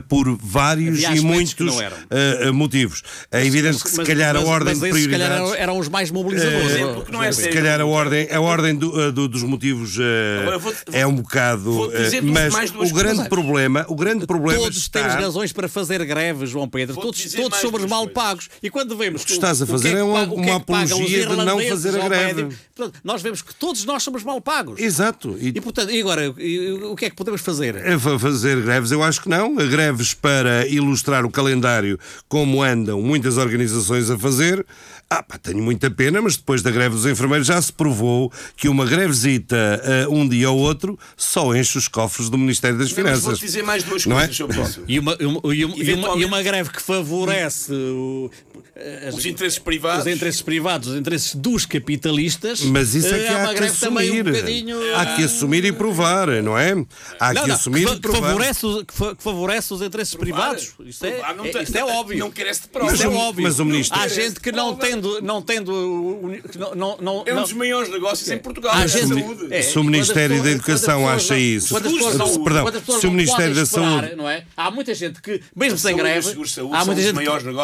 por 0.09 0.27
vários 0.37 0.56
Havia 0.61 1.15
e 1.15 1.21
muitos 1.21 1.55
eh, 2.09 2.51
motivos. 2.51 3.03
É 3.31 3.45
evidente 3.45 3.81
que 3.83 3.89
se 3.89 3.97
mas- 3.97 4.07
calhar 4.07 4.33
mas- 4.33 4.43
a 4.43 4.47
ordem 4.47 4.73
mas 4.75 4.79
de 4.79 4.87
esses, 4.89 5.03
se 5.03 5.09
calhar, 5.09 5.29
prioridades. 5.29 5.61
eram, 5.61 5.77
os 5.79 5.87
mais 5.89 6.11
mobilizadores. 6.11 6.71
Eh, 6.75 7.11
não 7.11 7.23
é 7.23 7.31
se 7.31 7.47
calhar 7.49 7.79
a 7.79 7.85
ordem, 7.85 8.27
a 8.31 8.41
ordem 8.41 8.75
do- 8.75 9.11
do- 9.11 9.27
dos 9.27 9.43
motivos 9.43 9.97
Agora 10.41 10.57
vou-te- 10.57 10.77
é 10.91 11.05
um 11.05 11.15
bocado. 11.15 11.91
dizer 11.95 12.21
mas 12.23 12.53
mais 12.53 12.71
duas 12.71 12.89
o 12.91 12.93
grande 12.93 13.15
coisas. 13.15 13.29
problema, 13.29 13.85
o 13.87 13.95
grande 13.95 14.25
problema 14.25 14.59
Todos 14.61 14.77
está, 14.77 14.99
temos 15.01 15.15
razões 15.15 15.51
para 15.53 15.67
fazer 15.67 16.03
greve, 16.05 16.45
João 16.45 16.67
Pedro. 16.67 16.95
Todos, 16.95 17.23
todos 17.33 17.59
somos 17.59 17.85
mal 17.85 17.99
coisas. 18.07 18.13
pagos. 18.13 18.49
E 18.61 18.69
quando 18.69 18.95
vemos 18.97 19.23
que 19.23 19.31
estás 19.31 19.61
a 19.61 19.65
o 19.65 19.67
fazer 19.67 19.91
que 19.91 19.95
é 19.97 20.03
uma- 20.03 20.23
o 20.23 20.35
uma 20.35 20.45
os 20.45 20.51
apologia 20.61 21.27
de 21.27 21.35
não 21.35 21.59
fazer 21.59 21.99
a 22.01 22.07
greve. 22.09 22.47
nós 23.03 23.21
vemos 23.21 23.41
que 23.41 23.53
todos 23.55 23.83
nós 23.85 24.03
somos 24.03 24.23
mal 24.23 24.39
pagos. 24.41 24.79
Exato. 24.79 25.37
E 25.39 25.47
E, 25.49 25.61
portanto, 25.61 25.91
e 25.91 25.99
agora, 26.01 26.33
e- 26.37 26.71
o 26.83 26.95
que 26.95 27.05
é 27.05 27.09
que 27.09 27.15
podemos 27.15 27.41
fazer? 27.41 27.75
É 27.75 27.97
fa- 27.97 28.19
fazer 28.19 28.61
greves, 28.61 28.91
eu 28.91 29.01
acho 29.03 29.21
que 29.21 29.29
não. 29.29 29.55
Greves 29.55 30.13
para 30.13 30.46
ilustrar 30.67 31.25
o 31.25 31.31
calendário, 31.31 31.99
como 32.27 32.63
andam 32.63 33.01
muitas 33.01 33.37
organizações 33.37 34.09
a 34.09 34.17
fazer. 34.17 34.65
Ah, 35.09 35.23
pá, 35.23 35.37
tenho 35.37 35.63
muita 35.63 35.89
pena, 35.89 36.21
mas 36.21 36.35
depois 36.35 36.61
da 36.61 36.69
greve 36.69 36.93
dos 36.95 37.05
enfermeiros 37.05 37.47
já 37.47 37.61
se 37.61 37.71
provou 37.71 38.29
que 38.57 38.67
uma 38.67 38.85
grevesita 38.85 39.81
ah, 40.05 40.09
um 40.09 40.27
dia 40.27 40.49
ou 40.51 40.57
outro 40.59 40.99
só 41.15 41.55
enche 41.55 41.77
os 41.77 41.87
cofres 41.87 42.29
do 42.29 42.37
Ministério 42.37 42.77
das 42.77 42.89
Não, 42.91 42.95
mas 42.97 43.05
Finanças. 43.05 43.23
Vou-te 43.23 43.45
dizer 43.45 43.63
mais 43.63 43.83
duas 43.83 44.05
Não 44.05 44.17
é? 44.17 44.27
coisas 44.27 44.35
sobre 44.35 44.61
isso. 44.61 44.83
E 44.85 44.99
uma, 44.99 45.17
e 45.19 45.25
uma, 45.25 45.39
e 45.43 45.45
uma- 45.45 45.53
e 45.53 45.65
uma- 45.65 45.79
Eventualmente- 45.81 46.21
e 46.21 46.25
uma 46.25 46.41
greve 46.43 46.69
que 46.71 46.81
favorece 46.81 47.71
o- 47.73 48.29
as- 49.07 49.15
Os 49.15 49.25
interesses 49.25 49.57
privados. 49.59 50.05
os 50.05 50.11
interesses 50.13 50.41
privados, 50.41 50.89
os 50.89 50.97
interesses 50.99 51.33
dos 51.35 51.65
capitalistas. 51.65 52.61
Mas 52.61 52.93
isso 52.93 53.07
é 53.07 53.23
eh, 53.23 53.27
que 53.27 53.33
uma 53.33 53.43
há 53.43 53.47
que 53.47 53.55
greve 53.55 53.77
também 53.77 54.09
um 54.09 54.13
assumir. 54.13 54.23
bocadinho. 54.33 54.95
Há 54.97 55.05
que 55.15 55.23
assumir 55.23 55.65
e 55.65 55.71
provar, 55.71 56.27
não 56.43 56.57
é? 56.57 56.73
Há 57.19 57.33
Não, 57.33 57.41
que 57.43 57.47
não, 57.47 57.55
assumir 57.55 57.79
que, 57.79 57.85
fa- 57.87 57.91
e 57.93 57.95
que 57.95 58.01
provar. 58.01 58.27
favorece, 58.27 58.65
os- 58.65 58.83
que, 58.83 58.93
fa- 58.93 59.15
que 59.15 59.23
favorece 59.23 59.73
os 59.73 59.81
interesses 59.81 60.15
privados. 60.15 60.73
Isto 60.85 61.05
é, 61.05 61.11
Provar 61.11 61.35
não 61.35 61.45
é- 61.45 61.49
tem- 61.49 61.63
isto 61.63 61.75
é 61.77 61.85
óbvio. 61.85 62.19
Não 62.19 62.29
carece 62.31 62.61
de 62.63 62.67
provas. 62.67 62.99
É 63.01 63.05
Mas 63.05 63.13
o- 63.15 63.17
óbvio. 63.17 63.43
mas 63.43 63.59
o 63.59 63.65
ministro- 63.65 63.97
Há 63.99 64.07
gente 64.07 64.39
que 64.39 64.51
não 64.51 64.75
tendo. 65.01 65.21
Não 65.21 65.41
tendo 65.41 65.71
não, 66.57 66.75
não, 66.75 66.97
não, 67.01 67.23
É 67.25 67.33
um 67.33 67.41
dos 67.41 67.53
maiores 67.53 67.89
negócios 67.89 68.29
em 68.29 68.37
Portugal. 68.37 68.73
Há 68.75 68.81
é 68.81 68.83
a 68.83 68.87
gente- 68.87 69.07
saúde. 69.07 69.47
é, 69.53 69.61
Se 69.61 69.79
o 69.79 69.83
Ministério 69.83 70.41
da 70.43 70.51
Educação 70.51 71.07
acha 71.07 71.37
isso, 71.37 71.73
perdão, 72.43 72.99
se 72.99 73.07
o 73.07 73.11
Ministério 73.11 73.55
da 73.55 73.65
Saúde 73.65 73.95
esperar, 73.95 74.15
não 74.17 74.29
é? 74.29 74.43
Há 74.55 74.71
muita 74.71 74.93
gente 74.93 75.21
que, 75.21 75.41
mesmo 75.55 75.77
sem 75.77 75.95
greve, 75.95 76.29
há 76.73 76.85
muita 76.85 77.01
gente, 77.01 77.19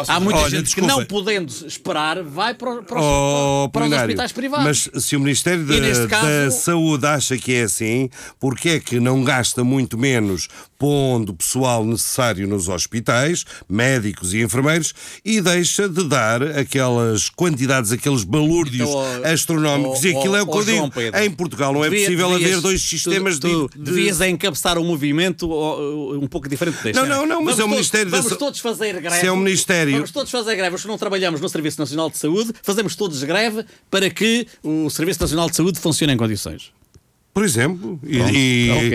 há 0.08 0.20
muita 0.20 0.40
Olha, 0.40 0.50
gente 0.50 0.74
que 0.74 0.80
não 0.80 1.04
podendo 1.04 1.52
esperar 1.66 2.22
vai 2.22 2.54
para, 2.54 2.82
para, 2.82 2.98
os- 3.00 3.04
Oh, 3.04 3.68
para 3.72 3.86
os 3.86 3.92
hospitais 3.92 4.32
privados. 4.32 4.64
Mas 4.92 5.04
se 5.04 5.16
o 5.16 5.20
Ministério 5.20 5.64
da, 5.66 5.74
neste 5.78 6.06
caso- 6.06 6.26
da 6.26 6.50
Saúde 6.50 7.06
acha 7.06 7.36
que 7.36 7.52
é 7.54 7.62
assim, 7.62 8.08
porque 8.40 8.68
é 8.70 8.80
que 8.80 9.00
não 9.00 9.22
gasta 9.24 9.62
muito 9.64 9.98
menos 9.98 10.48
pondo 10.78 11.30
o 11.32 11.34
pessoal 11.34 11.84
necessário 11.84 12.46
nos 12.46 12.68
hospitais, 12.68 13.44
médicos 13.68 14.34
e 14.34 14.42
enfermeiros, 14.42 14.92
e 15.24 15.40
deixa 15.40 15.88
de 15.88 16.04
dar 16.06 16.42
aquelas 16.42 17.23
quantidades, 17.30 17.92
aqueles 17.92 18.24
balúrdios 18.24 18.88
Então, 18.88 19.24
astronómicos? 19.32 20.04
e 20.04 20.16
aquilo 20.16 20.36
é 20.36 20.42
o 20.42 20.46
que 20.46 20.58
eu 20.58 20.64
digo. 20.64 20.90
Em 21.22 21.30
Portugal 21.30 21.72
não 21.72 21.84
é 21.84 21.90
devia- 21.90 22.06
possível 22.06 22.30
devias- 22.30 22.50
haver 22.52 22.60
dois 22.62 22.82
tu- 22.82 22.88
sistemas 22.88 23.38
tu, 23.38 23.68
de, 23.72 23.78
de- 23.78 23.84
Devias 23.84 24.20
é 24.20 24.28
encabeçar 24.28 24.78
um 24.78 24.84
movimento 24.84 25.46
um 26.20 26.26
pouco 26.26 26.48
diferente 26.48 26.82
deste. 26.82 26.94
Não, 27.00 27.06
não, 27.06 27.26
não, 27.26 27.42
mas 27.42 27.56
Vamos 27.56 27.58
é 27.58 27.62
o 27.62 27.66
todos- 27.66 27.70
Ministério 27.70 28.10
da 28.10 28.20
Vamos 28.20 28.38
todos 28.38 28.60
fazer 28.60 29.00
greve. 29.00 29.20
Se 29.20 29.26
é 29.26 29.32
o 29.32 29.36
Ministério- 29.36 29.92
Vamos 29.94 30.10
todos 30.10 30.30
fazer 30.30 30.56
greve. 30.56 30.76
Os 30.76 30.82
que 30.82 30.88
não 30.88 30.98
trabalhamos 30.98 31.40
no 31.40 31.48
Serviço 31.48 31.80
Nacional 31.80 32.10
de 32.10 32.18
Saúde, 32.18 32.52
fazemos 32.62 32.94
todos 32.96 33.22
greve 33.22 33.64
para 33.90 34.08
que 34.10 34.46
o 34.62 34.88
Serviço 34.90 35.20
Nacional 35.20 35.48
de 35.50 35.56
Saúde 35.56 35.78
funcione 35.78 36.12
em 36.12 36.16
condições. 36.16 36.70
Por 37.34 37.44
exemplo, 37.44 37.98
e, 38.06 38.18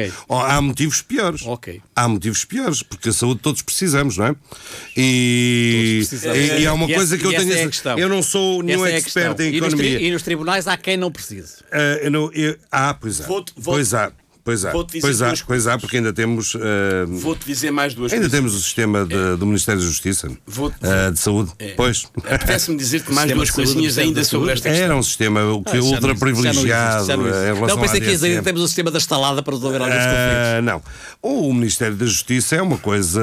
e- 0.06 0.12
há 0.30 0.62
motivos 0.62 1.02
piores. 1.02 1.42
Ok. 1.46 1.82
Há 1.94 2.08
motivos 2.08 2.46
piores, 2.46 2.82
porque 2.82 3.10
a 3.10 3.14
saúde 3.14 3.42
todos 3.44 3.62
precisamos, 3.62 4.16
não 4.16 4.28
é? 4.28 4.36
E, 4.96 5.98
Todos 6.00 6.10
precisamos. 6.10 6.38
e, 6.58 6.62
e 6.62 6.66
há 6.66 6.74
uma 6.74 6.86
E 6.90 6.94
coisa 6.96 7.16
essa- 7.16 7.18
que 7.22 7.28
eu 7.28 7.32
essa 7.38 7.46
tenho. 7.46 7.58
é 7.60 7.64
a 7.64 7.68
questão. 7.68 8.00
eu 8.00 8.08
não 8.08 8.24
sou 8.24 8.64
nenhum 8.64 8.86
Essa 8.86 8.96
é 8.96 8.98
expert 8.98 9.40
em 9.42 9.54
E 9.56 9.60
nos, 9.60 9.74
tri- 9.74 9.88
economia. 9.88 10.08
e 10.08 10.12
nos 10.12 10.22
tribunais 10.24 10.68
há 10.68 10.78
quem 10.78 10.96
não 10.96 11.12
precise. 11.12 11.56
Ah, 11.72 12.00
eu 12.02 12.10
não- 12.12 12.32
eu- 12.32 12.58
ah, 12.72 12.94
pois 12.94 13.20
há. 13.22 13.28
Pois 13.64 13.94
há. 13.94 14.12
Pois 14.50 14.66
há. 14.66 14.72
Pois 15.02 15.22
há, 15.22 15.34
pois 15.46 15.68
há, 15.68 15.78
porque 15.78 15.98
ainda 15.98 16.12
temos. 16.12 16.56
ah, 16.56 17.06
Vou-te 17.08 17.46
dizer 17.46 17.72
mais 17.72 17.94
duas 17.94 18.12
ainda 18.12 18.24
coisas. 18.26 18.38
temos 18.40 18.56
o 18.56 18.62
sistema 18.62 19.06
de- 19.06 19.36
do 19.38 19.46
Ministério 19.46 19.80
da 19.82 19.88
Justiça 19.88 20.32
ah, 20.82 21.12
de 21.12 21.20
Saúde. 21.20 21.52
Pois. 21.76 22.06
Apetece-me 22.30 22.78
dizer-te 22.78 23.12
mais 23.14 23.32
duas 23.32 23.50
coisinhas 23.52 23.98
ainda 23.98 24.22
da 24.22 24.26
sobre 24.26 24.52
esta 24.52 24.70
questão. 24.70 24.86
Era 24.86 24.96
um 24.96 25.04
sistema 25.04 25.40
que 25.42 25.46
Ah, 25.46 25.54
ultra 25.54 25.74
não 25.74 25.80
não 26.02 26.10
existe, 26.10 26.20
privilegiado 26.20 27.08
não 27.08 27.24
relação 27.24 27.68
Não, 27.68 27.78
pensei 27.84 28.00
que 28.02 28.08
que 28.08 28.42
temos 28.44 28.62
o 28.62 28.68
sistema 28.68 28.92
da 28.92 28.98
estalada 28.98 29.44
para 29.44 29.54
resolver 29.54 29.78
alguns 29.78 29.96
conflitos. 29.96 30.48
Ah, 30.58 30.62
não. 30.62 30.82
O 31.22 31.54
Ministério 31.54 31.96
da 31.96 32.06
Justiça 32.06 32.56
é 32.56 32.62
uma 32.62 32.78
coisa. 32.78 33.22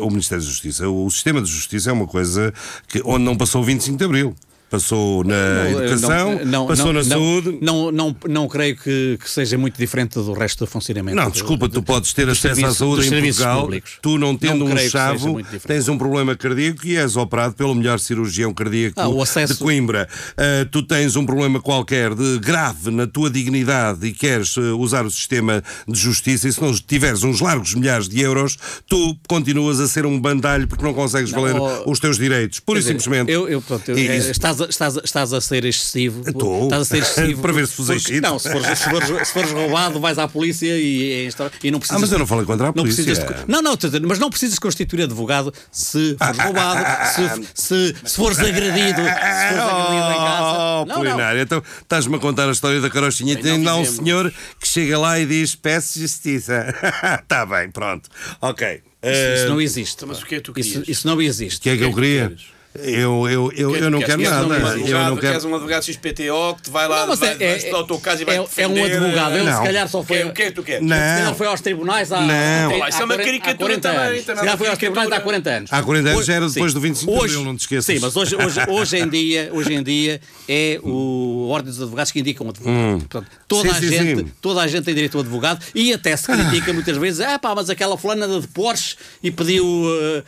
o 0.00 0.08
Ministério 0.10 0.42
da 0.42 0.50
Justiça, 0.50 0.88
o 0.88 1.10
sistema 1.10 1.42
de 1.42 1.50
justiça 1.50 1.90
é 1.90 1.92
uma 1.92 2.06
coisa 2.06 2.52
que, 2.86 3.00
onde 3.04 3.24
não 3.24 3.36
passou 3.36 3.62
o 3.62 3.64
25 3.64 3.98
de 3.98 4.04
Abril. 4.04 4.34
Passou 4.70 5.24
na 5.24 5.70
educação, 5.70 6.34
não, 6.36 6.44
não, 6.44 6.66
passou 6.66 6.86
não, 6.86 6.92
na 6.92 7.04
saúde. 7.04 7.58
Não, 7.62 7.90
não, 7.90 8.16
não 8.28 8.46
creio 8.48 8.76
que, 8.76 9.18
que 9.22 9.30
seja 9.30 9.56
muito 9.56 9.78
diferente 9.78 10.14
do 10.14 10.32
resto 10.34 10.64
do 10.64 10.66
funcionamento. 10.70 11.16
Não, 11.16 11.30
desculpa, 11.30 11.68
tu 11.70 11.82
podes 11.82 12.12
ter 12.12 12.28
acesso 12.28 12.66
à 12.66 12.74
saúde 12.74 13.06
em 13.06 13.22
Portugal, 13.22 13.62
públicos. 13.62 13.98
tu 14.02 14.18
não 14.18 14.36
tendo 14.36 14.66
um 14.66 14.76
chavo, 14.76 15.40
tens 15.66 15.88
um 15.88 15.96
problema 15.96 16.36
cardíaco 16.36 16.86
e 16.86 16.96
és 16.98 17.16
operado 17.16 17.54
pelo 17.54 17.74
melhor 17.74 17.98
cirurgião 17.98 18.52
cardíaco 18.52 19.00
Ah, 19.00 19.22
acesso- 19.22 19.54
de 19.54 19.58
Coimbra. 19.60 20.06
Ah, 20.36 20.66
tu 20.70 20.82
tens 20.82 21.16
um 21.16 21.24
problema 21.24 21.60
qualquer 21.60 22.14
de 22.14 22.38
grave 22.38 22.90
na 22.90 23.06
tua 23.06 23.30
dignidade 23.30 24.06
e 24.06 24.12
queres 24.12 24.54
ah, 24.58 24.74
usar 24.76 25.06
o 25.06 25.10
sistema 25.10 25.62
de 25.86 25.98
justiça 25.98 26.46
e 26.46 26.52
se 26.52 26.60
não 26.60 26.74
tiveres 26.74 27.22
uns 27.22 27.40
largos 27.40 27.74
milhares 27.74 28.06
de 28.08 28.20
euros, 28.20 28.58
tu 28.86 29.16
continuas 29.26 29.80
a 29.80 29.88
ser 29.88 30.04
um 30.04 30.20
bandalho 30.20 30.68
porque 30.68 30.84
não 30.84 30.92
consegues 30.92 31.30
valer 31.30 31.56
oh, 31.58 31.90
os 31.90 31.98
teus 31.98 32.18
direitos. 32.18 32.60
Pura 32.60 32.80
e 32.80 32.82
simplesmente. 32.82 33.30
Eu, 33.32 33.48
eu, 33.48 33.62
pronto, 33.62 33.90
eu- 33.90 33.98
E 33.98 34.08
é, 34.08 34.18
isso- 34.18 34.30
estás, 34.66 34.96
a, 34.96 35.00
estás, 35.00 35.04
a, 35.04 35.04
estás 35.04 35.32
a 35.32 35.40
ser 35.40 35.64
excessivo. 35.64 36.22
Estou. 36.28 36.64
Estás 36.64 36.82
a 36.82 36.84
ser 36.84 36.98
excessivo. 37.02 37.42
Para 37.42 37.52
ver 37.52 37.66
se 37.66 37.76
vos 37.76 37.86
porque-. 38.02 38.20
Não, 38.20 38.38
se 38.38 38.50
fores, 38.50 38.78
se, 38.78 38.84
fores, 38.90 39.28
se 39.28 39.32
fores 39.34 39.50
roubado, 39.52 40.00
vais 40.00 40.18
à 40.18 40.26
polícia 40.28 40.76
e, 40.76 41.26
e, 41.26 41.28
e 41.64 41.70
não 41.70 41.78
precisas. 41.78 41.96
Ah, 41.96 42.00
mas 42.00 42.12
eu 42.12 42.18
não 42.18 42.26
falei 42.26 42.44
contra 42.44 42.66
a 42.66 42.68
não 42.68 42.74
polícia. 42.82 43.04
precisas 43.04 43.24
de- 43.44 43.50
não, 43.50 43.62
não, 43.62 43.76
mas 44.06 44.18
não 44.18 44.30
precisas 44.30 44.58
constituir 44.58 45.02
advogado 45.02 45.52
se 45.70 46.16
fores 46.18 46.38
roubado, 46.38 47.08
se, 47.54 47.62
se, 47.62 47.96
se 48.04 48.16
fores 48.16 48.38
agredido, 48.38 49.00
se 49.02 49.48
fores 49.48 49.64
agredido 49.64 50.10
em 50.10 50.16
casa. 50.16 50.58
Oh, 50.58 50.84
Não, 50.86 51.04
não. 51.04 51.38
Então 51.38 51.62
estás-me 51.82 52.16
a 52.16 52.18
contar 52.18 52.48
a 52.48 52.52
história 52.52 52.80
da 52.80 52.90
carochinha 52.90 53.32
e 53.32 53.36
Bem, 53.36 53.42
tem 53.44 53.58
não 53.58 53.72
lá 53.72 53.76
um 53.78 53.84
senhor 53.84 54.32
que 54.60 54.66
chega 54.68 54.98
lá 54.98 55.18
e 55.18 55.26
diz 55.26 55.54
peço 55.54 55.98
justiça. 55.98 56.74
Está 57.22 57.44
bem, 57.46 57.70
pronto. 57.70 58.08
Ok. 58.40 58.66
Isso, 58.66 58.82
Eh, 59.00 59.34
isso 59.36 59.48
não 59.48 59.60
existe. 59.60 59.94
Então, 59.96 60.08
mas 60.08 60.20
o 60.22 60.26
que 60.26 60.34
é 60.34 60.38
que 60.38 60.44
tu 60.44 60.52
isso, 60.58 60.70
querias? 60.70 60.88
isso 60.88 61.06
não 61.06 61.22
existe. 61.22 61.58
O 61.58 61.60
que 61.62 61.70
é 61.70 61.76
que 61.76 61.84
eu 61.84 61.94
queria? 61.94 62.36
Eu, 62.82 63.28
eu, 63.28 63.52
eu, 63.56 63.76
eu 63.76 63.90
não 63.90 63.98
quero 64.00 64.18
Queres- 64.18 64.30
nada. 64.30 64.48
queres 64.48 64.88
Eu 64.90 64.98
não 64.98 65.16
Queres 65.16 65.36
quero. 65.38 65.48
um 65.48 65.54
advogado 65.56 65.84
XPTO 65.84 66.54
que 66.56 66.62
te 66.62 66.70
vai 66.70 66.86
lá, 66.88 67.00
Não, 67.00 67.08
mas 67.08 67.18
vai, 67.18 67.30
é- 67.30 67.34
vai 67.34 67.46
é- 67.48 67.56
estudar 67.56 67.78
o 67.78 67.84
teu 67.86 67.98
caso 67.98 68.22
e 68.22 68.24
vai 68.24 68.36
é- 68.36 68.38
é 68.56 68.66
um 68.68 68.84
advogado, 68.84 69.34
ele 69.36 69.44
Não. 69.44 69.56
se 69.58 69.62
calhar 69.64 69.88
só 69.88 70.02
foi. 70.02 70.22
O 70.24 70.32
que 70.32 70.42
é 70.42 70.46
que 70.46 70.52
tu 70.52 70.62
queres? 70.62 70.82
Se 70.82 70.88
calhar 70.88 71.24
Não. 71.24 71.34
foi 71.34 71.46
aos 71.46 71.60
tribunais 71.60 72.12
há, 72.12 72.20
Não. 72.20 72.88
isso 72.88 73.00
é 73.02 73.04
uma 73.04 73.14
40 73.14 73.24
caricatura 73.24 73.74
há 73.74 73.78
40 73.80 73.80
também, 73.80 74.20
Se 74.20 74.26
calhar 74.26 74.54
é 74.54 74.56
foi 74.56 74.68
aos 74.68 74.78
tribunais 74.78 75.06
há 75.06 75.10
caricatura. 75.10 75.20
40 75.42 75.50
anos. 75.50 75.72
Há 75.72 75.82
40 75.82 76.08
anos 76.10 76.26
já 76.26 76.34
era 76.34 76.48
depois 76.48 76.72
do 76.74 76.80
25 76.80 77.12
de 77.12 77.18
Hoje- 77.18 77.34
Abril, 77.34 77.44
não 77.48 77.56
te 77.56 77.60
esqueças. 77.60 77.84
Sim, 77.86 77.98
mas 78.00 78.16
hoje, 78.16 78.36
hoje, 78.36 78.60
hoje, 78.68 78.96
em 78.98 79.08
dia, 79.08 79.50
hoje 79.52 79.72
em 79.74 79.82
dia 79.82 80.20
é 80.48 80.78
o 80.82 81.37
Ordem 81.48 81.70
dos 81.70 81.80
Advogados 81.80 82.12
que 82.12 82.20
indica 82.20 82.42
um 82.44 82.50
advogado. 82.50 82.98
Portanto, 82.98 83.26
toda, 83.46 83.68
Hum. 83.70 83.72
Sim, 83.72 83.78
a 83.78 83.80
sim, 83.80 83.88
gente, 83.88 84.20
sim. 84.20 84.32
toda 84.40 84.60
a 84.62 84.66
gente 84.66 84.84
tem 84.84 84.94
direito 84.94 85.14
a 85.16 85.18
um 85.18 85.20
advogado 85.22 85.64
e 85.74 85.92
até 85.92 86.16
se 86.16 86.26
critica 86.26 86.72
muitas 86.72 86.96
vezes, 86.96 87.20
ah 87.20 87.38
pá, 87.38 87.54
mas 87.54 87.68
aquela 87.70 87.96
fulana 87.98 88.26
anda 88.26 88.40
de 88.40 88.48
Porsche 88.48 88.96
e 89.22 89.30
pediu 89.30 89.64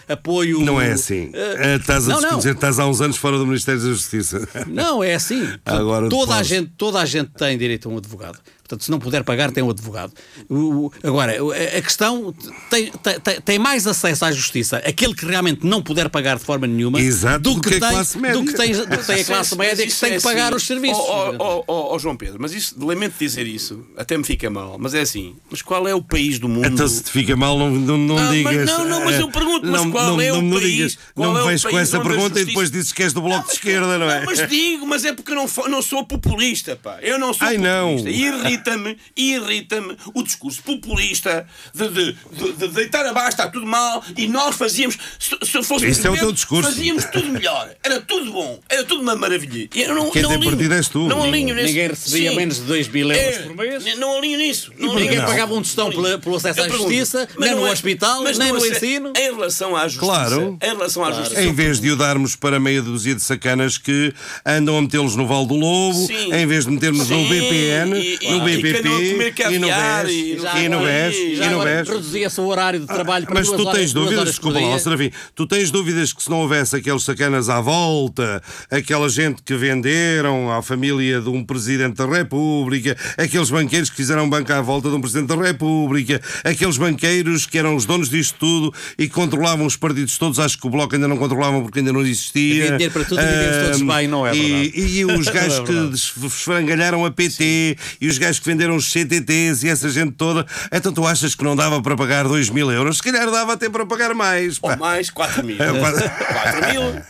eh, 0.08 0.12
apoio. 0.12 0.60
Não 0.60 0.80
é 0.80 0.92
assim. 0.92 1.30
Eh, 1.32 1.76
Estás 1.80 2.08
a 2.08 2.12
não, 2.14 2.20
não. 2.20 2.38
estás 2.38 2.78
há 2.78 2.86
uns 2.86 3.00
anos 3.00 3.16
fora 3.16 3.38
do 3.38 3.46
Ministério 3.46 3.80
da 3.80 3.88
Justiça. 3.88 4.48
Não, 4.66 5.02
é 5.02 5.14
assim. 5.14 5.40
Portanto, 5.64 5.80
Agora 5.80 6.08
toda, 6.08 6.34
a 6.36 6.42
gente, 6.42 6.72
toda 6.76 7.00
a 7.00 7.04
gente 7.06 7.30
tem 7.30 7.56
direito 7.56 7.88
a 7.88 7.92
um 7.92 7.98
advogado. 7.98 8.38
Portanto, 8.70 8.84
se 8.84 8.90
não 8.92 9.00
puder 9.00 9.24
pagar, 9.24 9.50
tem 9.50 9.64
um 9.64 9.70
advogado. 9.70 10.12
O- 10.48 10.92
agora, 11.02 11.32
a 11.32 11.78
a 11.78 11.82
questão 11.82 12.32
tem, 12.70 12.92
tem, 13.24 13.40
tem 13.40 13.58
mais 13.58 13.84
acesso 13.86 14.24
à 14.24 14.30
justiça 14.30 14.76
aquele 14.78 15.12
que 15.14 15.26
realmente 15.26 15.66
não 15.66 15.82
puder 15.82 16.08
pagar 16.08 16.38
de 16.38 16.44
forma 16.44 16.66
nenhuma 16.68 17.00
Exato, 17.00 17.40
do 17.40 17.60
que, 17.60 17.68
que 17.70 17.76
a 17.76 17.80
tem, 17.80 17.90
classe 17.90 18.18
média. 18.18 18.38
do 18.38 18.46
que 18.46 18.54
tem, 18.56 18.72
do 18.72 18.86
que 18.86 19.06
tem 19.06 19.20
a 19.20 19.24
classe 19.24 19.56
Mas 19.56 19.66
média 19.68 19.86
que 19.86 19.92
tem 19.94 20.12
é 20.12 20.16
que 20.18 20.22
pagar 20.22 20.46
assim. 20.48 20.56
os 20.56 20.66
serviços. 20.66 20.98
Ó 20.98 21.34
ó, 21.38 21.64
ó, 21.66 21.94
ó, 21.94 21.98
João 21.98 22.16
Pedro, 22.16 22.36
mas 22.40 22.52
isso, 22.52 22.74
lamento 22.78 23.14
dizer 23.18 23.44
isso, 23.46 23.84
até 23.96 24.16
me 24.16 24.22
fica 24.24 24.48
mal, 24.48 24.76
mas 24.78 24.94
é 24.94 25.00
assim. 25.00 25.34
Mas 25.50 25.62
qual 25.62 25.88
é 25.88 25.94
o 25.94 26.00
país 26.02 26.38
do 26.38 26.48
mundo? 26.48 26.66
Então 26.68 26.86
se 26.86 27.02
te 27.02 27.10
fica 27.10 27.34
mal, 27.34 27.58
não, 27.58 27.70
não, 27.72 27.98
não 27.98 28.18
Ah, 28.18 28.22
mas 28.26 28.30
digas. 28.36 28.66
não, 28.66 28.84
não, 28.88 29.04
mas 29.04 29.18
eu 29.18 29.28
pergunto, 29.30 29.66
mas 29.66 29.82
não, 29.82 29.90
qual 29.90 30.06
não, 30.06 30.20
é 30.20 30.32
o 30.32 30.36
não, 30.36 30.42
não 30.42 30.58
país- 30.60 30.70
digas, 30.72 30.98
qual 31.14 31.32
não 31.32 31.36
é 31.36 31.40
me 31.40 31.46
o 31.46 31.48
vens 31.50 31.64
com 31.64 31.78
essa 31.78 31.96
a 31.98 32.00
pergunta 32.00 32.40
e 32.40 32.44
depois 32.44 32.70
dizes 32.70 32.92
que 32.92 33.02
és 33.02 33.12
do 33.12 33.20
Bloco 33.20 33.46
de 33.48 33.54
Esquerda, 33.54 33.98
não 33.98 34.08
é? 34.10 34.24
Mas 34.24 34.46
digo, 34.48 34.86
mas 34.86 35.04
é 35.04 35.12
porque 35.12 35.32
eu 35.32 35.36
não, 35.36 35.48
não 35.68 35.82
sou 35.82 36.04
populista, 36.06 36.76
pá. 36.76 36.98
Eu 37.02 37.18
não 37.18 37.32
sou 37.34 37.48
Ai, 37.48 37.58
não. 37.58 37.96
populista. 37.96 38.10
E 38.50 38.58
irrita-me, 38.60 38.96
irrita-me 39.16 39.96
o 40.14 40.22
discurso 40.22 40.62
populista 40.62 41.46
de, 41.74 41.88
de, 41.88 42.12
de- 42.12 42.52
de 42.52 42.68
deitar 42.68 43.04
abaixo, 43.06 43.30
está 43.30 43.48
tudo 43.48 43.66
mal, 43.66 44.02
e 44.16 44.26
nós 44.28 44.56
fazíamos, 44.56 44.96
se, 45.18 45.36
se 45.42 45.62
fôssemos 45.62 45.82
Isso 45.98 46.06
é 46.06 46.10
o 46.10 46.16
teu 46.16 46.32
discurso. 46.32 46.70
fazíamos 46.70 47.04
tudo 47.06 47.28
melhor. 47.28 47.70
Era 47.82 48.00
tudo 48.00 48.30
bom, 48.32 48.60
era 48.68 48.84
tudo 48.84 49.02
uma 49.02 49.16
maravilha. 49.16 49.68
E 49.74 49.82
eu 49.82 49.94
não, 49.94 50.10
Quem 50.10 50.22
não 50.22 50.30
tem 50.30 50.38
alinho, 50.38 50.50
partido 50.52 50.74
és 50.74 50.88
tu. 50.88 51.08
Não 51.08 51.22
alinho 51.22 51.30
Ninguém- 51.30 51.54
nisso. 51.54 51.66
ninguém 51.68 51.88
recebia 51.88 52.30
Sim. 52.30 52.36
menos 52.36 52.56
de 52.56 52.62
2 52.62 52.88
mil 52.88 53.10
euros 53.12 53.36
É, 53.36 53.42
por 53.42 53.56
mês. 53.56 53.98
Não 53.98 54.18
alinho 54.18 54.38
nisso. 54.38 54.72
Não 54.78 54.88
Ninguém 54.94 55.08
alinho. 55.10 55.26
pagava 55.26 55.54
um 55.54 55.62
tostão 55.62 55.90
pela- 55.90 56.18
pelo 56.18 56.36
acesso 56.36 56.60
Eu 56.60 56.64
à 56.64 56.68
pergunto, 56.68 56.90
justiça, 56.90 57.28
mas 57.36 57.40
nem 57.46 57.50
não 57.54 57.62
no 57.62 57.68
é- 57.68 57.72
hospital, 57.72 58.22
mas 58.22 58.38
nem 58.38 58.48
não 58.52 58.58
no 58.58 58.64
é- 58.66 58.68
ensino. 58.68 59.12
Em 59.16 59.34
relação 59.34 59.76
à 59.76 59.82
justiça. 59.88 60.00
Claro. 60.06 60.58
Em 60.62 60.66
relação 60.66 61.04
à 61.04 61.12
justiça. 61.12 61.42
Em 61.42 61.52
vez 61.52 61.80
de 61.80 61.90
o 61.90 61.96
darmos 61.96 62.36
para 62.36 62.60
meia 62.60 62.82
dúzia 62.82 63.14
de 63.14 63.22
sacanas 63.22 63.78
que 63.78 64.12
andam 64.44 64.76
a 64.76 64.82
metê-los 64.82 65.16
no 65.16 65.26
Val 65.26 65.46
do 65.46 65.54
Lobo, 65.54 66.06
Sim. 66.06 66.32
em 66.32 66.46
vez 66.46 66.64
de 66.64 66.70
metermos 66.70 67.08
no 67.08 67.16
Sim, 67.16 67.28
BPN, 67.28 67.98
e- 67.98 68.18
e- 68.20 68.30
no 68.30 68.40
e 68.58 69.32
que 69.32 69.42
e 69.42 69.58
no 69.58 69.68
BES, 69.68 70.10
e 70.10 70.64
e 70.64 70.68
no 70.68 70.80
BES, 70.80 71.16
e 71.16 71.48
no 71.48 71.64
BES. 71.64 71.88
reduzia-se 71.88 72.40
o 72.40 72.46
horário 72.46 72.80
de 72.80 72.86
trabalho 72.86 73.26
para 73.26 73.34
Mas 73.36 73.48
tu 73.48 73.70
tens 73.72 73.92
dúvidas, 73.92 74.24
desculpa 74.28 74.58
lá, 74.60 74.78
Serafim, 74.78 75.10
tu 75.34 75.46
tens 75.46 75.70
dúvidas 75.70 76.12
que 76.12 76.22
se 76.22 76.30
não 76.30 76.38
houvesse 76.40 76.76
aqueles 76.76 77.02
sacanas 77.02 77.48
à 77.48 77.60
volta, 77.60 78.42
aquela 78.70 79.08
gente 79.08 79.42
que 79.42 79.54
venderam 79.54 80.50
à 80.52 80.62
família 80.62 81.20
de 81.20 81.28
um 81.28 81.44
Presidente 81.44 81.96
da 81.96 82.06
República, 82.06 82.96
aqueles 83.16 83.50
banqueiros 83.50 83.90
que 83.90 83.96
fizeram 83.96 84.28
banco 84.28 84.52
à 84.52 84.60
volta 84.60 84.88
de 84.88 84.94
um 84.94 85.00
Presidente 85.00 85.28
da 85.28 85.36
República, 85.36 86.20
aqueles 86.44 86.76
banqueiros 86.76 87.46
que 87.46 87.58
eram 87.58 87.76
os 87.76 87.84
donos 87.84 88.08
disto 88.08 88.36
tudo 88.38 88.72
e 88.98 89.08
que 89.08 89.14
controlavam 89.14 89.66
os 89.66 89.76
partidos 89.76 90.16
todos, 90.18 90.38
acho 90.38 90.58
que 90.58 90.66
o 90.66 90.70
Bloco 90.70 90.94
ainda 90.94 91.08
não 91.08 91.16
controlavam 91.16 91.62
porque 91.62 91.78
ainda 91.80 91.92
não 91.92 92.00
existia. 92.02 92.64
Havia 92.64 92.72
dinheiro 92.72 92.92
para 92.92 93.04
tudo 93.04 93.20
e 93.20 93.24
vivemos 93.24 93.64
todos 93.78 93.82
bem, 93.96 94.08
não 94.08 94.26
é 94.26 94.34
e, 94.34 94.40
verdade? 94.40 94.72
e 94.80 95.04
os 95.04 95.26
Não 95.30 95.32
é 95.32 95.34
gajos 95.34 95.58
que 95.60 95.72
verdade. 95.72 95.94
esfrangalharam 96.26 97.04
a 97.04 97.10
PT 97.10 97.76
e 98.00 98.08
os 98.08 98.18
gajos 98.18 98.39
que 98.40 98.46
venderam 98.46 98.74
os 98.76 98.90
CTTs 98.90 99.64
e 99.64 99.68
essa 99.68 99.88
gente 99.90 100.12
toda, 100.12 100.46
então 100.72 100.92
tu 100.92 101.06
achas 101.06 101.34
que 101.34 101.44
não 101.44 101.54
dava 101.54 101.80
para 101.82 101.96
pagar 101.96 102.26
2 102.26 102.50
mil 102.50 102.70
euros? 102.70 102.96
Se 102.96 103.02
calhar 103.02 103.30
dava 103.30 103.52
até 103.52 103.68
para 103.68 103.86
pagar 103.86 104.14
mais. 104.14 104.58
pá. 104.58 104.72
Ou 104.72 104.76
mais 104.78 105.10
4 105.10 105.44
mil. 105.44 105.56
É, 105.62 105.78
quase- 105.78 106.08
4 106.08 106.70
mil. 106.72 107.02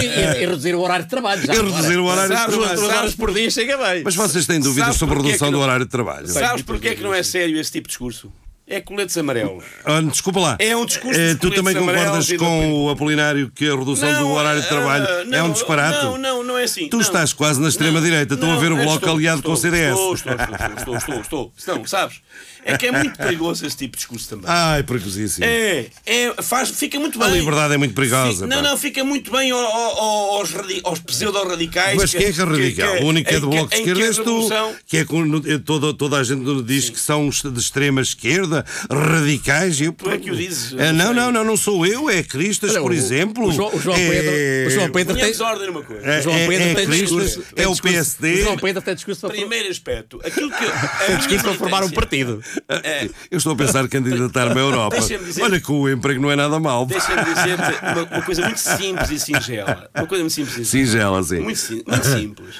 E, 0.00 0.04
e- 0.04 0.42
e 0.42 0.46
reduzir 0.46 0.74
o 0.74 0.80
horário 0.80 1.04
de 1.04 1.10
trabalho. 1.10 1.44
Já 1.46 1.54
E 1.54 1.58
agora. 1.58 1.74
reduzir 1.74 1.96
o 1.96 2.04
horário 2.04 2.30
de 2.30 2.36
Sabes, 2.36 2.56
trabalho. 2.56 2.80
Duas 2.80 2.94
horas 2.96 3.14
por 3.14 3.32
dia 3.34 3.50
chega 3.50 3.76
bem. 3.78 4.02
Mas 4.04 4.14
vocês 4.14 4.46
têm 4.46 4.60
dúvidas 4.60 4.84
Sabes 4.86 4.98
sobre 4.98 5.18
a 5.18 5.22
redução 5.22 5.48
do 5.50 5.56
não- 5.56 5.62
horário 5.64 5.84
de 5.86 5.90
trabalho? 5.90 6.28
Sabes 6.28 6.62
porque 6.62 6.88
é 6.88 6.94
que 6.94 7.02
não 7.02 7.14
é 7.14 7.22
sério 7.22 7.58
esse 7.58 7.72
tipo 7.72 7.88
de 7.88 7.92
discurso? 7.92 8.30
É 8.66 8.80
coletes 8.80 9.16
amarelos. 9.18 9.62
Ah, 9.84 10.00
Desculpa 10.00 10.40
lá. 10.40 10.56
É 10.58 10.74
um 10.74 10.86
discurso 10.86 11.20
Eh, 11.20 11.34
de 11.34 11.40
Tu 11.40 11.50
também 11.50 11.74
concordas 11.74 12.32
com 12.32 12.36
do- 12.70 12.76
o 12.84 12.90
Apolinário 12.90 13.50
que 13.54 13.68
a 13.68 13.76
redução 13.76 14.10
do 14.22 14.30
horário 14.30 14.62
de 14.62 14.68
trabalho 14.68 15.06
ah, 15.06 15.20
é 15.20 15.24
não, 15.24 15.46
um 15.48 15.52
disparate? 15.52 16.02
Não, 16.04 16.16
não, 16.16 16.42
não 16.42 16.58
é 16.58 16.64
assim. 16.64 16.88
Tu 16.88 16.96
não. 16.96 17.02
estás 17.02 17.34
quase 17.34 17.60
na 17.60 17.68
extrema-direita. 17.68 18.32
Estou 18.34 18.50
a 18.50 18.56
ver 18.56 18.72
o 18.72 18.76
Não, 18.76 18.82
Bloco 18.82 18.98
estou, 19.00 19.14
aliado 19.16 19.40
estou, 19.40 19.52
com 19.52 19.58
o 19.58 19.60
CDS. 19.60 19.90
Estou, 19.90 20.14
estou, 20.14 20.32
estou, 20.32 20.54
estou, 20.54 20.96
estou, 20.96 20.96
estou, 20.96 21.52
estou. 21.56 21.76
Não, 21.76 21.86
sabes? 21.86 22.22
É 22.64 22.76
que 22.78 22.86
é 22.86 22.92
muito 22.92 23.16
perigoso 23.18 23.66
esse 23.66 23.76
tipo 23.76 23.92
de 23.92 23.98
discurso 23.98 24.28
também. 24.28 24.46
Ai, 24.48 24.82
perigosíssimo. 24.82 25.44
É, 25.44 25.86
é, 26.06 26.34
faz, 26.42 26.70
fica 26.70 26.98
muito 26.98 27.22
A 27.22 27.26
bem. 27.28 27.38
liberdade 27.40 27.74
é 27.74 27.76
muito 27.76 27.94
perigosa, 27.94 28.44
Fica- 28.44 28.46
não, 28.46 28.62
não, 28.62 28.76
fica 28.76 29.04
muito 29.04 29.30
bem 29.30 29.50
ao- 29.50 29.58
ao- 29.60 29.98
ao- 29.98 30.30
aos, 30.38 30.50
aos 30.84 30.98
pseudo-radicais. 31.00 31.96
Mas 31.96 32.10
quem 32.12 32.24
é 32.26 32.32
que 32.32 32.40
é 32.40 32.44
radical? 32.44 32.96
o 33.02 33.06
único 33.06 33.28
que 33.28 33.34
é 33.36 33.40
do 33.40 33.48
Bloco 33.50 33.68
de 33.68 33.76
Esquerda 33.76 34.00
que 34.00 34.04
a 34.04 34.08
és 34.08 34.16
tu. 34.16 34.48
Que 34.86 34.96
é 34.98 35.00
eh, 35.00 35.58
toda, 35.64 35.92
toda 35.94 36.16
a 36.18 36.24
gente 36.24 36.62
diz 36.62 36.88
que 36.90 36.98
são 37.00 37.28
de 37.28 37.58
extrema 37.60 38.00
esquerda, 38.00 38.64
radicais. 38.90 39.80
Eu, 39.80 39.92
Tu 39.92 40.10
é 40.10 40.18
que 40.18 40.30
o 40.30 40.36
dizes, 40.36 40.72
eu 40.72 40.80
Eh, 40.80 40.92
não 40.92 41.04
não, 41.04 41.14
não, 41.14 41.32
não, 41.32 41.44
não 41.44 41.56
sou 41.56 41.84
eu, 41.86 42.08
é 42.08 42.22
Cristas, 42.22 42.70
Olha, 42.72 42.80
por 42.80 42.90
o- 42.90 42.94
exemplo. 42.94 43.48
O 43.48 43.52
João, 43.52 43.74
o 43.74 43.80
João 43.80 43.96
É- 43.96 44.08
Pedro, 44.08 44.32
o 44.66 44.70
João 44.70 44.90
Pedro 44.90 45.14
tem. 45.14 45.24
desordem 45.26 45.66
numa 45.66 45.82
coisa. 45.82 46.04
É, 46.06 46.18
o 46.18 46.22
João 46.22 46.36
é- 46.36 46.46
Pedro 46.48 46.68
é 46.68 46.74
tem 46.74 46.86
Cristas, 46.86 47.10
discurso- 47.24 47.44
é 47.56 47.68
o 47.68 47.76
PSD. 47.76 48.32
O 48.34 48.42
João 48.44 48.56
Pedro 48.58 48.82
tem 48.82 48.94
discurso 48.94 49.20
para, 49.20 49.30
Primeiro 49.30 49.70
aspecto, 49.70 50.20
aquilo 50.24 50.50
que. 50.50 50.64
a 50.64 50.64
minha 51.08 51.18
discurso 51.18 51.44
para 51.44 51.54
formar 51.54 51.84
um 51.84 51.90
partido. 51.90 52.42
É, 52.68 53.08
Eu 53.30 53.38
estou 53.38 53.52
a 53.52 53.56
pensar 53.56 53.84
em 53.84 53.88
candidatar-me 53.88 54.58
à 54.58 54.62
Europa. 54.62 54.96
Dizer- 55.00 55.42
Olha 55.42 55.60
que 55.60 55.70
o 55.72 55.88
emprego 55.88 56.20
não 56.20 56.30
é 56.30 56.36
nada 56.36 56.58
mau. 56.60 56.86
Deixa-me 56.86 57.24
dizer-te 57.24 57.82
uma, 57.82 58.02
uma 58.04 58.22
coisa 58.22 58.42
muito 58.42 58.58
simples 58.60 59.10
e 59.10 59.18
singela. 59.18 59.90
Uma 59.94 60.06
coisa 60.06 60.22
muito 60.24 60.34
simples 60.34 60.56
e 60.58 60.64
Singela, 60.64 61.22
sim. 61.22 61.40
Muito, 61.40 61.60
muito 61.86 62.06
simples. 62.06 62.54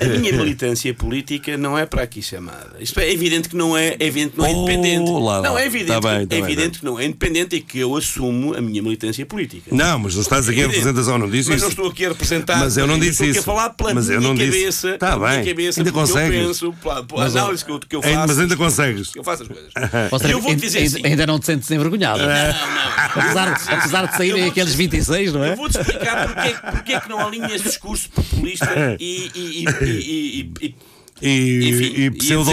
A 0.00 0.04
minha 0.18 0.32
militância 0.32 0.92
política 0.94 1.56
não 1.56 1.76
é 1.78 1.86
para 1.86 2.02
aqui 2.02 2.22
chamada. 2.22 2.76
Isto 2.80 3.00
é 3.00 3.10
evidente 3.10 3.48
que 3.48 3.56
não 3.56 3.76
é, 3.76 3.96
é 3.98 4.06
evidente 4.06 4.32
que 4.32 4.38
não 4.38 4.46
é 4.46 4.50
Oh, 4.50 4.62
independente. 4.62 5.10
lá, 5.10 5.18
lá. 5.18 5.42
Não, 5.42 5.58
é 5.58 5.66
evidente, 5.66 6.00
Tá 6.00 6.00
bem, 6.00 6.20
que, 6.20 6.26
tá 6.26 6.36
é 6.36 6.40
bem, 6.40 6.52
evidente 6.52 6.72
tá 6.74 6.78
que 6.80 6.84
não 6.84 6.98
é 6.98 7.04
independente 7.04 7.56
e 7.56 7.60
que 7.60 7.78
eu 7.78 7.96
assumo 7.96 8.54
a 8.54 8.60
minha 8.60 8.82
militância 8.82 9.24
política. 9.24 9.70
Não, 9.74 9.98
mas 9.98 10.14
não 10.14 10.22
estás 10.22 10.48
aqui 10.48 10.58
em 10.58 10.62
Evidente. 10.64 10.78
representação, 10.84 11.18
não 11.18 11.30
disse 11.30 11.48
Mas 11.50 11.56
isso. 11.58 11.64
não 11.66 11.70
estou 11.70 11.86
aqui 11.88 12.04
a 12.04 12.08
representar. 12.08 12.58
Mas 12.58 12.76
eu 12.76 12.86
não 12.86 12.98
disse 12.98 13.10
estou 13.12 13.24
aqui 13.26 13.30
isso. 13.38 13.40
a 13.40 13.42
falar 13.54 13.70
pela 13.70 13.94
Mas 13.94 14.08
eu 14.10 14.18
minha 14.20 14.28
não 14.28 14.34
disse. 14.36 14.50
cabeça. 14.58 14.98
Tá 14.98 15.06
pela 15.12 15.28
minha 15.28 15.42
bem. 15.42 15.48
cabeça, 15.54 15.80
Ainda 15.80 15.92
consegues. 15.92 16.34
eu 16.40 16.46
penso, 16.48 16.72
pela, 16.82 17.04
pela 17.04 17.20
Mas, 17.24 17.36
análise 17.36 17.64
que 17.64 17.70
eu, 17.70 17.80
que 17.80 17.96
eu 17.96 18.00
Ainda- 18.04 18.14
faço. 18.16 18.28
mas 18.28 18.38
ainda 18.38 18.56
consegues. 18.56 19.10
eu 19.16 19.24
faço 19.24 19.42
as 19.42 19.48
coisas. 19.48 19.72
Seja, 20.20 20.32
eu 20.32 20.40
vou-te 20.40 20.60
dizer 20.60 20.78
ainda, 20.78 20.98
assim. 20.98 21.06
ainda 21.06 21.26
não 21.26 21.38
te 21.38 21.46
sentes 21.46 21.70
envergonhado. 21.70 22.18
Não, 22.20 22.26
não. 22.28 22.88
Apesar, 23.22 23.54
de- 23.54 23.72
apesar 23.74 24.06
de 24.06 24.16
saírem 24.16 24.40
vou- 24.42 24.50
aqueles 24.50 24.74
26, 24.74 25.32
não 25.32 25.44
é? 25.44 25.52
Eu 25.52 25.56
vou-te 25.56 25.78
explicar 25.78 26.26
porque, 26.26 26.48
é 26.48 26.52
que- 26.52 26.70
porque 26.72 26.92
é 26.92 27.00
que 27.00 27.08
não 27.08 27.26
alinha 27.26 27.54
esse 27.54 27.64
discurso 27.64 28.08
populista 28.10 28.66
e. 29.00 29.64
e, 29.84 30.52
e, 30.60 30.74
e, 31.22 31.68
Enfim, 31.68 32.02
e 32.02 32.10
pseudo. 32.12 32.50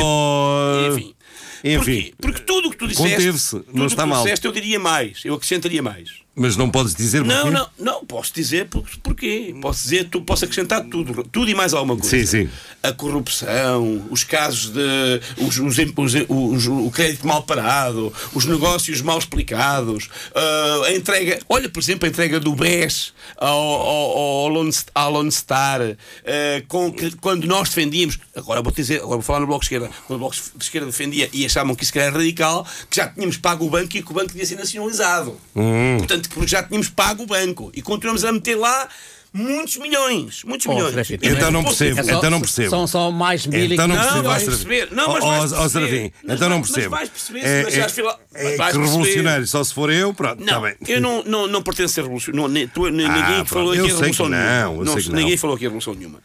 enfim. 0.92 1.16
Enfim. 1.64 2.02
Porque, 2.02 2.14
porque 2.20 2.42
tudo 2.42 2.68
o 2.68 2.72
que 2.72 2.78
tu 2.78 2.88
disseste. 2.88 3.56
Não 3.56 3.62
tudo 3.64 3.84
o 3.84 3.86
está 3.88 4.04
que 4.04 4.08
tu 4.10 4.14
mal. 4.14 4.24
disseste, 4.24 4.46
eu 4.46 4.52
diria 4.52 4.80
mais. 4.80 5.26
Eu 5.26 5.34
acrescentaria 5.34 5.82
mais. 5.82 6.25
Mas 6.38 6.58
não 6.58 6.70
podes 6.70 6.94
dizer 6.94 7.24
Não, 7.24 7.44
porquê? 7.44 7.50
não, 7.58 7.70
não, 7.80 8.06
posso 8.06 8.34
dizer 8.34 8.66
por, 8.68 8.84
porquê. 9.02 9.56
Posso 9.62 9.84
dizer, 9.84 10.10
tu, 10.10 10.22
posso 10.22 10.44
acrescentar 10.44 10.84
tudo, 10.84 11.24
tudo 11.24 11.50
e 11.50 11.56
mais 11.56 11.74
alguma 11.74 11.96
coisa. 11.96 12.10
Sim, 12.10 12.26
sim. 12.26 12.50
A 12.84 12.92
corrupção, 12.92 14.06
os 14.12 14.24
casos 14.24 14.70
de. 14.72 15.22
Os, 15.38 15.58
os, 15.58 15.78
os- 16.30 16.68
o 16.68 16.92
crédito 16.92 17.26
mal 17.26 17.44
parado, 17.44 18.12
os 18.34 18.46
negócios 18.46 19.02
mal 19.02 19.18
explicados, 19.18 20.10
ah, 20.36 20.82
a 20.88 20.94
entrega. 20.94 21.40
Olha, 21.50 21.70
por 21.70 21.80
exemplo, 21.82 22.06
a 22.06 22.10
entrega 22.10 22.40
do 22.40 22.54
BES 22.54 23.14
ao, 23.38 23.50
ao, 23.50 24.18
ao 24.18 25.10
Lone, 25.10 25.32
Star, 25.32 25.82
ah, 25.82 25.96
com 26.68 26.92
que, 26.92 27.12
quando 27.18 27.46
nós 27.48 27.70
defendíamos. 27.70 28.20
Agora 28.36 28.62
vou 28.62 28.72
dizer, 28.74 28.98
agora 28.98 29.14
vou 29.16 29.22
falar 29.22 29.40
no 29.40 29.48
Bloco 29.48 29.62
de 29.62 29.68
Esquerda. 29.68 29.90
Quando 30.06 30.18
o 30.18 30.20
Bloco 30.20 30.36
de 30.36 30.64
Esquerda 30.64 30.88
defendia 30.88 31.30
e 31.32 31.46
achavam 31.46 31.74
que 31.76 31.84
isso 31.84 31.98
era 31.98 32.12
radical, 32.12 32.68
que 32.90 32.98
já 32.98 33.08
tínhamos 33.08 33.38
pago 33.38 33.66
o 33.66 33.70
banco 33.70 33.96
e 33.98 34.04
que 34.04 34.12
o 34.12 34.14
banco 34.14 34.28
devia 34.28 34.46
ser 34.46 34.58
nacionalizado. 34.58 35.38
Hum. 35.56 35.96
Portanto, 35.98 36.25
porque 36.28 36.48
já 36.48 36.64
tínhamos 36.64 36.90
pago 36.90 37.24
o 37.24 37.26
banco 37.28 37.72
e 37.74 37.82
continuamos 37.82 38.24
a 38.26 38.32
meter 38.32 38.56
lá 38.56 38.88
muitos 39.34 39.76
milhões. 39.78 40.44
Muitos 40.46 40.66
Oh, 40.66 40.74
milhões. 40.74 40.92
Serafim, 40.92 41.18
Então 41.22 41.52
não 41.52 41.62
percebo. 41.64 42.00
É 42.00 42.04
só- 42.04 42.18
Então 42.18 42.30
não 42.30 42.40
percebo. 42.40 42.70
São 42.70 42.88
só 42.88 43.12
mais 43.12 43.46
mil 43.46 43.60
e 43.60 43.74
Então 43.74 43.86
não 43.86 43.96
Não, 43.96 44.02
percebo. 44.04 44.24
vais 44.24 44.36
ó, 44.36 44.46
Serafim. 44.46 44.66
perceber. 44.68 44.96
Não, 44.96 45.08
mas 45.12 45.24
vais 45.26 45.26
ó, 45.26 45.36
ó, 45.36 45.60
perceber. 45.60 45.70
Serafim, 45.88 46.12
Mas 46.24 46.36
então 46.38 46.50
não 46.50 46.56
vais- 46.58 46.70
mas 46.70 46.72
percebo. 46.72 46.96
vais 46.96 47.10
perceber 47.10 47.40
se 47.42 47.46
É, 47.48 47.64
deixares 47.64 47.92
é, 47.92 47.96
filar- 47.96 48.20
é 48.34 48.44
vais 48.44 48.54
que 48.56 48.58
perceber. 48.58 48.86
revolucionário, 48.86 49.48
só 49.48 49.64
se 49.64 49.74
for 49.74 49.92
eu, 49.92 50.14
pronto, 50.14 50.40
está 50.42 50.54
Não, 50.54 50.62
bem. 50.62 50.76
eu 50.88 51.02
não, 51.02 51.24
não, 51.26 51.48
não 51.48 51.62
pertenço 51.62 52.00
a. 52.00 52.04
Não, 52.34 52.48
nem- 52.48 52.64
Ah, 52.74 52.90
ninguém 52.92 53.24
pronto, 53.36 53.48
falou 53.50 53.72
aqui 53.74 53.80
a 53.82 53.84
revolução 53.84 54.12
que 54.26 54.32
não, 54.32 54.40
nenhuma. 54.78 54.86
não. 54.86 54.96
Ninguém 55.20 55.38
falou 55.38 55.56
aqui 55.58 55.66
a 55.66 55.68
revolução 55.68 55.94
nenhuma. 55.94 56.20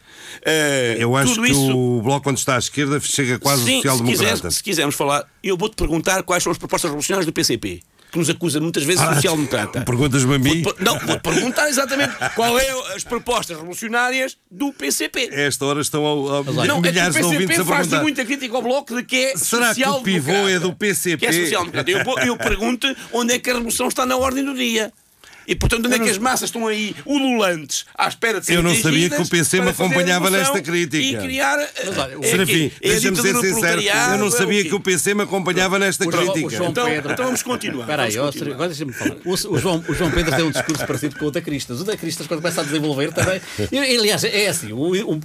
Eh, 0.45 0.95
Eu 0.99 1.15
acho 1.17 1.33
tudo 1.35 1.43
que 1.45 1.51
isso, 1.51 1.77
o 1.77 2.01
Bloco, 2.01 2.23
quando 2.23 2.37
está 2.37 2.55
à 2.55 2.59
esquerda, 2.59 2.99
chega 3.01 3.37
quase 3.37 3.63
se, 3.65 3.75
social-democrata. 3.81 4.49
se 4.51 4.63
quisermos 4.63 4.95
falar, 4.95 5.25
eu 5.43 5.57
vou-te 5.57 5.75
perguntar 5.75 6.23
quais 6.23 6.41
são 6.43 6.51
as 6.51 6.57
propostas 6.57 6.89
revolucionárias 6.89 7.25
do 7.25 7.33
PCP. 7.33 7.81
Que 8.11 8.17
nos 8.19 8.29
acusa 8.29 8.59
muitas 8.59 8.83
vezes 8.83 9.01
de 9.01 9.15
social-democrata. 9.15 9.81
Perguntas-me 9.85 10.35
a 10.35 10.39
mim. 10.39 10.63
Per- 10.63 10.75
Não, 10.79 10.99
vou-te 10.99 11.21
perguntar 11.21 11.69
exatamente 11.69 12.13
qual 12.35 12.59
é 12.59 12.69
as 12.95 13.03
propostas 13.03 13.55
revolucionárias 13.57 14.37
do 14.49 14.73
PCP. 14.73 15.29
Esta 15.31 15.65
hora 15.65 15.81
estão 15.81 16.05
ao- 16.05 16.29
ao- 16.29 16.43
Não, 16.43 16.61
é 16.61 16.65
que 16.67 16.71
o 16.73 16.81
milhares 16.81 17.15
PCP 17.15 17.63
faz 17.63 17.87
muita 18.01 18.25
crítica 18.25 18.55
ao 18.55 18.61
Bloco 18.61 18.95
de 18.95 19.03
que 19.03 19.15
é 19.15 19.37
Será 19.37 19.73
que 19.73 19.83
o 19.87 20.01
pivô 20.01 20.31
é 20.49 20.59
do 20.59 20.73
PCP? 20.73 21.17
Que 21.17 21.25
é 21.25 21.31
social-democrata. 21.31 21.89
Eu, 21.91 22.27
eu 22.27 22.37
pergunto 22.37 22.87
onde 23.13 23.33
é 23.33 23.39
que 23.39 23.49
a 23.49 23.53
revolução 23.53 23.87
está 23.87 24.05
na 24.05 24.17
ordem 24.17 24.43
do 24.43 24.53
dia. 24.53 24.91
E 25.51 25.55
portanto, 25.55 25.85
onde 25.85 25.95
é 25.95 25.99
que 25.99 26.09
as 26.09 26.17
massas 26.17 26.47
estão 26.47 26.65
aí 26.65 26.95
ululantes 27.05 27.85
à 27.97 28.07
espera 28.07 28.39
de 28.39 28.45
serem 28.45 28.59
Eu 28.59 28.63
não 28.63 28.75
sabia 28.75 29.09
que 29.09 29.21
o 29.21 29.27
PC 29.27 29.61
me 29.61 29.69
acompanhava 29.69 30.29
nesta 30.29 30.61
crítica. 30.61 30.97
E 30.97 31.17
criar. 31.17 31.57
Mas 31.85 31.97
olha, 31.97 32.19
o- 32.19 32.23
é, 32.23 32.27
Serafim, 32.27 32.71
é, 32.81 32.87
é 32.87 32.91
deixa-me 32.91 33.17
ser 33.17 33.35
sincero, 33.35 33.81
eu 33.81 34.17
não 34.17 34.31
sabia 34.31 34.63
que 34.63 34.73
o 34.73 34.79
PC 34.79 35.13
me 35.13 35.23
acompanhava 35.23 35.77
nesta 35.77 36.05
crítica. 36.07 36.63
Então, 36.65 36.85
Pedro. 36.85 37.11
então 37.13 37.25
vamos 37.25 37.43
continuar. 37.43 37.81
Espera 37.81 38.03
aí, 38.03 38.17
agora 38.17 38.69
deixa-me 38.69 38.93
falar. 38.93 39.15
O, 39.25 39.33
o 39.33 39.57
João, 39.59 39.83
o 39.87 39.93
João 39.93 40.11
Pedro 40.11 40.35
tem 40.35 40.45
um 40.45 40.51
discurso 40.51 40.85
parecido 40.87 41.17
com 41.17 41.25
o 41.25 41.31
da 41.31 41.41
Cristas. 41.41 41.81
O 41.81 41.83
da 41.83 41.97
Cristas, 41.97 42.27
quando 42.27 42.41
começa 42.41 42.61
a 42.61 42.63
desenvolver, 42.63 43.11
também. 43.11 43.41
E, 43.71 43.77
aliás, 43.97 44.23
é 44.23 44.47
assim: 44.47 44.69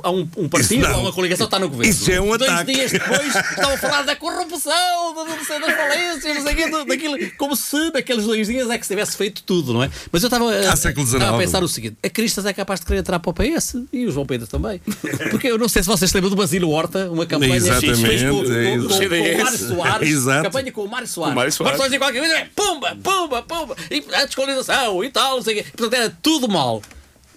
há 0.02 0.10
um, 0.10 0.28
um 0.36 0.48
partido, 0.48 0.86
há 0.86 0.96
uma 0.96 1.12
coligação 1.12 1.46
está 1.46 1.58
no 1.58 1.68
governo. 1.68 1.92
Isso 1.92 2.04
já 2.04 2.14
é 2.14 2.20
um 2.20 2.36
Dois 2.36 2.50
ataque. 2.50 2.72
dias 2.74 2.90
depois 2.92 3.26
estavam 3.36 3.74
a 3.74 3.78
falar 3.78 4.02
da 4.02 4.16
corrupção, 4.16 5.14
da 5.14 5.24
redução 5.30 5.60
das 5.60 5.74
falências, 5.76 6.34
não 6.36 6.42
sei 6.42 6.52
o 6.52 6.56
quê, 6.56 6.68
do- 6.70 6.84
daquilo, 6.84 7.16
como 7.36 7.54
se 7.54 7.90
naqueles 7.92 8.24
dois 8.24 8.48
dias 8.48 8.68
é 8.70 8.76
que 8.78 8.84
se 8.86 8.92
tivesse 8.92 9.16
feito 9.16 9.42
tudo, 9.42 9.72
não 9.72 9.82
é? 9.84 9.90
Mas 10.16 10.22
eu 10.22 10.28
estava, 10.28 10.50
a- 10.50 11.34
a 11.34 11.38
pensar 11.38 11.62
o 11.62 11.68
seguinte: 11.68 11.98
a 12.02 12.08
Cristas 12.08 12.46
é 12.46 12.52
capaz 12.54 12.80
de 12.80 12.86
querer 12.86 13.00
entrar 13.00 13.18
para 13.18 13.30
o 13.30 13.34
PS 13.34 13.76
e 13.92 14.06
o 14.06 14.10
João 14.10 14.24
Pedro 14.24 14.46
também. 14.46 14.80
Porque 15.30 15.46
eu 15.48 15.58
não 15.58 15.68
sei 15.68 15.82
se 15.82 15.88
vocês 15.88 16.10
se 16.10 16.16
lembram 16.16 16.30
do 16.30 16.36
Basílio 16.36 16.70
Horta, 16.70 17.10
uma 17.10 17.26
campanha 17.26 17.56
Exatamente, 17.56 18.00
que 18.00 18.06
fez 18.06 18.22
com, 18.22 18.28
é 18.28 18.30
com, 18.30 18.82
com, 18.82 18.88
com 18.88 18.94
o. 18.96 19.42
Mário 19.44 19.58
Soares, 19.58 20.08
Exato. 20.08 20.42
campanha 20.44 20.72
com 20.72 20.84
o 20.84 20.88
Mário 20.88 21.06
Soares. 21.06 21.32
O 21.32 21.36
Mário 21.36 21.52
Soares. 21.52 21.72
Mas 21.72 21.80
só 21.82 21.86
dizer 21.86 21.98
qualquer 21.98 22.20
coisa, 22.20 22.34
é 22.34 22.48
pumba, 22.56 22.96
pumba, 23.02 23.42
pumba, 23.42 23.76
e 23.90 24.02
a 24.14 24.24
descolonização 24.24 25.04
e 25.04 25.10
tal, 25.10 25.36
não 25.36 25.42
sei 25.42 25.60
o 25.60 25.62
quê. 25.64 25.70
Portanto, 25.76 26.00
era 26.00 26.16
tudo 26.22 26.48
mal. 26.48 26.80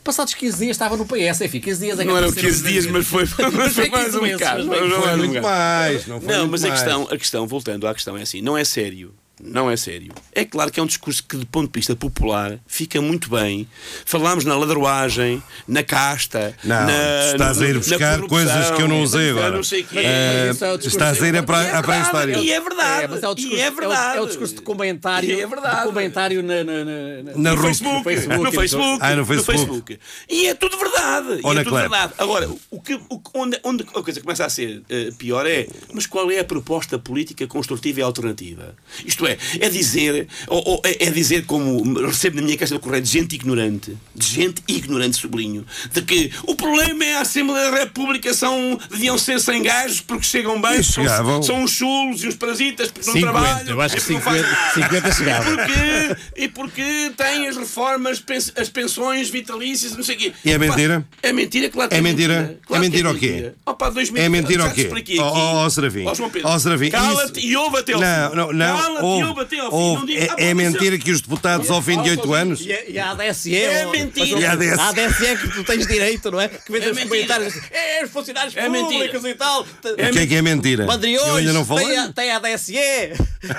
Passados 0.03 0.33
15 0.33 0.57
dias 0.57 0.71
estava 0.71 0.95
no 0.95 1.05
PS, 1.05 1.41
enfim, 1.41 1.59
15 1.59 1.79
dias 1.85 1.99
é 1.99 2.03
que 2.03 2.07
Não 2.07 2.17
eram 2.17 2.29
apareceram 2.29 2.53
15 2.55 2.71
dias, 2.71 2.85
mas 2.87 3.05
foi, 3.05 3.25
mas 3.53 3.73
foi 3.75 3.89
mais 3.89 4.05
15 4.05 4.17
um 4.17 4.31
bocado. 4.31 4.63
Não 4.63 4.73
foi 4.73 4.87
mais 4.87 5.17
Muito 5.17 5.27
bocado. 5.33 5.47
mais, 5.47 6.07
não 6.07 6.21
foi 6.21 6.31
Não, 6.33 6.39
muito 6.47 6.51
mas 6.51 6.63
a 6.63 6.71
questão, 6.71 7.03
a 7.11 7.17
questão, 7.17 7.45
voltando 7.45 7.85
à 7.87 7.93
questão, 7.93 8.17
é 8.17 8.21
assim: 8.21 8.41
não 8.41 8.57
é 8.57 8.63
sério. 8.63 9.13
Não 9.41 9.71
é 9.71 9.77
sério. 9.77 10.11
É 10.33 10.43
claro 10.43 10.69
que 10.71 10.79
é 10.79 10.83
um 10.83 10.85
discurso 10.85 11.23
que, 11.23 11.37
do 11.37 11.45
ponto 11.45 11.71
de 11.71 11.79
vista 11.79 11.95
popular, 11.95 12.59
fica 12.67 13.01
muito 13.01 13.29
bem. 13.29 13.67
Falámos 14.05 14.43
na 14.43 14.55
ladroagem, 14.57 15.41
na 15.67 15.81
casta, 15.83 16.55
Não, 16.63 16.85
na. 16.85 17.31
estás 17.31 17.61
a 17.61 17.67
ir 17.67 17.77
buscar 17.77 18.19
coisas 18.21 18.71
que 18.71 18.81
eu 18.81 18.87
não 18.87 19.01
usei 19.01 19.29
agora. 19.31 19.51
Não 19.55 19.63
sei 19.63 19.81
o 19.81 19.85
quê. 19.87 19.99
Eh, 19.99 20.47
é 20.47 20.49
o 20.51 20.53
discurso- 20.53 20.87
estás 20.87 21.23
a 21.23 21.27
ir 21.27 21.37
a 21.37 21.43
pra- 21.43 21.63
E 21.63 21.67
é 21.67 21.75
à 21.75 21.83
pré-história. 21.83 22.25
verdade, 22.35 22.47
E 22.47 22.51
é 22.51 22.59
verdade. 22.61 23.03
É, 23.03 23.07
mas 23.07 23.23
é 23.23 23.27
o 23.29 23.35
discurso, 23.35 23.57
e 23.57 23.61
é 23.61 23.65
é 23.65 23.71
o- 23.71 23.75
verdade. 23.75 24.17
é 24.17 24.21
o 24.21 24.25
discurso 24.27 24.55
de 24.55 24.61
comentário, 24.61 25.29
E 25.29 25.41
é 25.41 25.47
verdade. 25.47 25.77
de 25.77 25.83
comentário 25.87 26.43
na, 26.43 26.63
na, 26.63 26.85
na, 26.85 27.33
Na 27.37 27.55
no. 27.55 27.61
Facebook, 27.61 27.95
No 27.97 28.03
Facebook, 28.03 28.43
no 28.43 28.49
e 28.49 28.51
Facebook, 28.51 28.97
Ah, 29.01 29.09
no 29.11 29.15
no 29.17 29.25
Facebook. 29.25 29.57
Facebook. 29.57 29.99
E 30.29 30.47
é 30.47 30.53
tudo 30.53 30.77
verdade. 30.77 31.39
Ou 31.43 31.51
e 31.51 31.55
na 31.55 31.61
é 31.61 31.63
tudo 31.63 31.69
Clap. 31.73 31.81
verdade. 31.89 32.13
Agora, 32.17 32.49
o 32.69 32.81
que, 32.81 32.93
o 32.95 33.21
onde, 33.35 33.59
onde 33.63 33.83
a 33.83 34.01
coisa 34.01 34.19
começa 34.21 34.45
a 34.45 34.49
ser 34.49 34.81
eh, 34.89 35.09
pior 35.17 35.45
é, 35.45 35.67
mas 35.93 36.05
qual 36.05 36.29
é 36.29 36.39
a 36.39 36.43
proposta 36.43 36.99
política 36.99 37.47
construtiva 37.47 37.99
e 37.99 38.03
alternativa? 38.03 38.75
Isto 39.05 39.25
é, 39.27 39.28
é 39.59 39.69
dizer, 39.69 40.27
ou, 40.47 40.63
ou 40.65 40.81
é, 40.85 41.05
é 41.07 41.11
dizer 41.11 41.45
como 41.45 41.99
recebo 42.05 42.37
na 42.37 42.41
minha 42.43 42.57
caixa 42.57 42.75
de 42.75 42.81
correio 42.81 43.03
de 43.03 43.09
gente 43.09 43.35
ignorante, 43.35 43.97
de 44.15 44.25
gente 44.27 44.63
ignorante, 44.67 45.17
sublinho, 45.17 45.65
de 45.91 46.01
que 46.01 46.31
o 46.43 46.55
problema 46.55 47.03
é 47.03 47.15
a 47.15 47.21
Assembleia 47.21 47.71
da 47.71 47.79
República 47.79 48.33
são, 48.33 48.79
deviam 48.89 49.17
ser 49.17 49.39
sem 49.39 49.61
gajos 49.63 50.01
porque 50.01 50.23
chegam 50.23 50.61
bem, 50.61 50.81
são, 50.83 51.03
chegavam. 51.03 51.43
são 51.43 51.63
os 51.63 51.71
chulos 51.71 52.23
e 52.23 52.27
os 52.27 52.35
parasitas 52.35 52.89
porque 52.91 53.07
não 53.07 53.13
50, 53.13 53.31
trabalham. 53.31 53.69
eu 53.69 53.81
acho 53.81 53.95
que 53.95 54.01
e 54.01 54.05
porque 54.05 54.13
não 54.13 54.21
fazem 54.21 54.43
50, 54.43 54.49
nada. 54.49 54.73
50 54.73 55.11
chegava. 55.11 55.49
E 55.49 55.55
porque, 55.55 56.41
e 56.43 56.47
porque 56.47 57.11
tem 57.17 57.47
as 57.47 57.57
reformas, 57.57 58.23
as 58.55 58.69
pensões 58.69 59.29
vitalícias, 59.29 59.95
não 59.95 60.03
sei 60.03 60.15
o 60.15 60.17
quê. 60.17 60.33
E 60.43 60.51
é 60.51 60.57
mentira? 60.57 61.05
É 61.21 61.33
mentira, 61.33 61.69
claro 61.69 61.89
que 61.89 61.95
É 61.95 61.99
é, 61.99 62.01
mentira? 62.01 62.59
Claro 62.65 62.83
É 62.83 62.85
que 62.85 62.91
mentira 62.91 63.11
o 63.11 63.17
quê? 63.17 63.51
Opa, 63.65 63.89
2000, 63.89 64.21
É 64.23 64.29
mentira 64.29 64.65
o 64.65 64.73
quê? 64.73 64.89
Ó, 65.19 65.69
Serafim. 65.69 66.05
Ó, 66.43 66.59
Serafim, 66.59 66.89
Cala-te 66.89 67.45
e 67.45 67.55
ouve 67.55 67.77
até 67.77 67.93
ao 67.93 68.01
Não, 68.01 68.35
não, 68.35 68.53
não. 68.53 68.77
Cala-te 68.77 69.18
Houve- 69.25 69.29
ouve 69.29 69.41
até 69.41 69.59
ao 69.59 69.69
fim. 69.69 69.75
houve- 69.77 69.99
Não 69.99 70.05
diga- 70.05 70.23
é, 70.23 70.29
Ah, 70.29 70.35
é 70.37 70.53
mentira 70.53 70.97
que 70.97 71.11
os 71.11 71.21
deputados 71.21 71.69
ao 71.69 71.81
fim 71.81 72.01
de 72.01 72.09
8 72.11 72.33
anos. 72.33 72.61
E, 72.61 72.71
a- 72.73 72.83
e 72.89 72.99
a 72.99 73.11
ADSE 73.11 73.55
É 73.55 73.85
ou- 73.85 73.91
mentira. 73.91 74.39
E 74.39 74.45
a 74.45 74.51
ADSE? 74.53 74.79
A 74.79 74.89
ADSE 74.89 75.25
é 75.25 75.35
que 75.35 75.49
tu 75.49 75.63
tens 75.63 75.85
direito, 75.87 76.31
não 76.31 76.39
é? 76.41 76.47
Que 76.47 76.71
vês 76.71 76.83
É 76.85 76.91
os 76.91 76.99
comentários 77.03 77.47
assim, 77.55 77.65
é, 77.71 78.03
os 78.03 78.11
funcionários 78.11 78.55
É 78.57 78.63
públicos 78.65 78.89
mentira. 79.23 79.29
e 79.29 79.35
tal. 79.35 79.61
O 79.61 79.65
que 80.11 80.19
é 80.19 80.27
que 80.27 80.35
é 80.35 80.41
mentira? 80.41 80.85
Madriões, 80.85 81.27
Eu 81.27 81.35
ainda 81.35 81.53
não 81.53 81.65
falei. 81.65 81.85
tem, 81.87 81.97
a, 81.99 82.13
tem 82.13 82.31
a 82.31 82.35
ADSE. 82.37 82.75
E 82.75 83.13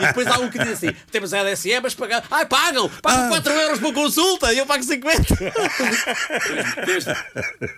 depois 0.07 0.27
há 0.27 0.39
um 0.39 0.51
que 0.51 0.59
diz 0.59 0.73
assim: 0.73 0.91
temos 1.11 1.33
a 1.35 1.41
ADSE, 1.41 1.81
mas 1.83 1.95
pagar. 1.95 2.23
Ai, 2.31 2.47
pagam! 2.47 2.91
Pagam 3.03 3.25
Ah. 3.27 3.29
4 3.29 3.53
euros 3.53 3.79
por 3.81 3.93
consulta 3.95 4.53
e 4.53 4.59
eu 4.59 4.67
pago 4.67 4.83
50. 4.83 5.35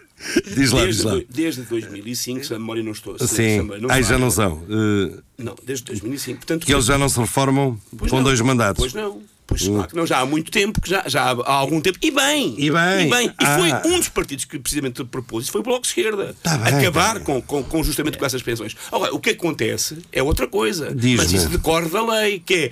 Diz 0.54 0.70
lá, 0.72 0.86
diz 0.86 0.96
desde, 0.98 1.02
lá. 1.06 1.14
do- 1.14 1.26
desde 1.28 1.62
2005, 1.62 2.44
se 2.46 2.54
a 2.54 2.58
memória 2.58 2.82
não 2.82 2.92
estou. 2.92 3.18
Sim, 3.18 3.26
se 3.26 3.58
a- 3.88 3.94
ai 3.94 4.02
já 4.02 4.18
não 4.18 4.30
são. 4.30 4.62
Eh, 4.68 5.18
Não, 5.38 5.56
desde 5.64 5.84
2005. 5.86 6.38
Portanto, 6.38 6.64
que 6.66 6.72
eles 6.72 6.84
já 6.84 6.96
não 6.96 7.08
se 7.08 7.18
reformam 7.18 7.78
Pois 7.98 8.10
com 8.10 8.18
não. 8.18 8.24
dois 8.24 8.40
mandatos. 8.40 8.80
Pois 8.80 8.92
não. 8.94 9.20
Pois 9.44 9.66
claro 9.66 9.88
que 9.88 9.96
não, 9.96 10.06
já 10.06 10.20
há 10.20 10.24
muito 10.24 10.50
tempo, 10.50 10.80
que 10.80 10.88
já, 10.88 11.02
já 11.06 11.24
há, 11.24 11.52
algum 11.52 11.78
tempo. 11.80 11.98
E 12.00 12.10
bem! 12.10 12.54
E 12.56 12.70
bem. 12.70 13.26
E, 13.28 13.32
Ah. 13.38 13.58
foi 13.82 13.90
um 13.92 13.98
dos 13.98 14.08
partidos 14.08 14.44
que 14.46 14.58
precisamente 14.58 15.04
propôs 15.04 15.44
isso 15.44 15.52
foi 15.52 15.60
o 15.60 15.64
Bloco 15.64 15.82
de 15.82 15.88
Esquerda. 15.88 16.34
Tá 16.42 16.56
bem, 16.56 16.74
Acabar 16.78 17.08
tá 17.08 17.14
bem. 17.14 17.24
com, 17.24 17.42
com, 17.42 17.62
com 17.64 17.82
justamente 17.84 18.16
com 18.16 18.24
essas 18.24 18.40
pensões. 18.40 18.74
Agora, 18.90 19.12
o 19.12 19.18
que 19.18 19.30
acontece 19.30 19.98
é 20.12 20.22
outra 20.22 20.46
coisa. 20.46 20.94
Mas 21.18 21.32
isso 21.32 21.48
decorre 21.50 21.88
da 21.90 22.02
lei, 22.06 22.38
que 22.38 22.54
é 22.54 22.70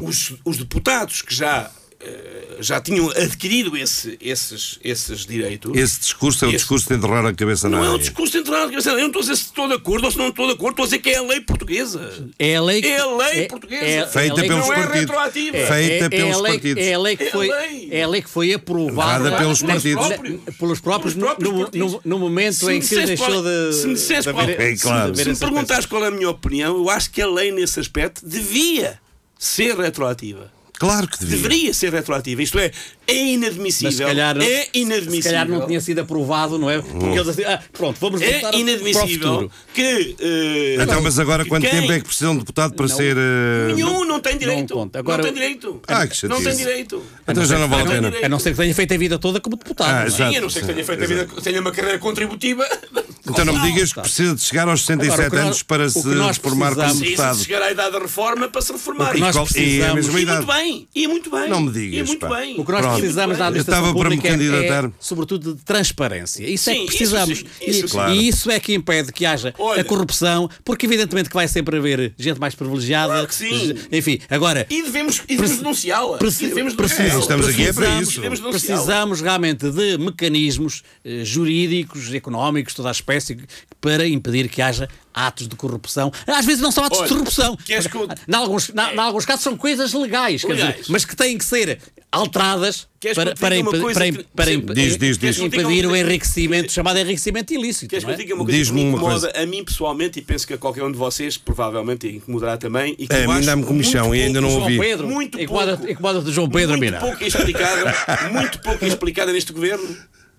os, 0.00 0.34
os 0.44 0.58
deputados 0.58 1.22
que 1.22 1.34
já. 1.34 1.70
Eh, 2.00 2.44
Já 2.60 2.80
tinham 2.80 3.08
adquirido 3.10 3.76
esse- 3.76 4.18
esses, 4.20 4.80
esses 4.82 5.24
direitos. 5.24 5.76
Esse 5.76 6.00
discurso 6.00 6.44
é 6.44 6.48
o 6.48 6.50
Esse- 6.50 6.58
discurso 6.58 6.88
de 6.88 6.94
enterrar 6.94 7.24
a 7.24 7.32
cabeça 7.32 7.68
na 7.68 7.76
Não 7.76 7.84
é 7.84 7.88
um 7.88 7.92
areia. 7.92 8.00
discurso 8.08 8.32
central. 8.32 8.68
Eu 8.68 8.70
não 8.72 9.06
estou 9.06 9.20
a 9.20 9.22
dizer 9.22 9.36
se 9.36 9.42
estou 9.44 9.68
de 9.68 9.74
acordo 9.74 10.04
ou 10.06 10.10
se 10.10 10.18
não 10.18 10.28
estou 10.28 10.46
de 10.46 10.52
acordo, 10.54 10.70
estou 10.70 10.82
a 10.82 10.86
dizer 10.86 10.98
que 10.98 11.10
é 11.10 11.18
a 11.18 11.22
lei 11.22 11.40
portuguesa. 11.40 12.28
É 12.38 12.56
a 12.56 12.62
lei 12.62 12.82
que- 12.82 12.88
É 12.88 12.98
a 12.98 13.06
lei 13.06 13.38
é- 13.40 13.46
portuguesa. 13.46 13.84
é- 13.84 14.06
Feita 14.08 14.18
é 14.18 14.30
a 14.30 14.34
lei- 14.34 14.48
pelos 14.48 14.66
não 14.66 14.72
é 14.72 14.76
partidos. 14.76 15.00
retroativa. 15.00 15.56
É, 15.56 15.66
Feita 15.66 16.04
é- 16.04 16.06
é 16.06 16.08
pelos 16.08 16.36
a 16.36 16.40
lei, 16.40 16.52
partidos. 16.52 16.84
É 16.84 16.94
a 16.94 16.98
lei 16.98 17.16
que 17.16 17.22
É 17.22 17.28
a 17.28 17.30
foi, 17.30 17.48
é 17.92 18.02
a 18.02 18.08
lei 18.08 18.22
que 18.22 18.30
foi 18.30 18.52
aprovada 18.54 19.36
pelos 19.36 19.62
partidos. 19.62 20.08
na- 20.08 20.16
pelos 20.18 20.18
próprios, 20.18 20.56
Pelos 20.58 20.80
próprios 20.80 21.14
no, 21.14 21.26
partidos. 21.26 21.92
no- 21.92 22.00
no 22.04 22.18
momento 22.18 22.54
Se 22.54 22.64
me 22.66 22.74
em 22.74 22.80
que 22.80 22.94
deixou 23.06 23.42
de. 23.42 23.72
se 23.74 23.86
me 23.86 23.94
dissesse 23.94 24.26
de 24.28 24.32
qual- 24.34 24.42
haver- 24.44 24.60
É 24.60 24.76
claro. 24.76 25.12
de 25.12 25.20
haver 25.20 25.34
Se 25.36 25.44
me 25.44 25.50
perguntares 25.52 25.86
qual 25.86 26.04
é 26.04 26.08
a 26.08 26.10
minha 26.10 26.28
opinião, 26.30 26.76
eu 26.76 26.90
acho 26.90 27.10
que 27.10 27.22
a 27.22 27.26
lei 27.28 27.52
nesse 27.52 27.78
aspecto 27.78 28.26
devia 28.26 28.98
ser 29.38 29.76
retroativa. 29.78 30.52
Claro 30.78 31.08
que 31.08 31.18
devia. 31.18 31.36
Deveria 31.36 31.74
ser 31.74 31.92
retroativa. 31.92 32.42
Isto 32.42 32.58
é, 32.58 32.70
é 33.08 33.26
inadmissível. 33.32 33.88
Mas 33.88 33.94
se 33.96 34.02
calhar, 34.04 34.36
não- 34.36 34.42
é 34.44 34.68
inadmissível. 34.74 35.22
se 35.22 35.28
calhar 35.28 35.48
não 35.48 35.66
tinha 35.66 35.80
sido 35.80 35.98
aprovado, 36.00 36.58
não 36.58 36.70
é? 36.70 36.80
Porque 36.80 37.06
eles 37.06 37.28
assim, 37.28 37.42
ah, 37.44 37.60
pronto, 37.72 37.98
vamos 38.00 38.20
voltar 38.20 38.36
É 38.36 38.40
para 38.40 38.56
o 38.56 38.60
inadmissível 38.60 39.08
futuro. 39.08 39.50
que. 39.74 40.16
eh, 40.20 40.76
Então, 40.82 41.00
mas 41.02 41.18
agora 41.18 41.44
quanto 41.44 41.62
quem- 41.68 41.80
tempo 41.80 41.92
é 41.92 41.98
que 41.98 42.04
precisa 42.06 42.30
um 42.30 42.36
deputado 42.38 42.74
para 42.74 42.86
ser. 42.88 43.16
eh, 43.16 43.72
Nenhum 43.74 44.04
não 44.04 44.20
tem 44.20 44.36
direito. 44.36 44.74
não. 44.74 44.90
Agora- 44.94 45.18
não 45.18 45.24
tem 45.24 45.32
direito. 45.32 45.80
Ah, 45.88 46.06
que 46.06 46.28
não 46.28 46.36
tem 46.36 46.44
chatice. 46.44 46.62
direito. 46.62 47.02
Então 47.26 47.44
já 47.44 47.58
não 47.58 47.68
vale 47.68 47.82
a 47.82 47.84
Não 47.84 47.90
tem 47.92 47.96
pena. 47.96 48.08
direito. 48.08 48.24
A 48.24 48.28
não 48.28 48.38
ser 48.38 48.50
que 48.50 48.56
tenha 48.58 48.74
feito 48.74 48.94
a 48.94 48.98
vida 48.98 49.18
toda 49.18 49.40
como 49.40 49.56
deputado. 49.56 49.88
Ah, 49.88 49.92
não 49.94 50.02
é? 50.02 50.06
exato. 50.06 50.30
Sim, 50.32 50.36
a 50.36 50.40
não 50.40 50.50
ser 50.50 50.60
que 50.60 50.66
tenha 50.72 50.84
feito 50.84 51.04
a 51.04 51.06
vida, 51.06 51.28
tenha 51.42 51.60
uma 51.60 51.72
carreira 51.72 51.98
contributiva. 51.98 52.66
Então 53.28 53.44
não 53.44 53.52
me 53.58 53.72
digas 53.72 53.92
que 53.92 54.00
precisa 54.00 54.34
de 54.34 54.40
chegar 54.42 54.68
aos 54.68 54.80
67 54.84 55.20
Agora, 55.20 55.36
nós- 55.36 55.44
anos 55.46 55.62
para 55.62 55.88
se 55.88 56.02
que 56.02 56.08
nós 56.08 56.36
formar 56.38 56.74
como 56.74 56.76
precisamos- 56.76 56.98
Precisa 57.00 57.10
deputado. 57.22 57.36
de 57.38 57.44
chegar 57.44 57.62
à 57.62 57.70
idade 57.70 57.92
da 57.92 57.98
reforma 57.98 58.48
para 58.48 58.62
se 58.62 58.72
reformar. 58.72 59.12
Que 59.12 59.20
nós 59.20 59.34
E 59.34 59.38
qual- 59.38 59.46
e 59.46 59.48
é 59.48 59.50
a 59.50 59.94
precisamos- 59.94 59.94
mesma 60.06 60.18
E 60.18 60.22
idade. 60.22 60.38
muito 60.46 60.52
bem, 60.54 60.88
e 60.94 61.06
muito 61.08 61.30
bem. 61.30 61.48
Não 61.50 61.60
me 61.60 61.68
E 61.68 61.72
digas, 61.72 62.08
muito 62.08 62.20
pá. 62.26 62.36
bem. 62.40 62.54
O 62.58 62.64
que 62.64 62.72
nós 62.72 62.80
Pronto. 62.80 62.97
Precisamos 63.00 63.38
da 63.38 63.44
Eu 63.44 63.48
administração 63.48 63.82
estava 63.84 63.98
para 63.98 64.10
me 64.10 64.16
pública 64.16 64.28
é, 64.88 64.90
sobretudo, 65.00 65.54
de 65.54 65.64
transparência. 65.64 66.44
Isso 66.48 66.70
é 66.70 66.74
Sim, 66.74 66.78
que 66.80 66.84
isso 66.86 66.96
precisamos. 66.98 67.38
sim, 67.38 67.44
isso 67.66 67.86
e, 67.86 67.88
Claro. 67.88 68.12
e 68.14 68.28
isso 68.28 68.50
é 68.50 68.60
que 68.60 68.74
impede 68.74 69.12
que 69.12 69.24
haja 69.26 69.54
Olha. 69.58 69.80
a 69.80 69.84
corrupção, 69.84 70.48
porque 70.64 70.86
evidentemente 70.86 71.28
que 71.28 71.34
vai 71.34 71.48
sempre 71.48 71.76
haver 71.78 72.12
gente 72.18 72.38
mais 72.38 72.54
privilegiada. 72.54 73.12
Claro 73.12 73.26
que 73.28 73.34
sim. 73.34 73.74
Enfim, 73.92 74.18
agora. 74.28 74.66
E 74.70 74.82
devemos, 74.82 75.22
e 75.28 75.36
devemos 75.36 75.58
denunciá-la. 75.58 76.16
E 76.16 76.18
Preci- 76.18 76.46
devemos 76.48 76.74
preci- 76.74 76.96
denunciá-la. 76.96 77.20
Estamos 77.22 77.48
aqui 77.48 77.62
é 77.62 77.72
para 77.72 77.74
precisamos- 77.74 78.08
isso. 78.08 78.20
Denunciá-la. 78.20 78.50
Precisamos 78.50 79.20
realmente 79.20 79.70
de 79.70 79.98
mecanismos 79.98 80.82
eh, 81.04 81.24
jurídicos, 81.24 82.12
económicos, 82.12 82.74
toda 82.74 82.88
a 82.88 82.92
espécie, 82.92 83.38
para 83.80 84.06
impedir 84.06 84.48
que 84.48 84.60
haja 84.62 84.88
atos 85.26 85.48
de 85.48 85.56
corrupção. 85.56 86.12
Às 86.26 86.44
vezes 86.46 86.60
não 86.62 86.70
são 86.70 86.84
atos 86.84 86.98
Olha, 86.98 87.08
de 87.08 87.14
corrupção. 87.14 87.56
queres 87.56 87.86
que 87.86 87.96
eu- 87.96 88.08
Em 88.28 88.34
alguns, 88.34 88.68
na- 88.70 88.92
em 88.94 88.98
alguns 88.98 89.24
casos 89.24 89.42
são 89.42 89.56
coisas 89.56 89.92
legais, 89.92 90.42
quer 90.42 90.54
dizer, 90.54 90.66
Legais. 90.66 90.88
mas 90.88 91.04
que 91.04 91.16
têm 91.16 91.36
que 91.38 91.44
ser 91.44 91.78
alteradas 92.10 92.88
Queres 93.00 93.16
que 93.18 93.34
para, 93.38 93.56
impedir- 93.56 93.80
coisa 93.82 94.00
para, 94.00 94.10
que- 94.12 94.18
imp- 94.20 94.26
para 94.34 94.44
Sim, 94.46 94.52
imp- 94.54 94.72
diz, 94.72 94.96
diz, 94.96 95.18
diz. 95.18 95.38
impedir 95.38 95.86
o 95.86 95.94
enriquecimento, 95.94 96.72
chamado 96.72 96.98
enriquecimento 96.98 97.52
ilícito. 97.52 97.88
Queres 97.90 98.04
que 98.04 98.10
não 98.10 98.16
eu 98.16 98.20
é? 98.20 98.22
diga 98.24 98.34
uma 98.34 98.44
coisa 98.44 98.64
que 98.64 98.72
me 98.72 98.82
incomoda 98.82 99.32
a 99.36 99.46
mim 99.46 99.64
pessoalmente 99.64 100.18
e 100.18 100.22
penso 100.22 100.46
que 100.46 100.54
a 100.54 100.58
qualquer 100.58 100.82
um 100.82 100.90
de 100.90 100.96
vocês 100.98 101.36
provavelmente 101.36 102.08
incomodará 102.08 102.56
também. 102.56 102.94
E 102.98 103.06
que 103.06 103.14
É, 103.14 103.24
eu 103.24 103.30
a 103.30 103.34
mim 103.34 103.38
acho 103.40 103.46
dá-me 103.46 103.64
comichão 103.64 104.06
muito 104.08 104.20
e 104.20 104.24
ainda 104.24 104.40
pouco- 104.40 104.54
não 104.54 104.60
João 104.60 104.62
ouvi. 104.72 104.78
Pedro, 104.88 105.08
Muito 105.08 105.40
incomoda- 105.40 105.76
pouco. 105.76 105.92
incomoda-te 105.92 106.32
João 106.32 106.48
Pedro 106.48 106.68
muito 106.70 106.80
Mina. 106.80 106.98
pouco 106.98 107.22
explicada, 107.24 107.94
muito 108.32 108.58
pouco 108.60 108.84
explicada 108.86 109.32
neste 109.32 109.52
governo. 109.52 109.96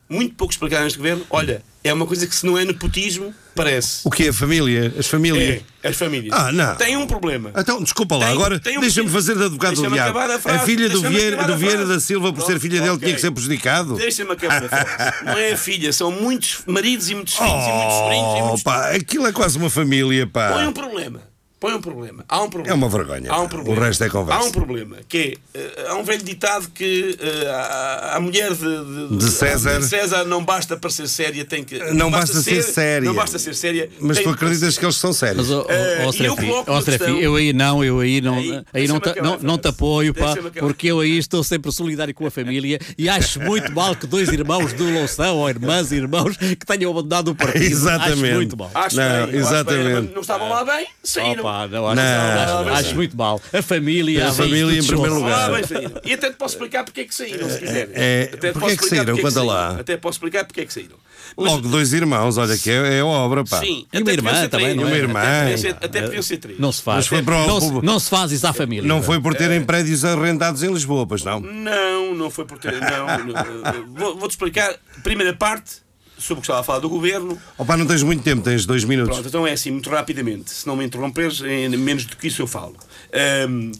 Muito 0.10 0.34
pouco 0.36 0.51
explicado 0.51 0.84
neste 0.84 0.97
governo. 0.97 1.26
Olha, 1.30 1.62
é 1.84 1.93
uma 1.93 2.05
coisa 2.05 2.26
que 2.28 2.36
se 2.36 2.45
não 2.45 2.57
é 2.57 2.66
nepotismo, 2.66 3.34
parece. 3.55 4.01
O 4.03 4.10
que 4.10 4.24
é 4.26 4.30
a 4.30 4.34
família? 4.34 4.93
As 4.97 5.07
famílias? 5.07 5.62
É, 5.84 5.88
as 5.88 5.95
famílias. 5.95 6.34
Ah, 6.38 6.51
não. 6.51 6.76
Tem 6.76 6.97
um 6.97 7.05
problema. 7.07 7.51
Então, 7.55 7.82
desculpa 7.82 8.16
lá, 8.18 8.26
Tem- 8.26 8.36
agora 8.36 8.62
um 8.78 8.80
deixa-me 8.82 9.10
fazer 9.10 9.38
de 9.38 9.43
advogado 9.43 9.76
do 9.76 9.89
diabo. 9.89 10.20
a 10.20 10.36
A, 10.36 10.60
filha 10.60 10.89
do 10.89 11.01
Vieira, 11.01 11.43
do 11.45 11.55
Vieira 11.55 11.86
da 11.86 11.99
Silva, 11.99 12.34
por 12.34 12.43
ser 12.43 12.60
filha 12.60 12.80
dele, 12.80 12.91
ok. 12.91 12.99
tinha 13.05 13.16
que 13.16 13.22
ser 13.22 13.32
prejudicado? 13.32 13.95
Deixa-me 13.95 14.32
acabar 14.32 14.66
a 14.66 14.68
frase. 14.70 15.24
Não 15.26 15.38
é 15.38 15.51
a 15.53 15.57
filha, 15.57 15.93
são 15.93 16.12
muitos 16.12 16.64
maridos 16.66 17.10
e 17.10 17.16
muitos 17.16 17.36
filhos 17.36 17.51
e 17.51 17.72
muitos 17.72 17.95
sobrinhos 17.95 18.28
e 18.38 18.41
Oh, 18.41 18.45
muitos. 18.45 18.64
pá, 18.64 18.89
aquilo 18.95 19.28
é 19.28 19.32
quase 19.32 19.57
uma 19.57 19.70
família, 19.70 20.26
Põe 20.28 20.43
pá. 20.43 20.68
um 20.68 20.74
problema. 20.74 21.22
Põe 21.60 21.74
um 21.74 21.82
problema. 21.82 22.24
Há 22.30 22.41
um 22.41 22.49
problema. 22.49 22.74
É 22.74 22.78
uma 22.78 22.88
vergonha, 22.89 23.32
Há 23.32 23.41
um 23.41 23.47
problema. 23.49 23.78
O 23.80 23.84
resto 23.84 24.03
é 24.03 24.10
conversa. 24.10 24.41
Há 24.41 24.45
um 24.45 24.51
problema 24.51 24.97
que 25.10 25.38
é. 25.53 25.60
eh, 25.60 25.86
há 25.89 25.95
um 25.95 26.03
velho 26.03 26.24
ditado 26.24 26.70
que 26.70 27.18
eh, 27.20 27.47
a, 27.49 28.16
a 28.16 28.20
mulher 28.22 28.53
de, 28.53 29.18
De 29.18 29.30
César. 29.30 29.80
de 29.80 29.86
César 29.86 30.24
não 30.24 30.43
basta 30.45 30.78
para 30.78 30.89
ser 30.89 31.07
séria, 31.10 31.43
tem 31.43 31.64
que. 31.64 31.78
Não 31.93 32.10
basta 32.10 32.41
ser 32.41 32.64
séria. 32.64 33.05
Não 33.05 33.14
basta 33.14 33.38
ser 33.38 33.53
séria. 33.55 33.89
Mas 33.99 34.18
tu 34.20 34.24
que 34.24 34.30
acreditas 34.30 34.74
ser- 34.74 34.80
que 34.80 34.86
eles 34.86 34.95
são 34.95 35.12
sérios? 35.12 35.49
Mas, 35.49 35.51
ó, 35.57 35.62
ó, 35.62 36.07
ó, 36.07 36.14
e 36.14 36.26
eu 36.26 36.36
coloco 36.36 36.72
eu 37.22 37.36
aí 37.36 37.51
não, 37.53 37.84
eu 37.84 37.99
aí 37.99 38.22
não, 38.22 38.38
Aí, 38.39 38.64
aí, 38.74 38.88
não, 38.88 39.01
não, 39.22 39.39
não 39.39 39.57
te 39.57 39.68
apoio, 39.68 40.14
pá, 40.14 40.36
porque 40.60 40.88
eu 40.88 40.99
aí 41.01 41.18
estou 41.18 41.43
sempre 41.43 41.72
solidário 41.72 42.14
com 42.14 42.26
a 42.26 42.32
família 42.32 42.80
e 42.97 43.10
acho 43.10 43.39
muito 43.41 43.72
mal 43.74 43.95
que 43.95 44.07
dois 44.07 44.30
irmãos 44.30 44.74
de 44.74 44.84
Loução, 44.84 45.38
ou 45.38 45.49
irmãs 45.49 45.91
e 45.91 45.95
irmãos, 45.95 46.38
que 46.38 46.66
tenham 46.66 46.91
abandonado 46.91 47.30
o 47.32 47.36
partido. 47.36 47.66
Exatamente. 47.70 48.24
Acho 48.26 48.36
muito 48.36 48.57
mal. 48.57 48.72
Acho 48.74 48.95
Não, 48.95 49.03
bem, 49.03 49.14
eu 49.16 49.22
acho 49.24 49.32
bem, 49.32 49.39
exatamente. 49.39 50.14
não 50.14 50.22
estavam 50.22 50.49
lá 50.49 50.64
bem, 50.64 50.88
saíram. 51.03 51.49
Opa, 51.50 51.68
não, 51.68 51.88
acho, 51.88 51.95
Não, 51.95 52.04
acho- 52.04 52.64
não, 52.66 52.74
acho 52.76 52.95
muito 52.95 53.18
mal. 53.18 53.41
A 53.52 53.62
família, 53.62 54.28
A 54.28 54.32
família 54.32 54.80
em 54.80 54.84
primeiro 54.86 55.14
Ah, 55.16 55.18
lugar. 55.18 55.52
bem 55.54 55.64
saíram. 55.66 56.02
E 56.06 56.14
até 56.14 56.30
te 56.30 56.36
posso 56.36 56.54
explicar 56.56 56.84
porque 56.84 57.02
é 57.02 57.06
que 57.06 57.16
saíram, 57.16 57.50
se 57.50 57.60
quiserem. 57.60 57.89
É, 57.93 58.30
Até 58.34 58.50
te 58.50 58.54
porque 58.54 58.60
posso 58.60 58.74
é 58.74 58.78
que 58.78 58.86
saíram? 58.88 59.18
Conta 59.18 59.43
lá. 59.43 59.70
Até 59.80 59.97
posso 59.97 60.16
explicar 60.18 60.45
porque 60.45 60.62
é 60.62 60.66
que 60.66 60.74
saíram. 60.74 60.97
Mas- 61.38 61.52
Logo 61.52 61.68
dois 61.68 61.93
irmãos, 61.93 62.38
olha 62.38 62.58
que 62.58 62.70
é, 62.72 62.97
é 63.00 63.04
obra, 63.04 63.43
pá. 63.43 63.60
Sim, 63.60 63.86
E 63.93 63.97
uma 63.97 64.02
até 64.04 64.12
irmã 64.14 64.47
também, 64.47 64.76
não 64.76 64.84
é? 64.84 64.88
Até 64.88 64.95
Uma 64.95 64.97
irmã. 64.97 65.22
podiam 65.41 65.58
ser- 65.58 65.78
Até 65.82 66.02
podiam 66.02 66.24
ser 66.24 66.38
três. 66.38 66.60
Não 66.60 66.72
se 66.72 66.82
faz. 66.82 66.97
Mas 66.97 67.08
foi 67.08 67.22
para 67.24 67.36
o 67.38 67.47
não, 67.47 67.60
se, 67.60 67.66
público. 67.68 67.86
não 67.86 68.00
se 68.00 68.10
faz 68.10 68.32
isso 68.32 68.47
à 68.47 68.54
família. 68.54 68.88
Não 68.88 69.02
foi 69.04 69.20
por 69.22 69.36
terem 69.36 69.64
prédios 69.64 70.04
arrendados 70.06 70.64
em 70.64 70.72
Lisboa, 70.74 71.06
pois 71.06 71.24
não? 71.24 71.39
Não, 71.39 72.16
não 72.16 72.30
foi 72.30 72.45
por 72.45 72.58
ter. 72.58 72.74
Não, 72.74 73.08
não. 73.26 73.93
Vou- 73.95 74.18
Vou-te 74.18 74.32
explicar. 74.32 74.76
Primeira 75.04 75.34
parte, 75.36 75.74
sobre 76.20 76.40
o 76.40 76.42
que 76.42 76.46
estava 76.46 76.60
a 76.60 76.64
falar 76.64 76.80
do 76.80 76.90
governo. 76.90 77.38
Opa, 77.58 77.76
não 77.78 77.86
tens 77.86 78.04
muito 78.04 78.24
tempo, 78.24 78.42
tens 78.44 78.66
dois 78.66 78.84
minutos. 78.84 79.14
Pronto, 79.16 79.28
então 79.28 79.48
é 79.48 79.54
assim, 79.54 79.72
muito 79.72 79.90
rapidamente. 79.90 80.52
Se 80.52 80.68
não 80.68 80.76
me 80.76 80.86
interromperes, 80.86 81.42
em 81.42 81.70
menos 81.70 82.06
do 82.06 82.16
que 82.18 82.28
isso 82.28 82.42
eu 82.42 82.48
falo. 82.48 82.76
Ahm, 83.14 83.72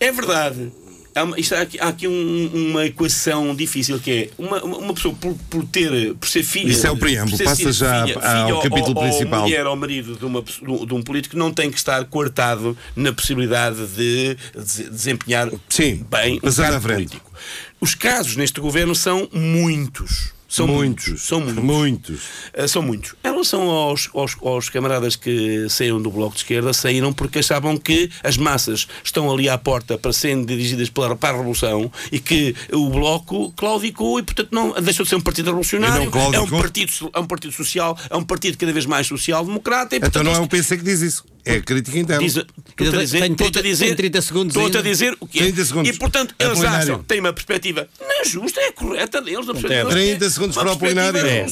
é 0.00 0.12
verdade. 0.12 0.70
Há, 1.16 1.22
uma- 1.22 1.38
isto 1.38 1.54
há 1.54 1.60
aqui, 1.60 1.78
há 1.78 1.86
aqui 1.86 2.08
um- 2.08 2.50
uma 2.72 2.86
equação 2.86 3.54
difícil 3.54 4.00
que 4.00 4.10
é 4.10 4.30
uma, 4.36 4.60
uma 4.64 4.92
pessoa 4.92 5.14
por, 5.14 5.32
por 5.48 5.64
ter 5.64 6.12
por 6.16 6.28
ser 6.28 6.42
filha 6.42 6.72
Isso 6.72 6.84
é 6.88 6.90
o 6.90 6.96
preâmbulo, 6.96 7.38
passa 7.44 7.70
já 7.70 8.04
filha- 8.04 8.18
ao 8.18 8.60
filha 8.60 8.68
capítulo 8.68 8.98
ou, 8.98 9.02
principal. 9.04 9.38
Ou 9.42 9.46
mulher 9.46 9.64
ou 9.64 9.76
marido 9.76 10.16
de, 10.16 10.24
uma, 10.24 10.42
de 10.42 10.92
um 10.92 11.00
político 11.02 11.36
não 11.36 11.52
tem 11.52 11.70
que 11.70 11.76
estar 11.78 12.04
coartado 12.06 12.76
na 12.96 13.12
possibilidade 13.12 13.86
de 13.94 14.36
de- 14.56 14.90
desempenhar 14.90 15.48
Sim, 15.68 16.04
bem 16.10 16.40
um 16.42 16.52
cargo 16.52 16.80
político. 16.80 17.32
Os 17.80 17.94
casos 17.94 18.34
neste 18.34 18.60
governo 18.60 18.92
são 18.92 19.28
muitos. 19.32 20.33
São 20.54 20.68
muitos. 20.68 21.08
muitos. 21.08 21.26
São 21.26 21.40
muitos. 21.42 21.64
Muitos. 21.64 22.20
Uh, 22.56 22.68
são 22.68 22.82
muitos. 22.82 23.14
Em 23.24 23.28
relação 23.28 23.68
aos, 23.68 24.08
aos, 24.14 24.36
aos 24.40 24.68
camaradas 24.68 25.16
que 25.16 25.66
saíram 25.68 26.00
do 26.00 26.10
Bloco 26.10 26.34
de 26.34 26.42
Esquerda, 26.42 26.72
saíram 26.72 27.12
porque 27.12 27.40
achavam 27.40 27.76
que 27.76 28.08
as 28.22 28.36
massas 28.36 28.86
estão 29.02 29.32
ali 29.32 29.48
à 29.48 29.58
porta 29.58 29.98
para 29.98 30.12
serem 30.12 30.44
dirigidas 30.44 30.88
pela, 30.88 31.16
para 31.16 31.30
a 31.30 31.38
Revolução 31.38 31.90
e 32.12 32.20
que 32.20 32.54
o 32.72 32.88
Bloco 32.88 33.52
claudicou 33.56 34.20
e, 34.20 34.22
portanto, 34.22 34.50
não, 34.52 34.72
deixou 34.80 35.02
de 35.02 35.10
ser 35.10 35.16
um 35.16 35.20
partido 35.20 35.46
revolucionário. 35.46 36.04
É 36.32 36.40
um, 36.40 36.48
partido, 36.48 37.10
é 37.12 37.18
um 37.18 37.26
partido 37.26 37.52
social, 37.52 37.98
é 38.08 38.16
um 38.16 38.22
partido 38.22 38.56
cada 38.56 38.72
vez 38.72 38.86
mais 38.86 39.08
social-democrata. 39.08 39.96
Então 39.96 40.22
não 40.22 40.32
é 40.32 40.38
o 40.38 40.46
PC 40.46 40.78
que 40.78 40.84
diz 40.84 41.00
isso. 41.00 41.33
É 41.46 41.56
a 41.56 41.62
crítica 41.62 41.98
interna. 41.98 42.22
Diz, 42.22 42.36
estou-te 42.36 42.96
a 42.96 43.00
dizer, 43.00 43.18
30 43.18 43.32
estou-te 43.34 43.58
a 43.58 43.62
dizer, 43.62 43.84
tenho 43.84 43.96
30 43.96 44.22
segundos 44.22 44.56
estou-te 44.56 44.78
a 44.78 44.82
dizer 44.82 45.16
o 45.20 45.26
que 45.26 45.38
é. 45.40 45.52
30. 45.52 45.88
E 45.88 45.92
portanto, 45.98 46.34
eles 46.38 46.52
Apolinário. 46.52 46.92
acham, 46.94 47.02
têm 47.04 47.20
uma 47.20 47.32
perspectiva 47.32 47.88
não 48.00 48.20
é 48.20 48.24
justa, 48.24 48.60
é 48.60 48.72
correta 48.72 49.20
deles, 49.20 49.44
uma 49.46 49.52
perspectiva, 49.54 49.90
30 49.90 50.30
segundos 50.30 50.56
para 50.56 50.68
o 50.68 50.72
Apolinário. 50.72 51.18
É. 51.26 51.46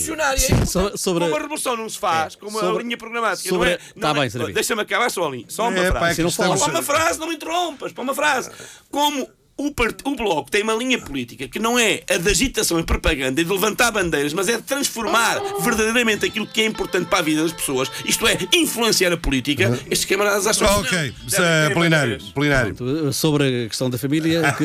So- 0.67 0.97
sobre- 0.97 1.25
Como 1.25 1.37
a 1.37 1.41
revolução 1.41 1.77
não 1.77 1.89
se 1.89 1.99
faz, 1.99 2.35
como 2.37 2.59
a 2.59 2.63
Sobre- 2.63 2.83
linha 2.85 2.97
programática, 2.97 3.49
sobre- 3.49 3.69
não 3.71 3.75
é? 3.75 3.79
Tá 3.79 4.09
não 4.09 4.15
bem, 4.15 4.23
é- 4.25 4.31
Serviço. 4.31 4.53
Deixa-me 4.55 4.83
acabar 4.83 5.11
só 5.11 5.27
ali, 5.29 5.45
só 5.49 5.69
uma 5.69 5.79
É, 5.79 5.91
pá, 5.93 5.97
é 5.97 6.01
frase. 6.01 6.23
que 6.23 6.29
estamos- 6.29 6.61
Só 6.61 6.67
uma 6.71 6.83
frase, 6.83 7.19
não 7.19 7.29
me 7.29 7.35
interrompas, 7.35 7.93
para 7.93 8.03
uma 8.03 8.15
frase. 8.15 8.51
Como 8.91 9.29
o, 9.57 9.71
part- 9.73 10.01
o 10.05 10.17
Bloco 10.17 10.51
tem 10.51 10.63
uma 10.63 10.75
linha 10.75 10.99
política 11.01 11.47
que 11.47 11.59
não 11.59 11.79
é 11.79 12.03
a 12.09 12.17
de 12.17 12.29
agitação 12.29 12.81
e 12.81 12.83
propaganda 12.83 13.41
e 13.41 13.45
de 13.45 13.51
levantar 13.53 13.91
bandeiras, 13.93 14.33
mas 14.33 14.49
é 14.49 14.57
de 14.57 14.63
transformar 14.63 15.41
verdadeiramente 15.61 16.25
aquilo 16.27 16.47
que 16.47 16.61
é 16.63 16.67
importante 16.67 17.07
para 17.09 17.19
a 17.19 17.23
vida 17.23 17.43
das 17.43 17.53
pessoas, 17.53 17.91
isto 18.05 18.27
é, 18.27 18.37
influenciar 18.55 19.13
a 19.13 19.17
política, 19.17 19.79
estes 19.91 20.05
camaradas 20.09 20.47
acham 20.47 20.67
que 20.67 20.73
não. 20.75 20.81
Ok, 20.81 21.15
Polinário. 21.75 21.75
bandeiras. 21.77 22.23
Polinário. 22.31 23.13
Sobre 23.13 23.65
a 23.65 23.69
questão 23.69 23.89
da 23.91 23.99
família. 23.99 24.43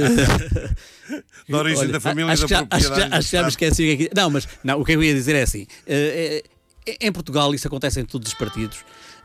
Que... 1.08 1.52
Da 1.52 1.58
origem 1.60 1.80
Olha, 1.84 1.94
da 1.94 2.00
família 2.02 2.34
acho 2.34 2.44
e 2.44 2.48
que 2.48 2.54
da 2.54 2.66
que 2.66 2.80
já, 2.80 2.90
propriedade. 2.90 3.16
acho 3.16 3.30
que 3.30 3.36
já 3.38 3.42
me 3.44 3.48
esqueci 3.50 3.84
o 3.94 3.98
que 3.98 4.04
é 4.04 4.08
que. 4.10 4.16
Não, 4.16 4.30
mas 4.30 4.46
não, 4.64 4.82
o 4.82 4.84
que 4.86 4.92
eu 4.92 5.02
ia 5.02 5.14
dizer 5.14 5.36
é 5.38 5.44
assim: 5.44 5.66
eh, 5.88 6.44
eh, 6.86 6.98
em 7.00 7.12
Portugal, 7.14 7.54
isso 7.56 7.66
acontece 7.66 8.02
em 8.02 8.06
todos 8.06 8.28
os 8.28 8.34
partidos. 8.34 8.80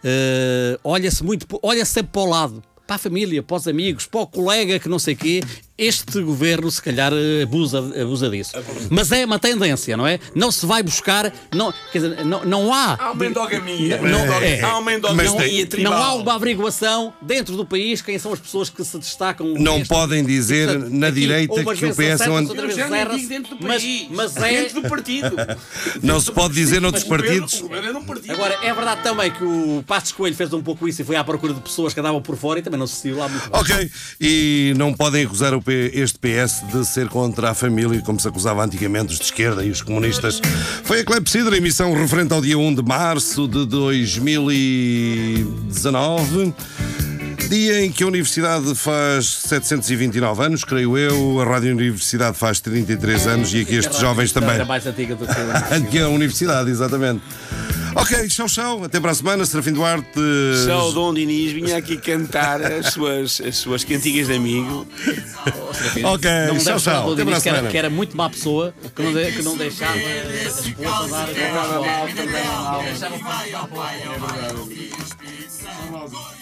eh, 0.04 0.78
olha-se 0.84 1.24
muito, 1.24 1.44
olha-se 1.60 1.90
sempre 1.92 2.12
para 2.12 2.20
o 2.22 2.26
lado, 2.26 2.62
para 2.87 2.97
a 2.97 2.99
família, 2.99 3.43
para 3.43 3.57
os 3.57 3.68
amigos, 3.68 4.07
para 4.07 4.20
o 4.20 4.26
colega 4.26 4.78
que 4.78 4.89
não 4.89 4.99
sei 4.99 5.14
quê. 5.14 5.41
Este 5.83 6.20
governo, 6.22 6.70
se 6.70 6.80
calhar, 6.80 7.12
abusa, 7.43 7.78
abusa 8.01 8.30
disso. 8.30 8.53
Mas 8.91 9.11
é 9.11 9.24
uma 9.24 9.39
tendência, 9.39 9.97
não 9.97 10.07
é? 10.07 10.20
Não 10.35 10.51
se 10.53 10.64
vai 10.64 10.83
buscar. 10.83 11.33
Não, 11.55 11.72
quer 11.91 11.99
dizer, 12.01 12.24
não, 12.24 12.45
não 12.45 12.72
há. 12.72 12.97
Há 12.99 13.11
uma 13.12 13.26
endogamia. 13.26 14.01
Não- 14.01 14.33
É. 14.43 14.59
é. 14.59 14.61
Há 14.62 14.78
uma 14.78 14.95
endogamia 14.95 15.33
tem- 15.41 15.66
tribal. 15.66 15.93
Não 15.93 16.03
há 16.03 16.14
uma 16.14 16.35
averiguação 16.35 17.12
dentro 17.20 17.57
do 17.57 17.64
país 17.66 18.01
quem 18.01 18.18
são 18.18 18.33
as 18.33 18.39
pessoas 18.39 18.70
que 18.70 18.85
se 18.85 18.97
destacam. 18.99 19.55
Não 19.59 19.78
neste- 19.78 19.89
podem 19.89 20.24
dizer 20.24 20.68
Portanto, 20.68 20.93
na 20.95 21.07
aqui, 21.09 21.20
direita 21.20 21.55
que 21.55 21.61
o 21.61 21.64
vezes 21.74 21.97
PS 21.97 22.01
é 22.01 22.07
um 22.07 22.12
acerta-se, 22.12 22.30
anti- 22.30 22.49
outras 22.49 22.59
Eu 22.62 22.66
vezes 22.68 22.76
já 22.83 22.89
nem 22.91 23.01
erra-se, 23.01 23.16
digo 23.18 23.28
dentro 23.28 23.57
do 23.57 23.66
mas- 23.66 23.83
país, 23.83 24.09
mas 24.11 24.37
é- 24.37 24.62
dentro 24.62 24.83
do 24.83 24.89
partido. 24.89 25.37
Não 26.03 26.20
se 26.20 26.33
pode 26.33 26.55
dizer 26.55 26.80
noutros 26.80 27.05
partidos. 27.05 27.55
O 27.61 27.62
governo 27.68 28.05
é. 28.28 28.33
Agora, 28.33 28.59
é 28.62 28.72
verdade 28.72 29.03
também 29.03 29.30
que 29.30 29.43
o 29.43 29.83
Passos 29.87 30.12
Coelho 30.12 30.37
fez 30.37 30.53
um 30.53 30.62
pouco 30.62 30.87
isso 30.87 31.03
e 31.03 31.05
foi 31.05 31.16
à 31.16 31.24
procura 31.24 31.53
de 31.55 31.61
pessoas 31.61 31.93
que 31.93 32.01
andavam 32.01 32.22
por 32.22 32.37
fora 32.37 32.59
e 32.61 32.62
também 32.62 32.78
não 32.78 32.87
se 32.87 32.97
saiu 33.03 33.16
lá 33.16 33.28
muito 33.28 33.51
bem. 33.51 33.61
Ok, 33.61 33.91
e 34.20 34.74
não 34.76 34.93
podem 34.95 35.24
acusar 35.24 35.55
o 35.55 35.61
P- 35.62 35.72
este 35.93 36.18
PS 36.18 36.64
de 36.73 36.85
ser 36.85 37.09
contra 37.09 37.51
a 37.51 37.55
família, 37.55 38.01
como 38.03 38.18
se 38.20 38.29
acusava 38.29 38.64
antigamente 38.64 39.12
os 39.12 39.18
de 39.18 39.25
esquerda 39.25 39.64
e 39.64 39.70
os 39.70 39.83
comunistas. 39.83 40.41
Foi 40.85 41.01
a 41.01 41.05
Clepsidra, 41.05 41.57
emissão 41.57 41.93
referente 41.95 42.33
ao 42.33 42.41
dia 42.41 42.57
1 42.59 42.75
de 42.75 42.83
março 42.83 43.49
de 43.49 43.66
2019. 43.66 46.55
Dia 47.49 47.85
em 47.85 47.93
que 47.93 48.03
a 48.03 48.07
Universidade 48.07 48.75
faz 48.75 49.27
729 49.27 50.43
anos, 50.43 50.64
creio 50.64 50.97
eu, 50.97 51.39
a 51.41 51.45
Rádio 51.45 51.73
Universidade 51.73 52.35
faz 52.37 52.61
33 52.61 53.27
anos 53.27 53.53
e 53.53 53.61
aqui 53.61 53.77
estes 53.77 53.99
jovens 53.99 54.33
também. 54.33 54.55
Era 54.55 54.64
mais 54.64 54.87
antiga 54.87 55.14
do 55.14 55.27
que 55.27 55.33
Que 55.91 55.99
a 55.99 56.09
Universidade, 56.09 56.70
exatamente. 56.70 57.20
Ok, 57.95 58.26
tchau, 58.28 58.47
tchau. 58.47 58.84
Até 58.84 58.99
para 59.01 59.11
a 59.11 59.14
semana, 59.14 59.45
Serafim 59.45 59.72
Duarte. 59.72 60.09
Só 60.66 60.88
o 60.88 60.93
Dom 60.93 61.12
Diniz 61.12 61.53
vinha 61.53 61.76
aqui 61.76 61.97
cantar 61.99 62.62
as 62.62 62.86
suas, 62.93 63.40
as 63.40 63.57
suas 63.57 63.84
cantigas 63.84 64.28
de 64.28 64.34
amigo. 64.34 64.86
Ok, 66.05 66.30
Não 66.49 66.59
tchau, 66.59 66.78
tchau. 66.78 67.12
Até 67.12 67.24
para 67.24 67.36
a 67.36 67.38
Diniz, 67.38 67.43
que 67.43 67.49
era, 67.49 67.57
semana. 67.59 67.70
que 67.70 67.78
era 67.78 67.90
muito 67.90 68.16
má 68.16 68.30
pessoa, 68.30 68.74
que 68.97 69.03
não, 69.03 69.12
de- 69.12 69.32
que 69.32 69.43
não 69.43 69.57
deixava 69.57 69.93
as 69.95 70.66
esposas 70.66 71.11
dar. 71.11 71.28
Deixava 75.38 76.41